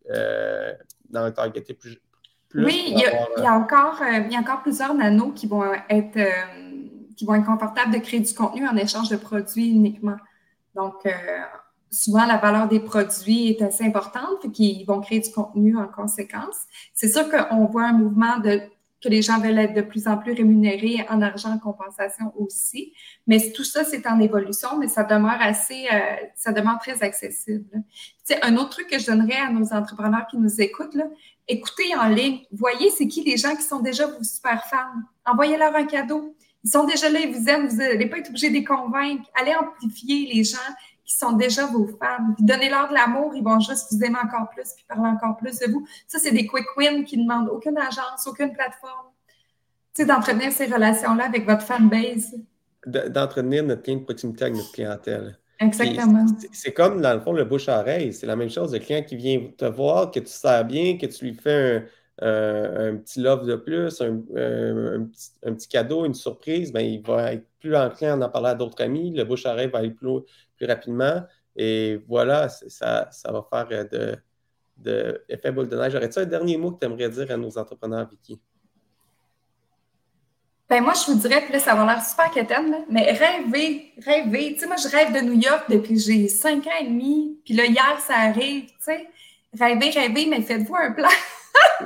dans 1.10 1.32
targeter 1.32 1.74
plus, 1.74 1.98
oui, 2.56 2.84
il 2.88 3.00
y, 3.00 3.46
a, 3.46 3.54
encore, 3.54 4.02
euh, 4.02 4.24
il 4.26 4.32
y 4.32 4.36
a 4.36 4.40
encore 4.40 4.62
plusieurs 4.62 4.94
nanos 4.96 5.34
qui 5.36 5.46
vont 5.46 5.64
être 5.90 6.18
euh, 6.18 6.32
qui 7.16 7.26
vont 7.26 7.36
être 7.36 7.46
confortables 7.46 7.94
de 7.94 8.00
créer 8.00 8.22
du 8.22 8.34
contenu 8.34 8.68
en 8.68 8.76
échange 8.76 9.10
de 9.10 9.18
produits 9.18 9.70
uniquement. 9.70 10.18
Donc, 10.74 11.06
euh, 11.06 11.12
souvent, 11.92 12.26
la 12.26 12.38
valeur 12.38 12.68
des 12.68 12.80
produits 12.80 13.50
est 13.50 13.62
assez 13.62 13.84
importante, 13.84 14.42
fait 14.42 14.50
qu'ils 14.50 14.86
vont 14.86 15.00
créer 15.02 15.20
du 15.20 15.32
contenu 15.32 15.78
en 15.78 15.88
conséquence. 15.88 16.56
C'est 16.94 17.10
sûr 17.10 17.30
qu'on 17.30 17.66
voit 17.66 17.86
un 17.86 17.94
mouvement 17.94 18.40
de 18.40 18.62
que 19.02 19.08
les 19.08 19.22
gens 19.22 19.40
veulent 19.40 19.58
être 19.60 19.74
de 19.74 19.82
plus 19.82 20.10
en 20.10 20.18
plus 20.18 20.34
rémunérés 20.34 21.06
en 21.10 21.22
argent 21.22 21.54
en 21.54 21.58
compensation 21.58 22.34
aussi. 22.38 22.92
Mais 23.28 23.54
tout 23.54 23.64
ça, 23.64 23.86
c'est 23.86 24.06
en 24.06 24.20
évolution, 24.20 24.78
mais 24.78 24.90
ça 24.90 25.06
demeure 25.06 25.38
assez, 25.40 25.88
ça 26.36 26.52
demeure 26.52 26.80
très 26.80 27.02
accessible. 27.02 27.64
Tu 27.72 27.82
sais, 28.26 28.44
un 28.44 28.58
autre 28.58 28.72
truc 28.72 28.88
que 28.88 29.00
je 29.00 29.06
donnerais 29.06 29.38
à 29.38 29.52
nos 29.52 29.72
entrepreneurs 29.72 30.28
qui 30.30 30.36
nous 30.38 30.60
écoutent, 30.60 30.96
là, 30.96 31.06
écoutez 31.50 31.96
en 31.96 32.08
ligne, 32.08 32.42
voyez 32.52 32.92
c'est 32.92 33.08
qui 33.08 33.24
les 33.24 33.36
gens 33.36 33.56
qui 33.56 33.64
sont 33.64 33.80
déjà 33.80 34.06
vos 34.08 34.24
super 34.24 34.66
fans. 34.68 35.02
Envoyez-leur 35.26 35.76
un 35.76 35.86
cadeau. 35.86 36.36
Ils 36.64 36.70
sont 36.70 36.86
déjà 36.86 37.10
là, 37.10 37.20
ils 37.20 37.34
vous 37.36 37.50
aiment, 37.50 37.68
vous 37.68 37.78
n'allez 37.78 38.06
pas 38.06 38.20
être 38.20 38.30
obligé 38.30 38.50
de 38.50 38.54
les 38.54 38.64
convaincre. 38.64 39.30
Allez 39.40 39.56
amplifier 39.56 40.32
les 40.34 40.44
gens 40.44 40.58
qui 41.04 41.18
sont 41.18 41.32
déjà 41.34 41.66
vos 41.66 41.88
fans. 41.88 42.36
Donnez-leur 42.38 42.90
de 42.90 42.94
l'amour, 42.94 43.34
ils 43.36 43.44
vont 43.44 43.60
juste 43.60 43.92
vous 43.92 44.04
aimer 44.04 44.20
encore 44.24 44.50
plus, 44.50 44.74
puis 44.76 44.86
parler 44.88 45.10
encore 45.10 45.38
plus 45.38 45.58
de 45.58 45.72
vous. 45.72 45.88
Ça, 46.08 46.20
c'est 46.20 46.32
des 46.32 46.46
quick 46.46 46.66
wins 46.78 47.04
qui 47.04 47.18
ne 47.18 47.24
demandent 47.24 47.50
aucune 47.50 47.78
agence, 47.78 48.28
aucune 48.28 48.54
plateforme. 48.54 49.08
Tu 49.96 50.04
sais, 50.04 50.06
d'entretenir 50.06 50.52
ces 50.52 50.68
relations-là 50.68 51.26
avec 51.26 51.46
votre 51.46 51.64
fanbase. 51.64 52.36
D'entretenir 52.86 53.64
notre 53.64 53.90
lien 53.90 53.98
de 53.98 54.04
proximité 54.04 54.44
avec 54.44 54.58
notre 54.58 54.72
clientèle. 54.72 55.40
Exactement. 55.60 56.26
C'est 56.52 56.72
comme, 56.72 57.02
dans 57.02 57.14
le 57.14 57.20
fond, 57.20 57.34
le 57.34 57.44
bouche-oreille. 57.44 58.14
C'est 58.14 58.28
la 58.28 58.36
même 58.36 58.50
chose. 58.50 58.74
Le 58.74 58.80
client 58.80 59.04
qui 59.04 59.16
vient 59.16 59.52
te 59.58 59.66
voir, 59.66 60.12
que 60.12 60.20
tu 60.20 60.28
sers 60.28 60.64
bien, 60.66 60.98
que 60.98 61.06
tu 61.06 61.26
lui 61.26 61.34
fais 61.34 61.86
un, 62.22 62.96
petit 62.98 63.20
love 63.22 63.46
de 63.46 63.56
plus, 63.56 64.02
un, 64.02 64.18
petit, 65.54 65.68
cadeau, 65.68 66.06
une 66.06 66.14
surprise, 66.14 66.72
ben, 66.72 66.82
il 66.82 67.02
va 67.02 67.34
être 67.34 67.46
plus 67.60 67.76
enclin 67.76 68.22
à 68.22 68.26
en 68.26 68.30
parler 68.30 68.50
à 68.50 68.56
d'autres 68.56 68.82
amis. 68.82 69.12
Le 69.12 69.24
bouche-oreille 69.26 69.70
va 69.70 69.80
aller 69.80 69.92
plus, 69.92 70.22
plus, 70.58 70.66
rapidement. 70.66 71.24
Et 71.56 72.02
voilà, 72.08 72.48
ça, 72.50 73.10
ça 73.12 73.32
va 73.32 73.46
faire 73.50 73.68
euh, 73.72 73.84
de, 73.84 74.18
de 74.78 75.26
effet 75.28 75.52
boule 75.52 75.68
de 75.68 75.76
neige. 75.76 75.96
Aurais-tu 75.96 76.20
un 76.20 76.26
dernier 76.26 76.58
mot 76.58 76.72
que 76.72 76.80
tu 76.80 76.86
aimerais 76.86 77.10
dire 77.10 77.30
à 77.32 77.38
nos 77.38 77.58
entrepreneurs, 77.58 78.08
Vicky? 78.10 78.40
Ben 80.70 80.84
moi, 80.84 80.94
je 80.94 81.12
vous 81.12 81.18
dirais, 81.18 81.42
puis 81.42 81.52
là, 81.52 81.60
ça 81.60 81.74
va 81.74 81.84
l'air 81.84 82.06
super 82.06 82.30
quétaine, 82.30 82.86
mais 82.90 83.12
rêver, 83.12 83.92
rêver. 84.06 84.54
Tu 84.54 84.60
sais, 84.60 84.68
moi, 84.68 84.76
je 84.76 84.88
rêve 84.88 85.12
de 85.12 85.20
New 85.22 85.34
York 85.34 85.64
depuis 85.68 85.96
que 85.96 86.00
j'ai 86.00 86.28
cinq 86.28 86.68
ans 86.68 86.78
et 86.80 86.86
demi, 86.86 87.40
puis 87.44 87.56
là, 87.56 87.66
hier, 87.66 88.00
ça 88.06 88.14
arrive, 88.18 88.66
tu 88.66 88.76
sais. 88.82 89.10
Rêver, 89.60 89.90
rêver, 89.90 90.28
mais 90.28 90.44
faites-vous 90.44 90.76
un 90.76 90.92
plan. 90.92 91.10
tu 91.80 91.86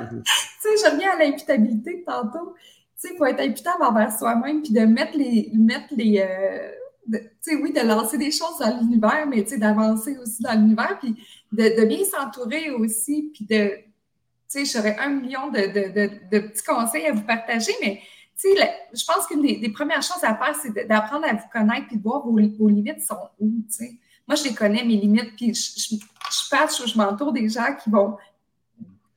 sais, 0.60 0.68
je 0.84 0.90
reviens 0.90 1.12
à 1.12 1.16
l'imputabilité 1.16 2.04
tantôt. 2.06 2.54
Tu 3.00 3.08
sais, 3.08 3.14
il 3.14 3.16
faut 3.16 3.24
être 3.24 3.40
imputable 3.40 3.82
envers 3.84 4.16
soi-même, 4.18 4.60
puis 4.60 4.74
de 4.74 4.80
mettre 4.80 5.16
les... 5.16 5.50
Mettre 5.54 5.94
les 5.96 6.20
euh, 6.20 6.70
tu 7.10 7.20
sais, 7.40 7.54
oui, 7.54 7.72
de 7.72 7.80
lancer 7.80 8.18
des 8.18 8.30
choses 8.30 8.58
dans 8.60 8.78
l'univers, 8.80 9.26
mais 9.26 9.44
tu 9.44 9.50
sais, 9.50 9.58
d'avancer 9.58 10.18
aussi 10.18 10.42
dans 10.42 10.52
l'univers, 10.52 10.98
puis 10.98 11.16
de, 11.52 11.80
de 11.80 11.86
bien 11.86 12.04
s'entourer 12.04 12.70
aussi, 12.70 13.30
puis 13.32 13.46
de... 13.46 13.78
Tu 14.50 14.66
sais, 14.66 14.78
j'aurais 14.78 14.98
un 14.98 15.08
million 15.08 15.48
de, 15.48 15.60
de, 15.60 16.10
de 16.30 16.38
petits 16.48 16.62
conseils 16.62 17.06
à 17.06 17.12
vous 17.12 17.22
partager, 17.22 17.72
mais 17.80 18.02
je 18.42 19.04
pense 19.06 19.26
qu'une 19.26 19.42
des, 19.42 19.68
premières 19.70 20.02
choses 20.02 20.22
à 20.22 20.34
faire, 20.34 20.54
c'est 20.60 20.86
d'apprendre 20.86 21.26
à 21.26 21.34
vous 21.34 21.48
connaître 21.52 21.86
et 21.92 21.96
de 21.96 22.02
voir 22.02 22.26
vos, 22.26 22.36
limites 22.36 23.00
sont 23.00 23.16
où. 23.38 23.50
Moi, 24.26 24.36
je 24.36 24.44
les 24.44 24.54
connais, 24.54 24.84
mes 24.84 24.96
limites, 24.96 25.36
puis 25.36 25.54
je, 25.54 25.96
je, 25.96 26.86
je 26.86 26.98
m'entoure 26.98 27.32
des 27.32 27.48
gens 27.48 27.74
qui 27.82 27.90
vont 27.90 28.16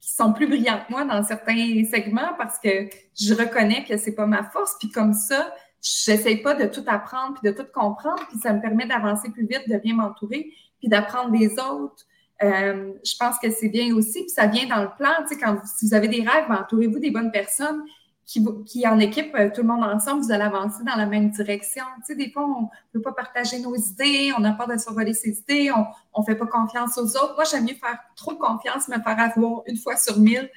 qui 0.07 0.13
sont 0.13 0.31
plus 0.31 0.47
brillants 0.47 0.79
que 0.87 0.93
moi 0.93 1.03
dans 1.03 1.21
certains 1.21 1.83
segments 1.91 2.33
parce 2.37 2.59
que 2.59 2.87
je 3.19 3.33
reconnais 3.33 3.83
que 3.83 3.97
c'est 3.97 4.15
pas 4.15 4.25
ma 4.25 4.43
force. 4.43 4.75
Puis 4.79 4.89
comme 4.89 5.13
ça, 5.13 5.53
j'essaie 5.81 6.37
pas 6.37 6.53
de 6.53 6.65
tout 6.65 6.83
apprendre 6.87 7.37
puis 7.39 7.51
de 7.51 7.55
tout 7.55 7.67
comprendre, 7.73 8.25
puis 8.29 8.39
ça 8.39 8.53
me 8.53 8.61
permet 8.61 8.87
d'avancer 8.87 9.29
plus 9.29 9.45
vite, 9.45 9.63
de 9.67 9.77
bien 9.77 9.95
m'entourer, 9.95 10.53
puis 10.79 10.87
d'apprendre 10.87 11.31
des 11.31 11.51
autres. 11.59 12.05
Euh, 12.41 12.93
je 13.03 13.15
pense 13.19 13.37
que 13.39 13.49
c'est 13.49 13.69
bien 13.69 13.93
aussi, 13.95 14.21
puis 14.21 14.29
ça 14.29 14.45
vient 14.45 14.67
dans 14.67 14.83
le 14.83 14.89
plan. 14.97 15.09
quand 15.41 15.55
vous, 15.55 15.67
si 15.77 15.87
vous 15.87 15.93
avez 15.93 16.07
des 16.07 16.21
rêves, 16.21 16.45
ben, 16.47 16.61
entourez-vous 16.61 16.99
des 16.99 17.11
bonnes 17.11 17.31
personnes 17.31 17.83
qui, 18.27 18.85
en 18.85 18.99
équipe, 18.99 19.33
euh, 19.35 19.49
tout 19.53 19.61
le 19.61 19.67
monde 19.67 19.85
ensemble, 19.85 20.21
vous 20.21 20.31
allez 20.33 20.43
avancer 20.43 20.83
dans 20.83 20.97
la 20.97 21.05
même 21.05 21.29
direction. 21.29 21.83
Tu 21.99 22.07
sais, 22.07 22.15
des 22.15 22.29
fois, 22.29 22.43
on 22.43 22.63
ne 22.63 22.67
peut 22.91 23.01
pas 23.01 23.13
partager 23.13 23.59
nos 23.59 23.73
idées, 23.73 24.33
on 24.37 24.43
a 24.43 24.51
peur 24.51 24.67
de 24.67 24.77
survoler 24.77 25.13
ses 25.13 25.29
idées, 25.29 25.71
on 26.13 26.21
ne 26.21 26.25
fait 26.25 26.35
pas 26.35 26.45
confiance 26.45 26.97
aux 26.97 27.07
autres. 27.07 27.35
Moi, 27.35 27.45
j'aime 27.49 27.63
mieux 27.63 27.75
faire 27.75 27.97
trop 28.17 28.35
confiance, 28.35 28.89
me 28.89 29.01
faire 29.01 29.17
avoir 29.17 29.61
une 29.65 29.77
fois 29.77 29.95
sur 29.95 30.19
mille 30.19 30.49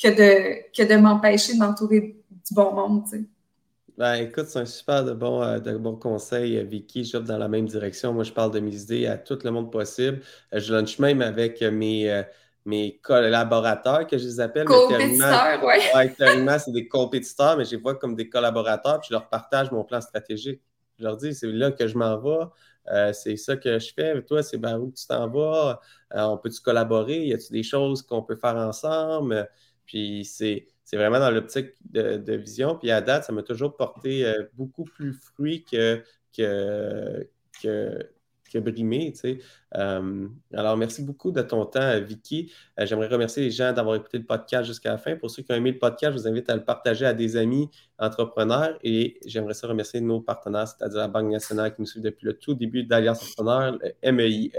que 0.00 0.84
de, 0.84 0.96
m'empêcher 0.96 1.54
de 1.54 1.58
m'entourer 1.58 2.16
du 2.30 2.54
bon 2.54 2.72
monde. 2.72 3.04
Ben, 3.98 4.14
écoute, 4.14 4.46
c'est 4.46 4.60
un 4.60 4.66
super 4.66 5.04
de 5.04 5.12
bon, 5.12 5.42
euh, 5.42 5.92
conseil, 5.96 6.58
euh, 6.58 6.62
Vicky. 6.62 7.02
Je 7.02 7.18
dans 7.18 7.38
la 7.38 7.48
même 7.48 7.66
direction. 7.66 8.12
Moi, 8.12 8.22
je 8.22 8.32
parle 8.32 8.52
de 8.52 8.60
mes 8.60 8.76
idées 8.82 9.06
à 9.08 9.18
tout 9.18 9.38
le 9.42 9.50
monde 9.50 9.72
possible. 9.72 10.20
Je 10.52 10.72
lunch 10.72 11.00
même 11.00 11.22
avec 11.22 11.60
mes 11.60 12.24
mes 12.66 12.98
collaborateurs, 12.98 14.06
que 14.06 14.18
je 14.18 14.24
les 14.24 14.40
appelle. 14.40 14.66
Compétiteurs, 14.66 15.60
oui. 15.62 15.74
Ouais, 15.94 16.58
c'est 16.58 16.72
des 16.72 16.88
compétiteurs, 16.88 17.56
mais 17.56 17.64
je 17.64 17.70
les 17.70 17.76
vois 17.76 17.94
comme 17.94 18.16
des 18.16 18.28
collaborateurs, 18.28 19.00
puis 19.00 19.08
je 19.08 19.14
leur 19.14 19.28
partage 19.28 19.70
mon 19.70 19.84
plan 19.84 20.00
stratégique. 20.00 20.60
Je 20.98 21.04
leur 21.04 21.16
dis, 21.16 21.32
c'est 21.32 21.46
là 21.46 21.70
que 21.70 21.86
je 21.86 21.96
m'en 21.96 22.18
vais, 22.18 22.46
euh, 22.90 23.12
c'est 23.12 23.36
ça 23.36 23.56
que 23.56 23.78
je 23.78 23.92
fais. 23.94 24.20
Toi, 24.22 24.42
c'est 24.42 24.56
où 24.56 24.92
tu 24.92 25.06
t'en 25.06 25.28
vas? 25.28 25.80
Euh, 26.14 26.22
on 26.22 26.38
peut-tu 26.38 26.60
collaborer? 26.60 27.26
Y 27.26 27.34
a-t-il 27.34 27.52
des 27.52 27.62
choses 27.62 28.02
qu'on 28.02 28.22
peut 28.22 28.36
faire 28.36 28.56
ensemble? 28.56 29.48
Puis 29.84 30.24
c'est, 30.24 30.66
vraiment 30.92 31.20
dans 31.20 31.30
l'optique 31.30 31.74
de, 31.84 32.34
vision. 32.34 32.76
Puis 32.76 32.90
à 32.90 33.00
date, 33.00 33.24
ça 33.24 33.32
m'a 33.32 33.42
toujours 33.42 33.76
porté 33.76 34.26
euh, 34.26 34.44
beaucoup 34.54 34.84
plus 34.84 35.12
fruit 35.12 35.64
que, 35.64 36.02
que, 36.36 37.28
que 37.62 38.08
que 38.52 38.58
brimé. 38.58 39.12
Tu 39.12 39.18
sais. 39.18 39.38
Euh, 39.76 40.28
alors, 40.54 40.76
merci 40.76 41.02
beaucoup 41.02 41.30
de 41.30 41.42
ton 41.42 41.66
temps, 41.66 42.00
Vicky. 42.00 42.52
Euh, 42.80 42.86
j'aimerais 42.86 43.08
remercier 43.08 43.42
les 43.42 43.50
gens 43.50 43.72
d'avoir 43.72 43.96
écouté 43.96 44.18
le 44.18 44.24
podcast 44.24 44.64
jusqu'à 44.64 44.90
la 44.90 44.98
fin. 44.98 45.16
Pour 45.16 45.30
ceux 45.30 45.42
qui 45.42 45.52
ont 45.52 45.56
aimé 45.56 45.72
le 45.72 45.78
podcast, 45.78 46.16
je 46.16 46.22
vous 46.22 46.28
invite 46.28 46.48
à 46.48 46.56
le 46.56 46.64
partager 46.64 47.04
à 47.04 47.12
des 47.12 47.36
amis 47.36 47.68
entrepreneurs 47.98 48.78
et 48.82 49.18
j'aimerais 49.24 49.54
ça 49.54 49.66
remercier 49.66 50.00
nos 50.00 50.20
partenaires, 50.20 50.68
c'est-à-dire 50.68 50.98
la 50.98 51.08
Banque 51.08 51.30
nationale 51.30 51.74
qui 51.74 51.82
nous 51.82 51.86
suit 51.86 52.00
depuis 52.00 52.26
le 52.26 52.34
tout 52.34 52.54
début 52.54 52.84
d'Alliance 52.84 53.22
Entrepreneur, 53.22 53.78
le 53.82 54.12
MEIE, 54.12 54.52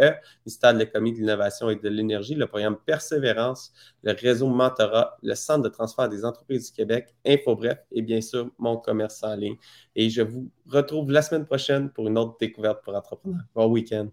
ministère 0.45 0.73
de 0.73 0.79
l'économie, 0.79 1.13
de 1.13 1.17
l'innovation 1.17 1.69
et 1.69 1.75
de 1.75 1.89
l'énergie, 1.89 2.35
le 2.35 2.47
programme 2.47 2.77
Persévérance, 2.85 3.73
le 4.03 4.13
réseau 4.13 4.47
Mentorat, 4.47 5.17
le 5.21 5.35
Centre 5.35 5.63
de 5.63 5.69
transfert 5.69 6.09
des 6.09 6.25
entreprises 6.25 6.67
du 6.67 6.75
Québec, 6.75 7.15
InfoBref 7.25 7.79
et 7.91 8.01
bien 8.01 8.21
sûr 8.21 8.49
mon 8.57 8.77
commerce 8.77 9.23
en 9.23 9.35
ligne. 9.35 9.57
Et 9.95 10.09
je 10.09 10.21
vous 10.21 10.49
retrouve 10.67 11.11
la 11.11 11.21
semaine 11.21 11.45
prochaine 11.45 11.89
pour 11.89 12.07
une 12.07 12.17
autre 12.17 12.37
découverte 12.39 12.83
pour 12.83 12.95
entrepreneurs. 12.95 13.41
Bon 13.53 13.67
week-end. 13.67 14.09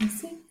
Merci. 0.00 0.43